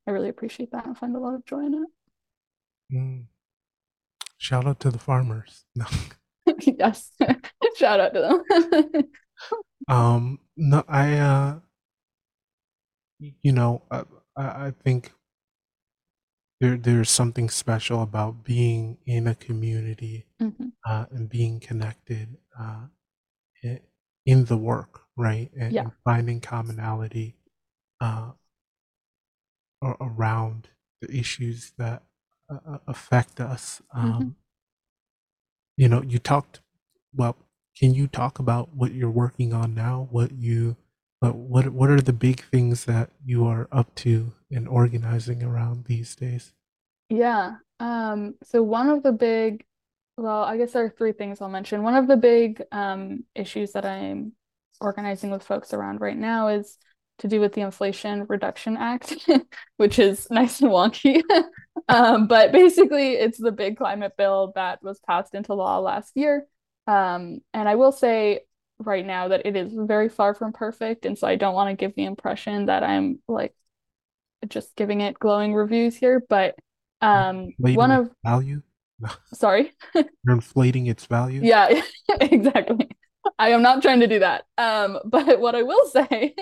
I 0.07 0.11
really 0.11 0.29
appreciate 0.29 0.71
that 0.71 0.85
and 0.85 0.97
find 0.97 1.15
a 1.15 1.19
lot 1.19 1.35
of 1.35 1.45
joy 1.45 1.65
in 1.65 1.73
it. 1.75 2.95
Mm. 2.95 3.25
Shout 4.37 4.65
out 4.65 4.79
to 4.81 4.89
the 4.89 4.99
farmers. 4.99 5.65
No. 5.75 5.85
yes. 6.59 7.11
Shout 7.77 7.99
out 7.99 8.13
to 8.15 8.41
them. 8.49 9.03
um 9.87 10.39
no 10.57 10.83
I 10.87 11.17
uh 11.19 11.59
you 13.41 13.51
know 13.51 13.81
I, 13.91 14.03
I 14.35 14.73
think 14.83 15.11
there 16.59 16.77
there's 16.77 17.09
something 17.09 17.49
special 17.49 18.01
about 18.01 18.43
being 18.43 18.97
in 19.05 19.27
a 19.27 19.35
community 19.35 20.25
mm-hmm. 20.41 20.67
uh, 20.85 21.05
and 21.11 21.27
being 21.27 21.59
connected 21.59 22.37
uh, 22.59 22.85
in 24.25 24.45
the 24.45 24.57
work, 24.57 25.01
right? 25.17 25.49
And, 25.59 25.73
yeah. 25.73 25.81
and 25.81 25.91
finding 26.03 26.39
commonality 26.39 27.35
uh, 27.99 28.31
around 29.83 30.69
the 31.01 31.11
issues 31.15 31.73
that 31.77 32.03
uh, 32.49 32.59
uh, 32.67 32.77
affect 32.87 33.39
us. 33.39 33.81
Um, 33.93 34.11
mm-hmm. 34.13 34.29
You 35.77 35.89
know, 35.89 36.03
you 36.03 36.19
talked. 36.19 36.61
Well, 37.15 37.35
can 37.77 37.93
you 37.93 38.07
talk 38.07 38.39
about 38.39 38.75
what 38.75 38.93
you're 38.93 39.09
working 39.09 39.53
on 39.53 39.73
now? 39.73 40.07
What 40.11 40.31
you 40.33 40.77
but 41.21 41.35
what 41.35 41.69
what 41.69 41.91
are 41.91 42.01
the 42.01 42.13
big 42.13 42.43
things 42.45 42.85
that 42.85 43.11
you 43.23 43.45
are 43.45 43.69
up 43.71 43.93
to 43.95 44.33
in 44.49 44.67
organizing 44.67 45.43
around 45.43 45.85
these 45.85 46.15
days? 46.15 46.53
Yeah. 47.09 47.55
Um, 47.79 48.35
so 48.43 48.63
one 48.63 48.89
of 48.89 49.03
the 49.03 49.11
big, 49.11 49.63
well, 50.17 50.43
I 50.43 50.57
guess 50.57 50.73
there 50.73 50.85
are 50.85 50.89
three 50.89 51.11
things 51.11 51.39
I'll 51.39 51.49
mention. 51.49 51.83
One 51.83 51.95
of 51.95 52.07
the 52.07 52.17
big 52.17 52.63
um, 52.71 53.23
issues 53.35 53.73
that 53.73 53.85
I'm 53.85 54.33
organizing 54.79 55.29
with 55.29 55.43
folks 55.43 55.73
around 55.73 56.01
right 56.01 56.17
now 56.17 56.47
is 56.47 56.77
to 57.19 57.27
do 57.27 57.39
with 57.39 57.53
the 57.53 57.61
Inflation 57.61 58.25
Reduction 58.27 58.77
Act, 58.77 59.15
which 59.77 59.99
is 59.99 60.27
nice 60.31 60.59
and 60.61 60.71
wonky. 60.71 61.21
um, 61.87 62.27
but 62.27 62.51
basically, 62.51 63.13
it's 63.13 63.37
the 63.37 63.51
big 63.51 63.77
climate 63.77 64.13
bill 64.17 64.53
that 64.55 64.81
was 64.81 64.99
passed 65.07 65.35
into 65.35 65.53
law 65.53 65.79
last 65.79 66.13
year. 66.15 66.47
Um, 66.87 67.41
and 67.53 67.69
I 67.69 67.75
will 67.75 67.91
say, 67.91 68.41
right 68.85 69.05
now 69.05 69.29
that 69.29 69.45
it 69.45 69.55
is 69.55 69.73
very 69.73 70.09
far 70.09 70.33
from 70.33 70.53
perfect. 70.53 71.05
And 71.05 71.17
so 71.17 71.27
I 71.27 71.35
don't 71.35 71.53
want 71.53 71.69
to 71.69 71.75
give 71.75 71.95
the 71.95 72.05
impression 72.05 72.65
that 72.65 72.83
I'm 72.83 73.19
like 73.27 73.53
just 74.47 74.75
giving 74.75 75.01
it 75.01 75.19
glowing 75.19 75.53
reviews 75.53 75.95
here. 75.95 76.23
But 76.27 76.55
um 77.01 77.49
inflating 77.59 77.77
one 77.77 77.91
of 77.91 78.11
value. 78.23 78.61
sorry. 79.33 79.73
You're 79.95 80.35
inflating 80.35 80.87
its 80.87 81.05
value. 81.05 81.41
Yeah, 81.43 81.81
exactly. 82.21 82.89
I 83.37 83.49
am 83.49 83.61
not 83.61 83.81
trying 83.81 84.01
to 84.01 84.07
do 84.07 84.19
that. 84.19 84.45
Um, 84.57 84.99
but 85.05 85.39
what 85.39 85.55
I 85.55 85.63
will 85.63 85.87
say 85.87 86.35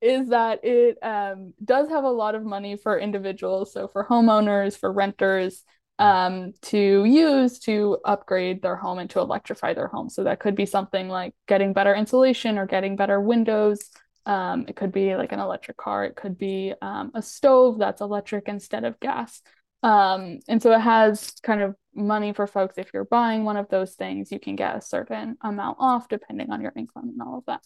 is 0.00 0.28
that 0.28 0.64
it 0.64 0.98
um, 1.02 1.54
does 1.64 1.88
have 1.88 2.04
a 2.04 2.10
lot 2.10 2.34
of 2.34 2.44
money 2.44 2.76
for 2.76 2.98
individuals, 2.98 3.72
so 3.72 3.88
for 3.88 4.04
homeowners, 4.04 4.78
for 4.78 4.92
renters, 4.92 5.64
um, 5.98 6.52
to 6.62 7.04
use 7.04 7.58
to 7.60 7.98
upgrade 8.04 8.62
their 8.62 8.76
home 8.76 8.98
and 8.98 9.10
to 9.10 9.20
electrify 9.20 9.74
their 9.74 9.88
home. 9.88 10.08
So 10.08 10.24
that 10.24 10.40
could 10.40 10.54
be 10.54 10.66
something 10.66 11.08
like 11.08 11.34
getting 11.46 11.72
better 11.72 11.94
insulation 11.94 12.58
or 12.58 12.66
getting 12.66 12.96
better 12.96 13.20
windows. 13.20 13.90
Um, 14.24 14.66
it 14.68 14.76
could 14.76 14.92
be 14.92 15.16
like 15.16 15.32
an 15.32 15.40
electric 15.40 15.76
car. 15.76 16.04
It 16.04 16.14
could 16.14 16.38
be 16.38 16.74
um, 16.82 17.10
a 17.14 17.22
stove 17.22 17.78
that's 17.78 18.00
electric 18.00 18.48
instead 18.48 18.84
of 18.84 19.00
gas. 19.00 19.40
Um, 19.82 20.40
and 20.48 20.62
so 20.62 20.72
it 20.72 20.80
has 20.80 21.32
kind 21.42 21.62
of 21.62 21.74
money 21.94 22.32
for 22.32 22.46
folks. 22.46 22.78
If 22.78 22.90
you're 22.92 23.04
buying 23.04 23.44
one 23.44 23.56
of 23.56 23.68
those 23.68 23.94
things, 23.94 24.30
you 24.30 24.38
can 24.38 24.56
get 24.56 24.76
a 24.76 24.80
certain 24.80 25.36
amount 25.40 25.78
off 25.80 26.08
depending 26.08 26.50
on 26.50 26.60
your 26.60 26.72
income 26.76 27.08
and 27.08 27.22
all 27.22 27.38
of 27.38 27.44
that. 27.46 27.62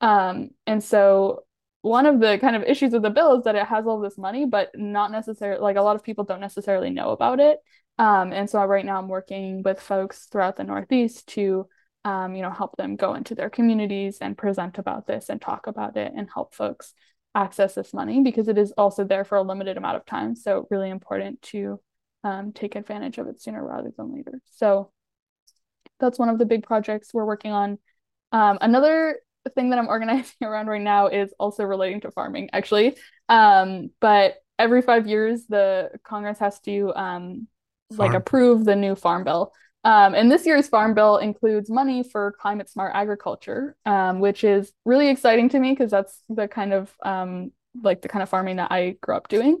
Um, 0.00 0.50
and 0.66 0.82
so 0.82 1.44
one 1.86 2.04
of 2.06 2.18
the 2.18 2.36
kind 2.38 2.56
of 2.56 2.64
issues 2.64 2.92
with 2.92 3.02
the 3.02 3.10
bill 3.10 3.38
is 3.38 3.44
that 3.44 3.54
it 3.54 3.64
has 3.66 3.86
all 3.86 4.00
this 4.00 4.18
money, 4.18 4.44
but 4.44 4.70
not 4.74 5.12
necessarily 5.12 5.60
like 5.60 5.76
a 5.76 5.82
lot 5.82 5.94
of 5.94 6.02
people 6.02 6.24
don't 6.24 6.40
necessarily 6.40 6.90
know 6.90 7.10
about 7.10 7.38
it. 7.38 7.58
Um, 7.98 8.32
and 8.32 8.50
so 8.50 8.62
right 8.64 8.84
now 8.84 8.98
I'm 8.98 9.08
working 9.08 9.62
with 9.62 9.80
folks 9.80 10.26
throughout 10.26 10.56
the 10.56 10.64
Northeast 10.64 11.28
to, 11.28 11.68
um, 12.04 12.34
you 12.34 12.42
know, 12.42 12.50
help 12.50 12.76
them 12.76 12.96
go 12.96 13.14
into 13.14 13.36
their 13.36 13.50
communities 13.50 14.18
and 14.20 14.36
present 14.36 14.78
about 14.78 15.06
this 15.06 15.28
and 15.28 15.40
talk 15.40 15.68
about 15.68 15.96
it 15.96 16.12
and 16.14 16.28
help 16.32 16.54
folks 16.54 16.92
access 17.36 17.74
this 17.76 17.94
money 17.94 18.20
because 18.20 18.48
it 18.48 18.58
is 18.58 18.72
also 18.72 19.04
there 19.04 19.24
for 19.24 19.38
a 19.38 19.42
limited 19.42 19.76
amount 19.76 19.96
of 19.96 20.04
time. 20.04 20.34
So 20.34 20.66
really 20.70 20.90
important 20.90 21.40
to 21.42 21.80
um, 22.24 22.52
take 22.52 22.74
advantage 22.74 23.18
of 23.18 23.28
it 23.28 23.40
sooner 23.40 23.64
rather 23.64 23.92
than 23.96 24.12
later. 24.12 24.40
So 24.46 24.90
that's 26.00 26.18
one 26.18 26.30
of 26.30 26.38
the 26.38 26.46
big 26.46 26.64
projects 26.64 27.14
we're 27.14 27.24
working 27.24 27.52
on. 27.52 27.78
Um, 28.32 28.58
another 28.60 29.20
thing 29.50 29.70
that 29.70 29.78
I'm 29.78 29.88
organizing 29.88 30.34
around 30.42 30.68
right 30.68 30.80
now 30.80 31.08
is 31.08 31.32
also 31.38 31.64
relating 31.64 32.00
to 32.02 32.10
farming, 32.10 32.50
actually. 32.52 32.96
Um, 33.28 33.90
but 34.00 34.36
every 34.58 34.82
five 34.82 35.06
years, 35.06 35.46
the 35.46 35.90
Congress 36.04 36.38
has 36.38 36.60
to 36.60 36.92
um, 36.94 37.48
like 37.90 38.14
approve 38.14 38.64
the 38.64 38.76
new 38.76 38.94
farm 38.94 39.24
bill. 39.24 39.52
Um, 39.84 40.14
and 40.14 40.30
this 40.30 40.46
year's 40.46 40.68
farm 40.68 40.94
bill 40.94 41.18
includes 41.18 41.70
money 41.70 42.02
for 42.02 42.32
climate 42.40 42.68
smart 42.68 42.92
agriculture, 42.94 43.76
um, 43.86 44.18
which 44.18 44.42
is 44.42 44.72
really 44.84 45.08
exciting 45.08 45.48
to 45.50 45.60
me 45.60 45.70
because 45.70 45.92
that's 45.92 46.18
the 46.28 46.48
kind 46.48 46.72
of 46.72 46.92
um, 47.04 47.52
like 47.82 48.02
the 48.02 48.08
kind 48.08 48.22
of 48.22 48.28
farming 48.28 48.56
that 48.56 48.72
I 48.72 48.96
grew 49.00 49.16
up 49.16 49.28
doing. 49.28 49.60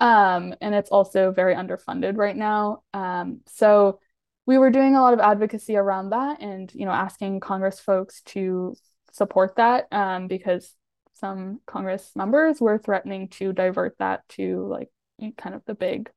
Um, 0.00 0.54
and 0.60 0.74
it's 0.74 0.90
also 0.90 1.30
very 1.30 1.54
underfunded 1.54 2.16
right 2.16 2.36
now. 2.36 2.82
Um, 2.94 3.40
so 3.46 4.00
we 4.46 4.58
were 4.58 4.70
doing 4.70 4.94
a 4.94 5.02
lot 5.02 5.12
of 5.12 5.20
advocacy 5.20 5.76
around 5.76 6.10
that 6.10 6.40
and 6.40 6.72
you 6.74 6.86
know 6.86 6.92
asking 6.92 7.40
Congress 7.40 7.80
folks 7.80 8.22
to 8.22 8.74
support 9.16 9.56
that 9.56 9.86
um, 9.92 10.28
because 10.28 10.74
some 11.14 11.60
Congress 11.66 12.12
members 12.14 12.60
were 12.60 12.78
threatening 12.78 13.28
to 13.28 13.52
divert 13.52 13.96
that 13.98 14.28
to 14.28 14.66
like 14.66 14.90
kind 15.38 15.54
of 15.54 15.62
the 15.66 15.74
big 15.74 16.10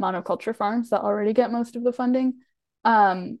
monoculture 0.00 0.56
farms 0.56 0.90
that 0.90 1.02
already 1.02 1.32
get 1.32 1.52
most 1.52 1.76
of 1.76 1.84
the 1.84 1.92
funding. 1.92 2.34
Um, 2.84 3.38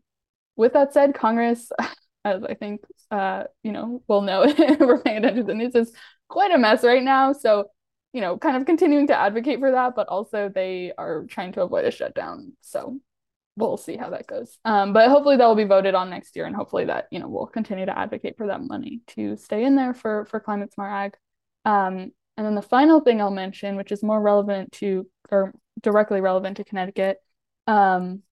with 0.56 0.74
that 0.74 0.92
said, 0.92 1.14
Congress, 1.14 1.70
as 2.24 2.42
I 2.44 2.54
think 2.54 2.82
uh, 3.10 3.44
you 3.62 3.72
know, 3.72 4.02
will 4.08 4.22
know 4.22 4.40
we're 4.80 5.02
paying 5.02 5.18
attention 5.18 5.36
to 5.36 5.42
the 5.44 5.54
news, 5.54 5.74
is 5.74 5.92
quite 6.28 6.52
a 6.52 6.58
mess 6.58 6.82
right 6.84 7.02
now. 7.02 7.32
So, 7.32 7.70
you 8.12 8.20
know, 8.20 8.36
kind 8.36 8.56
of 8.56 8.66
continuing 8.66 9.06
to 9.08 9.18
advocate 9.18 9.60
for 9.60 9.70
that, 9.70 9.94
but 9.94 10.08
also 10.08 10.50
they 10.52 10.92
are 10.98 11.24
trying 11.28 11.52
to 11.52 11.62
avoid 11.62 11.84
a 11.84 11.90
shutdown. 11.90 12.52
So 12.60 12.98
we'll 13.56 13.76
see 13.76 13.96
how 13.96 14.10
that 14.10 14.26
goes. 14.26 14.58
Um, 14.64 14.92
but 14.92 15.08
hopefully 15.08 15.36
that 15.36 15.46
will 15.46 15.54
be 15.54 15.64
voted 15.64 15.94
on 15.94 16.10
next 16.10 16.36
year, 16.36 16.46
and 16.46 16.54
hopefully 16.54 16.84
that 16.86 17.06
you 17.10 17.18
know 17.18 17.28
we'll 17.28 17.46
continue 17.46 17.86
to 17.86 17.98
advocate 17.98 18.36
for 18.36 18.48
that 18.48 18.62
money 18.62 19.00
to 19.08 19.36
stay 19.36 19.64
in 19.64 19.76
there 19.76 19.94
for 19.94 20.26
for 20.26 20.40
climate 20.40 20.72
smart 20.72 20.92
ag. 20.92 21.16
Um, 21.64 22.12
and 22.36 22.46
then 22.46 22.54
the 22.54 22.62
final 22.62 23.00
thing 23.00 23.20
I'll 23.20 23.30
mention, 23.30 23.76
which 23.76 23.92
is 23.92 24.02
more 24.02 24.20
relevant 24.20 24.72
to 24.72 25.08
or 25.30 25.54
directly 25.82 26.20
relevant 26.20 26.58
to 26.58 26.64
Connecticut, 26.64 27.18
um, 27.66 28.22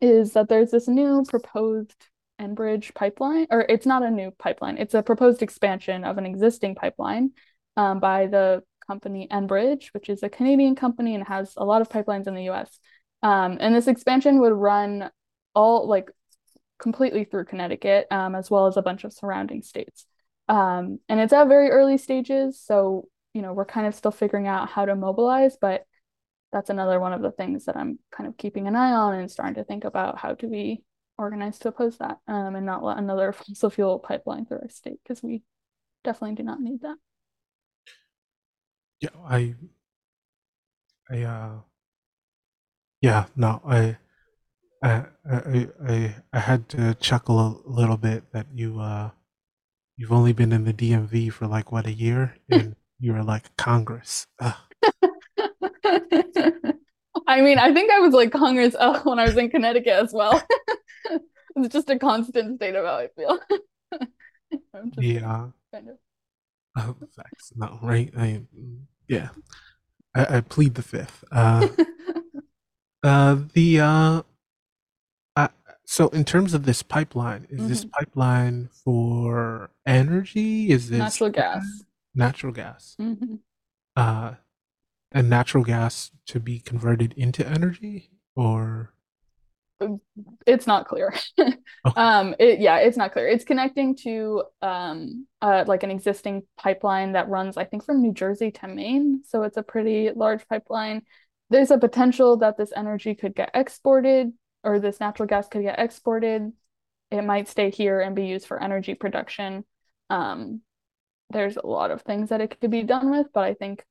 is 0.00 0.34
that 0.34 0.48
there's 0.48 0.70
this 0.70 0.86
new 0.86 1.24
proposed 1.26 2.08
Enbridge 2.40 2.94
pipeline, 2.94 3.46
or 3.50 3.60
it's 3.68 3.86
not 3.86 4.02
a 4.02 4.10
new 4.10 4.30
pipeline, 4.32 4.76
it's 4.78 4.94
a 4.94 5.02
proposed 5.02 5.42
expansion 5.42 6.04
of 6.04 6.18
an 6.18 6.26
existing 6.26 6.74
pipeline 6.74 7.30
um, 7.76 8.00
by 8.00 8.26
the 8.26 8.62
company 8.86 9.28
Enbridge, 9.30 9.88
which 9.94 10.08
is 10.08 10.22
a 10.22 10.28
Canadian 10.28 10.74
company 10.74 11.14
and 11.14 11.26
has 11.26 11.54
a 11.56 11.64
lot 11.64 11.80
of 11.80 11.88
pipelines 11.88 12.26
in 12.26 12.34
the 12.34 12.50
US. 12.50 12.78
Um, 13.22 13.58
and 13.60 13.74
this 13.74 13.88
expansion 13.88 14.40
would 14.40 14.52
run 14.52 15.10
all 15.54 15.86
like 15.88 16.10
completely 16.78 17.24
through 17.24 17.44
Connecticut, 17.44 18.06
um, 18.10 18.34
as 18.34 18.50
well 18.50 18.66
as 18.66 18.76
a 18.76 18.82
bunch 18.82 19.04
of 19.04 19.12
surrounding 19.12 19.62
states. 19.62 20.06
Um, 20.48 20.98
and 21.08 21.20
it's 21.20 21.32
at 21.32 21.48
very 21.48 21.70
early 21.70 21.96
stages. 21.98 22.60
So, 22.60 23.08
you 23.32 23.42
know, 23.42 23.52
we're 23.52 23.64
kind 23.64 23.86
of 23.86 23.94
still 23.94 24.10
figuring 24.10 24.48
out 24.48 24.68
how 24.68 24.84
to 24.84 24.96
mobilize, 24.96 25.56
but 25.60 25.84
that's 26.52 26.70
another 26.70 27.00
one 27.00 27.12
of 27.12 27.22
the 27.22 27.30
things 27.30 27.64
that 27.64 27.76
I'm 27.76 27.98
kind 28.10 28.28
of 28.28 28.36
keeping 28.36 28.66
an 28.66 28.76
eye 28.76 28.92
on 28.92 29.14
and 29.14 29.30
starting 29.30 29.54
to 29.54 29.64
think 29.64 29.84
about 29.84 30.18
how 30.18 30.34
do 30.34 30.48
we 30.48 30.82
organize 31.16 31.58
to 31.60 31.68
oppose 31.68 31.98
that 31.98 32.18
um, 32.26 32.56
and 32.56 32.66
not 32.66 32.82
let 32.82 32.98
another 32.98 33.32
fossil 33.32 33.70
fuel 33.70 33.98
pipeline 33.98 34.44
through 34.44 34.58
our 34.58 34.68
state 34.68 34.98
because 35.02 35.22
we 35.22 35.42
definitely 36.04 36.34
do 36.34 36.42
not 36.42 36.60
need 36.60 36.82
that. 36.82 36.96
Yeah, 39.00 39.10
I, 39.24 39.54
I, 41.10 41.22
uh, 41.22 41.50
yeah, 43.02 43.26
no, 43.36 43.60
I, 43.66 43.98
I, 44.82 45.04
I 45.30 45.68
I 45.88 46.16
I 46.32 46.38
had 46.40 46.68
to 46.70 46.94
chuckle 46.94 47.62
a 47.66 47.70
little 47.70 47.96
bit 47.98 48.32
that 48.32 48.46
you 48.54 48.80
uh 48.80 49.10
you've 49.96 50.12
only 50.12 50.32
been 50.34 50.52
in 50.52 50.64
the 50.64 50.72
DMV 50.74 51.30
for 51.30 51.46
like 51.46 51.72
what 51.72 51.86
a 51.86 51.92
year 51.92 52.36
and 52.50 52.76
you 53.00 53.12
were 53.14 53.24
like 53.24 53.56
Congress. 53.56 54.26
Ugh. 54.40 54.54
I 57.26 57.40
mean, 57.40 57.58
I 57.58 57.72
think 57.72 57.90
I 57.90 58.00
was 58.00 58.14
like 58.14 58.32
Congress 58.32 58.74
uh, 58.78 59.00
when 59.04 59.18
I 59.18 59.24
was 59.26 59.36
in 59.36 59.50
Connecticut 59.50 59.94
as 59.94 60.12
well. 60.12 60.42
It's 61.54 61.72
just 61.74 61.90
a 61.90 61.98
constant 61.98 62.56
state 62.56 62.74
of 62.76 62.86
how 62.86 62.96
I 62.96 63.08
feel. 63.08 63.38
Yeah, 64.98 65.48
kind 65.72 65.88
of. 65.90 65.96
uh, 66.76 66.92
facts. 67.16 67.52
No, 67.56 67.78
right? 67.82 68.12
I 68.16 68.42
yeah. 69.08 69.28
I, 70.14 70.38
I 70.38 70.40
plead 70.40 70.74
the 70.74 70.82
fifth. 70.82 71.24
Uh, 71.32 71.68
uh, 73.02 73.36
the 73.54 73.80
uh, 73.80 74.22
uh, 75.36 75.48
so 75.84 76.08
in 76.08 76.24
terms 76.24 76.54
of 76.54 76.64
this 76.64 76.82
pipeline, 76.82 77.46
is 77.50 77.66
this 77.68 77.84
Mhm. 77.84 77.90
pipeline 77.98 78.68
for 78.84 79.70
energy? 79.86 80.70
Is 80.70 80.88
this 80.90 81.00
Natural 81.00 81.30
gas. 81.30 81.84
natural 82.14 82.52
gas? 82.52 82.98
Mhm. 82.98 83.42
Uh, 83.96 84.34
and 85.12 85.30
natural 85.30 85.64
gas 85.64 86.12
to 86.26 86.40
be 86.40 86.60
converted 86.60 87.14
into 87.14 87.46
energy, 87.46 88.10
or 88.36 88.92
It's 90.46 90.66
not 90.66 90.86
clear. 90.86 91.14
okay, 91.84 91.94
Um, 91.96 92.34
it, 92.38 92.60
yeah, 92.60 92.78
it's 92.78 92.96
not 92.96 93.12
clear. 93.12 93.28
It's 93.28 93.44
connecting 93.44 93.96
to 93.96 94.44
um 94.62 95.26
uh 95.42 95.64
like 95.66 95.82
an 95.82 95.90
existing 95.90 96.42
pipeline 96.56 97.12
that 97.12 97.28
runs, 97.28 97.56
I 97.56 97.64
think, 97.64 97.84
from 97.84 98.00
New 98.00 98.12
Jersey 98.14 98.50
to 98.52 98.68
Maine. 98.68 99.22
So 99.26 99.42
it's 99.42 99.56
a 99.56 99.62
pretty 99.62 100.10
large 100.14 100.46
pipeline. 100.48 101.02
There's 101.52 101.70
a 101.70 101.76
potential 101.76 102.38
that 102.38 102.56
this 102.56 102.72
energy 102.74 103.14
could 103.14 103.34
get 103.34 103.50
exported 103.52 104.32
or 104.64 104.80
this 104.80 105.00
natural 105.00 105.26
gas 105.26 105.48
could 105.48 105.62
get 105.62 105.78
exported. 105.78 106.50
It 107.10 107.22
might 107.22 107.46
stay 107.46 107.70
here 107.70 108.00
and 108.00 108.16
be 108.16 108.24
used 108.24 108.46
for 108.46 108.62
energy 108.62 108.94
production. 108.94 109.64
Um, 110.08 110.62
there's 111.28 111.58
a 111.58 111.66
lot 111.66 111.90
of 111.90 112.00
things 112.00 112.30
that 112.30 112.40
it 112.40 112.58
could 112.58 112.70
be 112.70 112.84
done 112.84 113.10
with, 113.10 113.26
but 113.34 113.44
I 113.44 113.52
think 113.52 113.84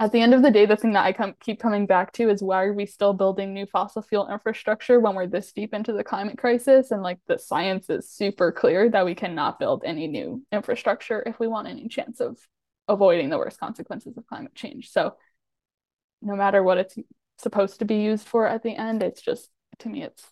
at 0.00 0.10
the 0.10 0.20
end 0.20 0.34
of 0.34 0.42
the 0.42 0.50
day, 0.50 0.66
the 0.66 0.76
thing 0.76 0.94
that 0.94 1.04
I 1.04 1.12
come 1.12 1.34
keep 1.38 1.60
coming 1.60 1.86
back 1.86 2.12
to 2.14 2.28
is 2.28 2.42
why 2.42 2.64
are 2.64 2.72
we 2.72 2.86
still 2.86 3.12
building 3.12 3.54
new 3.54 3.66
fossil 3.66 4.02
fuel 4.02 4.28
infrastructure 4.28 4.98
when 4.98 5.14
we're 5.14 5.28
this 5.28 5.52
deep 5.52 5.72
into 5.72 5.92
the 5.92 6.02
climate 6.02 6.36
crisis? 6.36 6.90
And 6.90 7.00
like 7.00 7.20
the 7.28 7.38
science 7.38 7.88
is 7.90 8.10
super 8.10 8.50
clear 8.50 8.90
that 8.90 9.04
we 9.04 9.14
cannot 9.14 9.60
build 9.60 9.84
any 9.86 10.08
new 10.08 10.42
infrastructure 10.50 11.22
if 11.24 11.38
we 11.38 11.46
want 11.46 11.68
any 11.68 11.86
chance 11.86 12.18
of 12.18 12.38
avoiding 12.88 13.30
the 13.30 13.38
worst 13.38 13.60
consequences 13.60 14.16
of 14.16 14.26
climate 14.26 14.56
change. 14.56 14.90
So 14.90 15.14
no 16.22 16.36
matter 16.36 16.62
what 16.62 16.78
it's 16.78 16.96
supposed 17.38 17.80
to 17.80 17.84
be 17.84 17.96
used 17.96 18.26
for 18.26 18.46
at 18.46 18.62
the 18.62 18.76
end, 18.76 19.02
it's 19.02 19.22
just 19.22 19.50
to 19.80 19.88
me 19.88 20.02
it's 20.02 20.24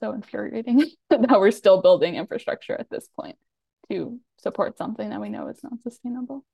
so 0.00 0.12
infuriating 0.12 0.84
that 1.10 1.40
we're 1.40 1.50
still 1.50 1.80
building 1.82 2.16
infrastructure 2.16 2.76
at 2.78 2.90
this 2.90 3.08
point 3.18 3.36
to 3.90 4.18
support 4.38 4.76
something 4.78 5.10
that 5.10 5.20
we 5.20 5.28
know 5.28 5.48
is 5.48 5.62
not 5.62 5.80
sustainable. 5.82 6.44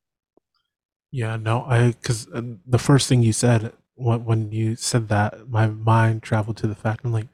yeah, 1.11 1.35
no, 1.35 1.63
I 1.63 1.91
because 1.91 2.27
uh, 2.33 2.41
the 2.65 2.79
first 2.79 3.07
thing 3.09 3.21
you 3.21 3.33
said 3.33 3.73
when 3.95 4.23
when 4.25 4.51
you 4.51 4.75
said 4.75 5.09
that, 5.09 5.49
my 5.49 5.67
mind 5.67 6.23
traveled 6.23 6.57
to 6.57 6.67
the 6.67 6.75
fact 6.75 7.01
I'm 7.03 7.11
like, 7.11 7.27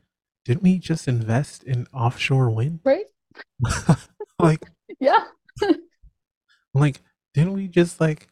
didn't 0.46 0.64
we 0.64 0.80
just 0.80 1.08
invest 1.08 1.64
in 1.64 1.88
offshore 1.94 2.50
wind? 2.50 2.80
Right? 2.84 3.06
Like, 4.40 4.62
Yeah. 5.00 5.24
like, 6.74 7.02
didn't 7.34 7.54
we 7.54 7.68
just 7.68 8.00
like 8.00 8.28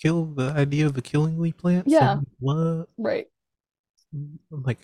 kill 0.00 0.26
the 0.26 0.52
idea 0.52 0.86
of 0.86 0.94
the 0.94 1.02
Killingly 1.02 1.52
plant? 1.52 1.90
So 1.90 1.96
Yeah. 1.96 2.18
what? 2.38 2.88
Right. 2.96 3.26
I'm 4.12 4.38
like, 4.64 4.78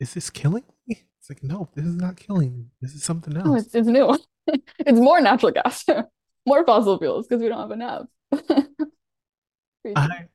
is 0.00 0.14
this 0.14 0.30
killing 0.30 0.64
me? 0.86 1.02
It's 1.20 1.28
like, 1.28 1.42
no, 1.42 1.68
this 1.74 1.84
is 1.84 1.96
not 1.96 2.16
killing 2.16 2.56
me. 2.56 2.64
This 2.80 2.94
is 2.94 3.02
something 3.04 3.36
else. 3.36 3.66
it's, 3.66 3.74
it's 3.74 3.88
new. 3.88 4.16
It's 4.78 4.98
more 4.98 5.20
natural 5.20 5.52
gas, 5.52 5.84
more 6.46 6.64
fossil 6.64 6.98
fuels 6.98 7.26
because 7.26 7.42
we 7.42 7.48
don't 7.50 7.60
have 7.60 7.70
enough. 7.70 8.06
I 9.94 10.26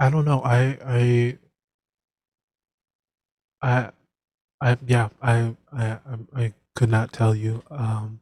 I 0.00 0.10
don't 0.10 0.24
know. 0.24 0.40
I 0.42 0.78
I 0.86 1.38
I 3.60 3.90
I 4.60 4.78
yeah. 4.86 5.08
I 5.20 5.54
I 5.72 5.84
I 5.84 6.18
I 6.34 6.54
could 6.74 6.88
not 6.90 7.12
tell 7.12 7.34
you. 7.34 7.62
Um, 7.70 8.20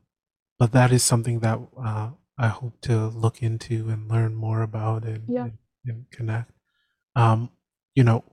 but 0.58 0.72
that 0.72 0.90
is 0.90 1.04
something 1.04 1.40
that 1.40 1.60
uh, 1.78 2.10
I 2.39 2.49
hope 2.49 2.80
to 2.82 3.09
look 3.09 3.43
into 3.43 3.89
and 3.89 4.11
learn 4.11 4.34
more 4.34 4.62
about 4.62 5.05
and 5.05 5.24
Yeah. 5.28 5.45
and, 5.45 5.59
and 5.87 6.11
connect. 6.11 6.53
Um, 7.14 7.51
you 7.95 8.05
know, 8.05 8.24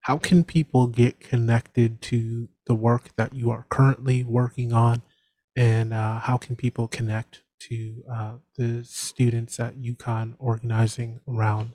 how 0.00 0.18
can 0.18 0.44
people 0.44 0.86
get 0.86 1.20
connected 1.20 2.00
to 2.02 2.48
the 2.66 2.74
work 2.74 3.16
that 3.16 3.34
you 3.34 3.50
are 3.50 3.66
currently 3.70 4.22
working 4.24 4.72
on, 4.72 5.02
and 5.56 5.92
uh, 5.94 6.18
how 6.20 6.36
can 6.36 6.56
people 6.56 6.88
connect 6.88 7.42
to 7.60 8.04
uh, 8.12 8.32
the 8.56 8.84
students 8.84 9.58
at 9.58 9.76
UConn 9.76 10.34
organizing 10.38 11.20
around, 11.26 11.72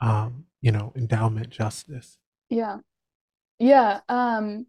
um, 0.00 0.46
you 0.60 0.72
know, 0.72 0.92
endowment 0.96 1.50
justice? 1.50 2.18
Yeah. 2.48 2.78
Yeah. 3.58 4.00
Um, 4.08 4.66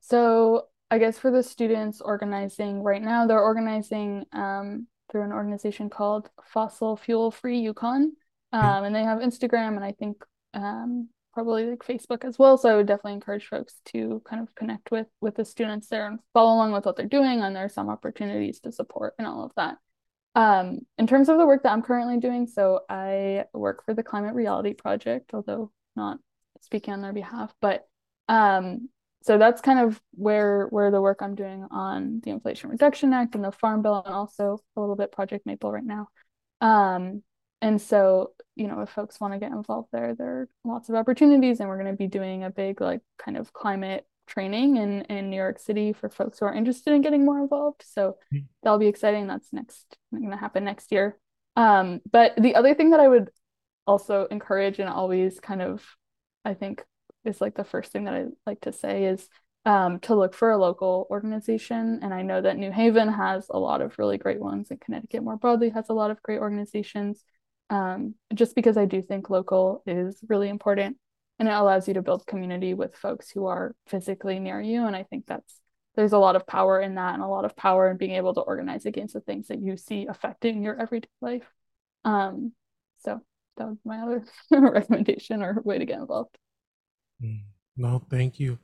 so 0.00 0.66
I 0.90 0.98
guess 0.98 1.18
for 1.18 1.30
the 1.30 1.42
students 1.42 2.00
organizing 2.00 2.82
right 2.82 3.02
now, 3.02 3.26
they're 3.26 3.40
organizing 3.42 4.26
um, 4.32 4.86
through 5.10 5.22
an 5.22 5.32
organization 5.32 5.90
called 5.90 6.30
Fossil 6.44 6.96
Fuel 6.96 7.30
Free 7.30 7.64
UConn. 7.66 8.10
Yeah. 8.52 8.78
Um, 8.78 8.84
and 8.84 8.94
they 8.94 9.02
have 9.02 9.18
Instagram 9.20 9.76
and 9.76 9.84
I 9.84 9.92
think 9.92 10.24
um, 10.54 11.08
probably 11.32 11.66
like 11.66 11.80
Facebook 11.80 12.24
as 12.24 12.38
well. 12.38 12.58
So 12.58 12.68
I 12.68 12.76
would 12.76 12.86
definitely 12.86 13.14
encourage 13.14 13.46
folks 13.46 13.74
to 13.86 14.22
kind 14.28 14.42
of 14.42 14.54
connect 14.54 14.90
with 14.90 15.06
with 15.20 15.36
the 15.36 15.44
students 15.44 15.88
there 15.88 16.06
and 16.06 16.18
follow 16.34 16.54
along 16.54 16.72
with 16.72 16.86
what 16.86 16.96
they're 16.96 17.06
doing. 17.06 17.40
And 17.40 17.54
there's 17.54 17.74
some 17.74 17.88
opportunities 17.88 18.60
to 18.60 18.72
support 18.72 19.14
and 19.18 19.26
all 19.26 19.44
of 19.44 19.52
that. 19.56 19.76
Um, 20.34 20.80
in 20.96 21.06
terms 21.06 21.28
of 21.28 21.38
the 21.38 21.46
work 21.46 21.64
that 21.64 21.72
I'm 21.72 21.82
currently 21.82 22.18
doing, 22.18 22.46
so 22.46 22.80
I 22.88 23.44
work 23.52 23.84
for 23.84 23.94
the 23.94 24.02
Climate 24.02 24.34
Reality 24.34 24.74
Project, 24.74 25.30
although 25.34 25.72
not 25.96 26.18
speaking 26.60 26.94
on 26.94 27.02
their 27.02 27.12
behalf, 27.12 27.52
but 27.60 27.88
um, 28.28 28.88
so 29.22 29.38
that's 29.38 29.60
kind 29.60 29.78
of 29.78 30.00
where 30.12 30.66
where 30.68 30.90
the 30.90 31.00
work 31.00 31.18
I'm 31.20 31.34
doing 31.34 31.66
on 31.70 32.20
the 32.22 32.30
Inflation 32.30 32.70
Reduction 32.70 33.12
Act 33.12 33.34
and 33.34 33.44
the 33.44 33.52
Farm 33.52 33.82
Bill, 33.82 34.02
and 34.04 34.14
also 34.14 34.58
a 34.76 34.80
little 34.80 34.96
bit 34.96 35.12
Project 35.12 35.46
Maple 35.46 35.70
right 35.72 35.84
now. 35.84 36.08
Um, 36.60 37.22
and 37.62 37.80
so, 37.80 38.32
you 38.56 38.66
know, 38.68 38.80
if 38.80 38.90
folks 38.90 39.20
want 39.20 39.34
to 39.34 39.38
get 39.38 39.52
involved 39.52 39.88
there, 39.92 40.14
there 40.14 40.28
are 40.28 40.48
lots 40.64 40.88
of 40.88 40.94
opportunities, 40.94 41.60
and 41.60 41.68
we're 41.68 41.78
going 41.82 41.92
to 41.92 41.96
be 41.96 42.06
doing 42.06 42.44
a 42.44 42.50
big 42.50 42.80
like 42.80 43.00
kind 43.18 43.36
of 43.36 43.52
climate 43.52 44.06
training 44.26 44.76
in 44.76 45.02
in 45.02 45.28
New 45.28 45.36
York 45.36 45.58
City 45.58 45.92
for 45.92 46.08
folks 46.08 46.38
who 46.38 46.46
are 46.46 46.54
interested 46.54 46.94
in 46.94 47.02
getting 47.02 47.24
more 47.24 47.40
involved. 47.40 47.82
So 47.86 48.16
Mm. 48.32 48.46
that'll 48.62 48.78
be 48.78 48.86
exciting. 48.86 49.26
That's 49.26 49.52
next 49.52 49.96
going 50.12 50.30
to 50.30 50.36
happen 50.36 50.64
next 50.64 50.92
year. 50.92 51.18
Um, 51.56 52.00
but 52.10 52.34
the 52.36 52.54
other 52.54 52.74
thing 52.74 52.90
that 52.90 53.00
I 53.00 53.08
would 53.08 53.30
also 53.86 54.26
encourage 54.30 54.78
and 54.78 54.88
always 54.88 55.40
kind 55.40 55.60
of, 55.60 55.84
I 56.44 56.54
think, 56.54 56.84
is 57.24 57.40
like 57.40 57.54
the 57.54 57.64
first 57.64 57.92
thing 57.92 58.04
that 58.04 58.14
I 58.14 58.26
like 58.46 58.60
to 58.62 58.72
say 58.72 59.04
is 59.04 59.28
um, 59.64 60.00
to 60.00 60.14
look 60.14 60.34
for 60.34 60.50
a 60.50 60.58
local 60.58 61.06
organization. 61.10 62.00
And 62.02 62.14
I 62.14 62.22
know 62.22 62.40
that 62.40 62.56
New 62.56 62.72
Haven 62.72 63.08
has 63.08 63.46
a 63.50 63.58
lot 63.58 63.82
of 63.82 63.98
really 63.98 64.18
great 64.18 64.40
ones, 64.40 64.70
and 64.70 64.80
Connecticut 64.80 65.22
more 65.22 65.36
broadly 65.36 65.70
has 65.70 65.88
a 65.88 65.94
lot 65.94 66.10
of 66.10 66.22
great 66.22 66.40
organizations. 66.40 67.24
Um, 67.68 68.14
just 68.34 68.56
because 68.56 68.76
I 68.76 68.84
do 68.84 69.00
think 69.00 69.30
local 69.30 69.82
is 69.86 70.18
really 70.28 70.48
important 70.48 70.96
and 71.40 71.48
it 71.48 71.52
allows 71.52 71.88
you 71.88 71.94
to 71.94 72.02
build 72.02 72.26
community 72.26 72.74
with 72.74 72.94
folks 72.94 73.30
who 73.30 73.46
are 73.46 73.74
physically 73.86 74.38
near 74.38 74.60
you. 74.60 74.86
And 74.86 74.94
I 74.94 75.04
think 75.04 75.24
that's 75.26 75.58
there's 75.96 76.12
a 76.12 76.18
lot 76.18 76.36
of 76.36 76.46
power 76.46 76.80
in 76.80 76.96
that 76.96 77.14
and 77.14 77.22
a 77.22 77.26
lot 77.26 77.46
of 77.46 77.56
power 77.56 77.90
in 77.90 77.96
being 77.96 78.12
able 78.12 78.34
to 78.34 78.42
organize 78.42 78.86
against 78.86 79.14
the 79.14 79.20
things 79.20 79.48
that 79.48 79.60
you 79.60 79.76
see 79.76 80.06
affecting 80.06 80.62
your 80.62 80.78
everyday 80.78 81.08
life. 81.22 81.50
Um, 82.04 82.52
so 82.98 83.20
that 83.56 83.68
was 83.68 83.78
my 83.84 84.00
other 84.00 84.24
recommendation 84.50 85.42
or 85.42 85.60
way 85.64 85.78
to 85.78 85.86
get 85.86 85.98
involved. 85.98 86.36
Mm. 87.22 87.42
No, 87.76 88.02
thank 88.10 88.38
you. 88.40 88.58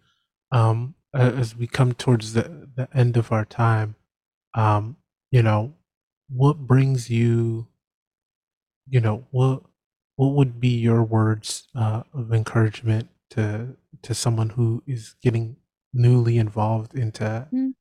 Um, 0.53 0.95
a- 1.15 1.19
as 1.35 1.57
we 1.57 1.67
come 1.67 1.93
towards 1.95 2.33
the, 2.35 2.69
the 2.75 2.89
end 2.95 3.17
of 3.17 3.33
our 3.33 3.45
time, 3.45 3.97
um, 4.55 4.97
you 5.31 5.43
know, 5.43 5.75
what 6.29 6.59
brings 6.59 7.11
you, 7.11 7.69
you 8.89 9.01
know, 9.01 9.27
what 9.31 9.63
what 10.17 10.29
would 10.35 10.59
be 10.61 10.69
your 10.69 11.03
words 11.05 11.69
uh, 11.75 12.03
of 12.15 12.33
encouragement 12.33 13.09
to 13.31 13.77
to 14.03 14.15
someone 14.15 14.51
who 14.51 14.83
is 14.87 15.15
getting 15.23 15.57
newly 15.93 16.39
involved 16.39 16.95
into 16.95 17.49
Mm. 17.53 17.75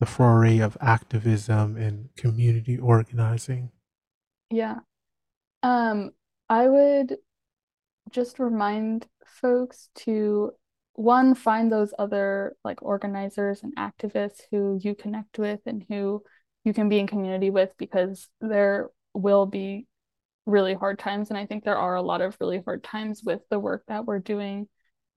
the 0.00 0.06
foray 0.06 0.58
of 0.58 0.76
activism 0.80 1.76
and 1.76 2.08
community 2.16 2.76
organizing? 2.78 3.70
Yeah. 4.50 4.80
Um, 5.62 6.12
I 6.48 6.68
would 6.68 7.18
just 8.10 8.38
remind 8.38 9.06
folks 9.40 9.88
to 9.96 10.52
one, 10.94 11.34
find 11.34 11.70
those 11.70 11.94
other 11.98 12.56
like 12.64 12.82
organizers 12.82 13.62
and 13.62 13.74
activists 13.76 14.42
who 14.50 14.78
you 14.82 14.94
connect 14.94 15.38
with 15.38 15.60
and 15.66 15.84
who 15.88 16.22
you 16.64 16.74
can 16.74 16.88
be 16.88 16.98
in 16.98 17.06
community 17.06 17.50
with 17.50 17.70
because 17.78 18.28
there 18.40 18.90
will 19.14 19.46
be 19.46 19.86
really 20.46 20.74
hard 20.74 20.98
times. 20.98 21.30
And 21.30 21.38
I 21.38 21.46
think 21.46 21.64
there 21.64 21.78
are 21.78 21.94
a 21.94 22.02
lot 22.02 22.20
of 22.20 22.36
really 22.40 22.60
hard 22.64 22.84
times 22.84 23.22
with 23.24 23.40
the 23.50 23.58
work 23.58 23.84
that 23.88 24.04
we're 24.04 24.18
doing 24.18 24.68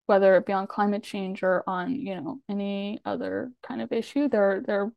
whether 0.05 0.36
it 0.36 0.45
be 0.45 0.53
on 0.53 0.68
climate 0.68 1.03
change 1.03 1.43
or 1.43 1.64
on, 1.68 1.95
you 1.95 2.16
know, 2.16 2.39
any 2.49 2.99
other 3.05 3.51
kind 3.66 3.82
of 3.82 3.91
issue. 3.91 4.28
There, 4.28 4.51
are, 4.51 4.61
there 4.61 4.82
are 4.82 4.91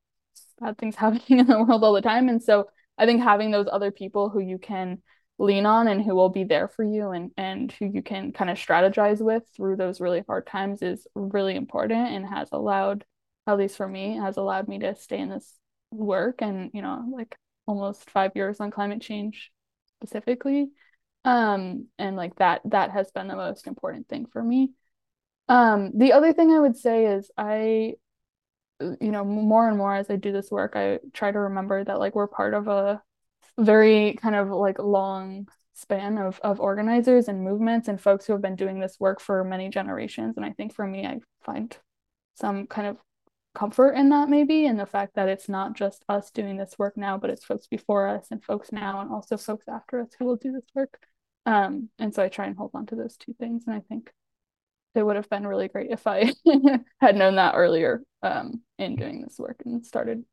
bad 0.60 0.78
things 0.78 0.96
happening 0.96 1.40
in 1.40 1.46
the 1.46 1.62
world 1.62 1.84
all 1.84 1.92
the 1.92 2.00
time. 2.00 2.28
And 2.28 2.42
so 2.42 2.66
I 2.98 3.06
think 3.06 3.22
having 3.22 3.50
those 3.50 3.68
other 3.70 3.90
people 3.90 4.30
who 4.30 4.40
you 4.40 4.58
can 4.58 5.02
lean 5.38 5.66
on 5.66 5.86
and 5.88 6.02
who 6.02 6.14
will 6.14 6.30
be 6.30 6.44
there 6.44 6.68
for 6.68 6.82
you 6.82 7.10
and 7.10 7.30
and 7.36 7.70
who 7.72 7.86
you 7.86 8.02
can 8.02 8.32
kind 8.32 8.50
of 8.50 8.56
strategize 8.56 9.20
with 9.20 9.42
through 9.54 9.76
those 9.76 10.00
really 10.00 10.24
hard 10.26 10.46
times 10.46 10.80
is 10.80 11.06
really 11.14 11.54
important 11.54 12.08
and 12.08 12.26
has 12.26 12.48
allowed 12.52 13.04
at 13.46 13.58
least 13.58 13.76
for 13.76 13.86
me 13.86 14.16
has 14.16 14.38
allowed 14.38 14.66
me 14.66 14.78
to 14.78 14.94
stay 14.96 15.18
in 15.18 15.28
this 15.28 15.58
work 15.90 16.40
and 16.40 16.70
you 16.72 16.80
know 16.80 17.04
like 17.12 17.36
almost 17.66 18.10
5 18.10 18.32
years 18.34 18.60
on 18.60 18.70
climate 18.70 19.02
change 19.02 19.50
specifically. 19.98 20.68
Um 21.24 21.88
and 21.98 22.16
like 22.16 22.36
that 22.36 22.62
that 22.66 22.90
has 22.92 23.10
been 23.10 23.28
the 23.28 23.36
most 23.36 23.66
important 23.66 24.08
thing 24.08 24.26
for 24.26 24.42
me. 24.42 24.72
Um 25.48 25.92
the 25.96 26.12
other 26.12 26.32
thing 26.32 26.50
I 26.50 26.60
would 26.60 26.76
say 26.76 27.06
is 27.06 27.30
I 27.36 27.94
you 28.80 29.10
know 29.10 29.24
more 29.24 29.68
and 29.68 29.78
more 29.78 29.94
as 29.94 30.10
I 30.10 30.16
do 30.16 30.32
this 30.32 30.50
work 30.50 30.72
I 30.76 30.98
try 31.12 31.32
to 31.32 31.38
remember 31.38 31.82
that 31.82 31.98
like 31.98 32.14
we're 32.14 32.26
part 32.26 32.54
of 32.54 32.68
a 32.68 33.02
very 33.58 34.14
kind 34.20 34.34
of 34.34 34.50
like 34.50 34.78
long 34.78 35.48
span 35.74 36.16
of 36.16 36.40
of 36.40 36.58
organizers 36.58 37.28
and 37.28 37.44
movements 37.44 37.88
and 37.88 38.00
folks 38.00 38.26
who 38.26 38.32
have 38.32 38.40
been 38.42 38.56
doing 38.56 38.80
this 38.80 38.98
work 38.98 39.20
for 39.20 39.44
many 39.44 39.68
generations. 39.68 40.36
And 40.36 40.44
I 40.44 40.52
think 40.52 40.74
for 40.74 40.86
me 40.86 41.06
I 41.06 41.20
find 41.42 41.76
some 42.34 42.66
kind 42.66 42.86
of 42.88 42.98
comfort 43.54 43.92
in 43.92 44.10
that 44.10 44.28
maybe 44.28 44.66
and 44.66 44.78
the 44.78 44.86
fact 44.86 45.14
that 45.14 45.28
it's 45.28 45.48
not 45.48 45.74
just 45.74 46.04
us 46.08 46.30
doing 46.30 46.58
this 46.58 46.78
work 46.78 46.96
now 46.96 47.16
but 47.16 47.30
it's 47.30 47.44
folks 47.44 47.66
before 47.66 48.06
us 48.06 48.28
and 48.30 48.44
folks 48.44 48.70
now 48.70 49.00
and 49.00 49.10
also 49.10 49.36
folks 49.38 49.66
after 49.68 50.00
us 50.00 50.08
who 50.18 50.24
will 50.24 50.36
do 50.36 50.52
this 50.52 50.66
work. 50.74 50.98
Um 51.44 51.90
and 51.98 52.14
so 52.14 52.22
I 52.22 52.28
try 52.28 52.46
and 52.46 52.56
hold 52.56 52.70
on 52.74 52.86
to 52.86 52.96
those 52.96 53.16
two 53.16 53.34
things. 53.34 53.64
And 53.66 53.76
I 53.76 53.80
think 53.80 54.12
it 54.94 55.02
would 55.02 55.16
have 55.16 55.28
been 55.28 55.46
really 55.46 55.68
great 55.68 55.90
if 55.90 56.06
I 56.06 56.32
had 57.00 57.16
known 57.16 57.36
that 57.36 57.54
earlier 57.54 58.02
um 58.22 58.62
in 58.78 58.96
doing 58.96 59.20
this 59.22 59.38
work 59.38 59.60
and 59.64 59.84
started 59.84 60.24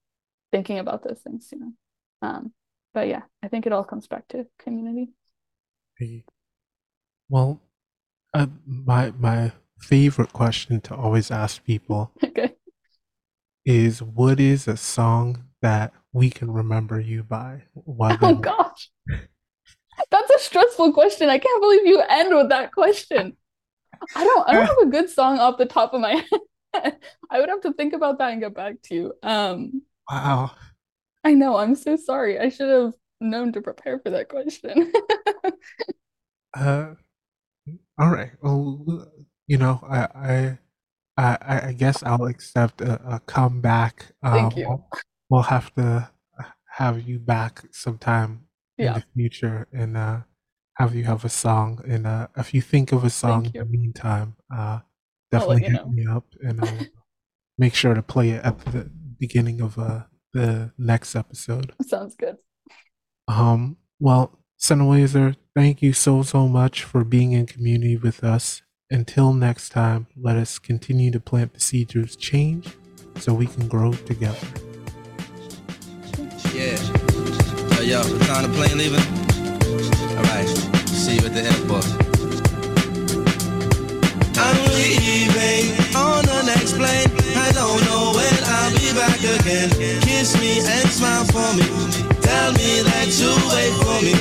thinking 0.51 0.79
about 0.79 1.03
those 1.03 1.19
things 1.19 1.49
you 1.51 1.59
know 1.59 1.73
um 2.21 2.53
but 2.93 3.07
yeah, 3.07 3.23
I 3.41 3.47
think 3.47 3.65
it 3.65 3.73
all 3.73 3.83
comes 3.83 4.07
back 4.07 4.27
to 4.29 4.45
community. 4.59 5.09
Well, 7.29 7.61
uh, 8.33 8.47
my 8.65 9.11
my 9.17 9.51
favorite 9.79 10.33
question 10.33 10.81
to 10.81 10.95
always 10.95 11.31
ask 11.31 11.63
people 11.63 12.11
okay. 12.23 12.55
is 13.65 14.01
what 14.01 14.39
is 14.39 14.67
a 14.67 14.77
song 14.77 15.45
that 15.61 15.93
we 16.11 16.29
can 16.29 16.51
remember 16.51 16.99
you 16.99 17.23
by? 17.23 17.63
While 17.73 18.17
oh 18.21 18.35
gosh. 18.35 18.91
That's 20.09 20.31
a 20.31 20.39
stressful 20.39 20.93
question. 20.93 21.29
I 21.29 21.37
can't 21.37 21.61
believe 21.61 21.85
you 21.85 22.01
end 22.01 22.35
with 22.35 22.49
that 22.49 22.71
question. 22.71 23.37
I 24.15 24.23
don't 24.23 24.47
I 24.47 24.53
don't 24.53 24.65
have 24.65 24.77
a 24.79 24.87
good 24.87 25.09
song 25.09 25.39
off 25.39 25.57
the 25.57 25.65
top 25.65 25.93
of 25.93 26.01
my 26.01 26.23
head. 26.73 26.97
I 27.29 27.39
would 27.39 27.49
have 27.49 27.61
to 27.61 27.73
think 27.73 27.93
about 27.93 28.17
that 28.17 28.31
and 28.31 28.41
get 28.41 28.53
back 28.55 28.81
to 28.83 28.95
you. 28.95 29.13
Um 29.23 29.83
Wow. 30.09 30.51
I 31.23 31.33
know. 31.33 31.57
I'm 31.57 31.75
so 31.75 31.95
sorry. 31.95 32.39
I 32.39 32.49
should 32.49 32.69
have 32.69 32.93
known 33.21 33.53
to 33.53 33.61
prepare 33.61 33.99
for 33.99 34.09
that 34.09 34.29
question. 34.29 34.91
uh, 36.57 36.93
all 37.97 38.09
right. 38.09 38.31
Well, 38.41 39.07
you 39.47 39.57
know, 39.57 39.79
I, 39.87 40.07
I, 40.15 40.57
I, 41.17 41.67
I 41.67 41.73
guess 41.73 42.03
I'll 42.03 42.25
accept 42.25 42.81
a, 42.81 43.15
a 43.15 43.19
comeback. 43.21 44.07
Um, 44.23 44.33
Thank 44.33 44.57
you. 44.57 44.67
We'll, 44.67 44.89
we'll, 45.29 45.41
have 45.43 45.73
to 45.75 46.09
have 46.71 47.07
you 47.07 47.19
back 47.19 47.63
sometime 47.71 48.45
yeah. 48.77 48.87
in 48.87 48.93
the 48.95 49.05
future 49.13 49.67
and 49.71 49.95
uh, 49.95 50.19
have 50.77 50.95
you 50.95 51.03
have 51.05 51.23
a 51.23 51.29
song. 51.29 51.81
And 51.87 52.07
uh, 52.07 52.27
if 52.35 52.53
you 52.53 52.61
think 52.61 52.91
of 52.91 53.03
a 53.03 53.09
song 53.09 53.45
in 53.45 53.51
the 53.53 53.65
meantime, 53.65 54.35
uh, 54.53 54.79
definitely 55.31 55.63
hit 55.63 55.73
know. 55.73 55.89
me 55.89 56.05
up 56.07 56.25
and 56.41 56.61
I'll 56.61 56.87
make 57.57 57.75
sure 57.75 57.93
to 57.93 58.01
play 58.01 58.31
it 58.31 58.43
at 58.43 58.59
the 58.65 58.89
beginning 59.19 59.61
of 59.61 59.77
uh, 59.77 60.03
the 60.33 60.71
next 60.77 61.15
episode. 61.15 61.73
Sounds 61.81 62.15
good. 62.15 62.37
Um, 63.27 63.77
well, 63.99 64.39
Sena 64.57 64.83
Wazer, 64.83 65.35
thank 65.55 65.81
you 65.81 65.93
so, 65.93 66.23
so 66.23 66.47
much 66.47 66.83
for 66.83 67.03
being 67.03 67.31
in 67.31 67.45
community 67.45 67.97
with 67.97 68.23
us. 68.23 68.61
Until 68.89 69.33
next 69.33 69.69
time, 69.69 70.07
let 70.15 70.35
us 70.35 70.59
continue 70.59 71.09
to 71.11 71.19
plant 71.19 71.53
the 71.53 71.59
seeds 71.59 71.95
of 71.95 72.17
change 72.17 72.75
so 73.17 73.33
we 73.33 73.47
can 73.47 73.67
grow 73.67 73.93
together. 73.93 74.47
Yeah. 76.53 76.77
Yo, 77.75 77.81
yo, 77.81 78.01
what 78.01 78.21
time 78.21 78.43
the 78.43 78.53
plane 78.55 78.77
leaving? 78.77 79.01
All 80.15 80.23
right. 80.23 80.47
See 80.87 81.15
you 81.15 81.25
at 81.25 81.33
the 81.33 81.41
airport. 81.41 81.85
I'm 84.37 84.57
leaving 84.75 85.95
on 85.95 86.25
the 86.25 86.43
next 86.45 86.73
plane. 86.77 87.09
I 87.35 87.51
don't 87.53 87.81
know 87.85 88.13
when 88.15 88.27
I'll 88.27 88.32
be 88.75 88.93
back 88.93 89.19
again. 89.19 89.69
Kiss 90.01 90.37
me 90.39 90.59
and 90.59 90.89
smile 90.89 91.25
for 91.29 91.49
me. 91.57 91.65
Tell 92.21 92.51
me 92.53 92.81
that 92.81 93.09
you 93.19 93.31
wait 93.53 93.73
for 93.83 93.97
me. 94.01 94.13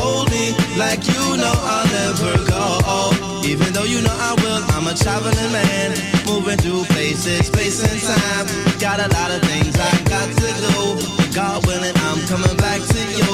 Hold 0.00 0.30
me 0.30 0.54
like 0.78 1.06
you 1.06 1.36
know 1.36 1.52
I'll 1.52 1.86
never 1.90 2.34
go. 2.48 3.42
Even 3.44 3.72
though 3.72 3.84
you 3.84 4.00
know 4.02 4.14
I 4.14 4.34
will, 4.40 4.62
I'm 4.74 4.86
a 4.86 4.94
traveling 4.94 5.52
man. 5.52 5.92
Moving 6.26 6.56
through 6.58 6.84
places, 6.94 7.46
space 7.46 7.82
and 7.82 8.00
time. 8.00 8.46
Got 8.78 9.00
a 9.00 9.08
lot 9.12 9.30
of 9.30 9.42
things 9.42 9.74
I 9.76 9.92
got 10.08 10.28
to 10.30 10.48
do. 10.62 11.32
God 11.34 11.66
willing, 11.66 11.96
I'm 12.08 12.20
coming 12.28 12.56
back 12.56 12.80
to 12.80 13.00
you. 13.18 13.32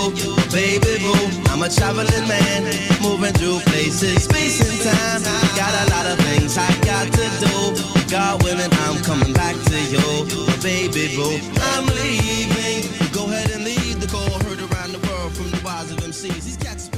Baby 0.50 0.98
boo, 1.02 1.52
I'm 1.52 1.62
a 1.62 1.68
traveling 1.68 2.26
man. 2.26 2.64
Moving 3.02 3.34
through 3.34 3.60
places, 3.70 4.24
space 4.24 4.58
and 4.64 4.78
time. 4.82 5.22
Got 5.56 5.74
a 5.76 5.90
lot 5.90 6.06
of 6.06 6.18
things 6.26 6.56
I 6.56 6.70
got 6.82 7.06
to 7.12 7.26
do. 7.44 7.97
God 8.10 8.42
willing, 8.42 8.72
I'm 8.72 9.02
coming 9.04 9.34
back 9.34 9.54
to 9.54 9.78
you. 9.92 9.98
my 10.46 10.56
Baby 10.62 11.14
boo, 11.14 11.38
I'm 11.60 11.86
leaving. 12.00 12.88
Go 13.12 13.24
ahead 13.26 13.50
and 13.50 13.64
leave. 13.64 14.00
The 14.00 14.06
call. 14.06 14.24
Heard 14.48 14.60
around 14.60 14.92
the 14.92 15.06
world 15.06 15.32
from 15.36 15.50
the 15.50 15.60
wise 15.62 15.90
of 15.90 15.98
MCs. 15.98 16.44
These 16.44 16.56
cats 16.56 16.88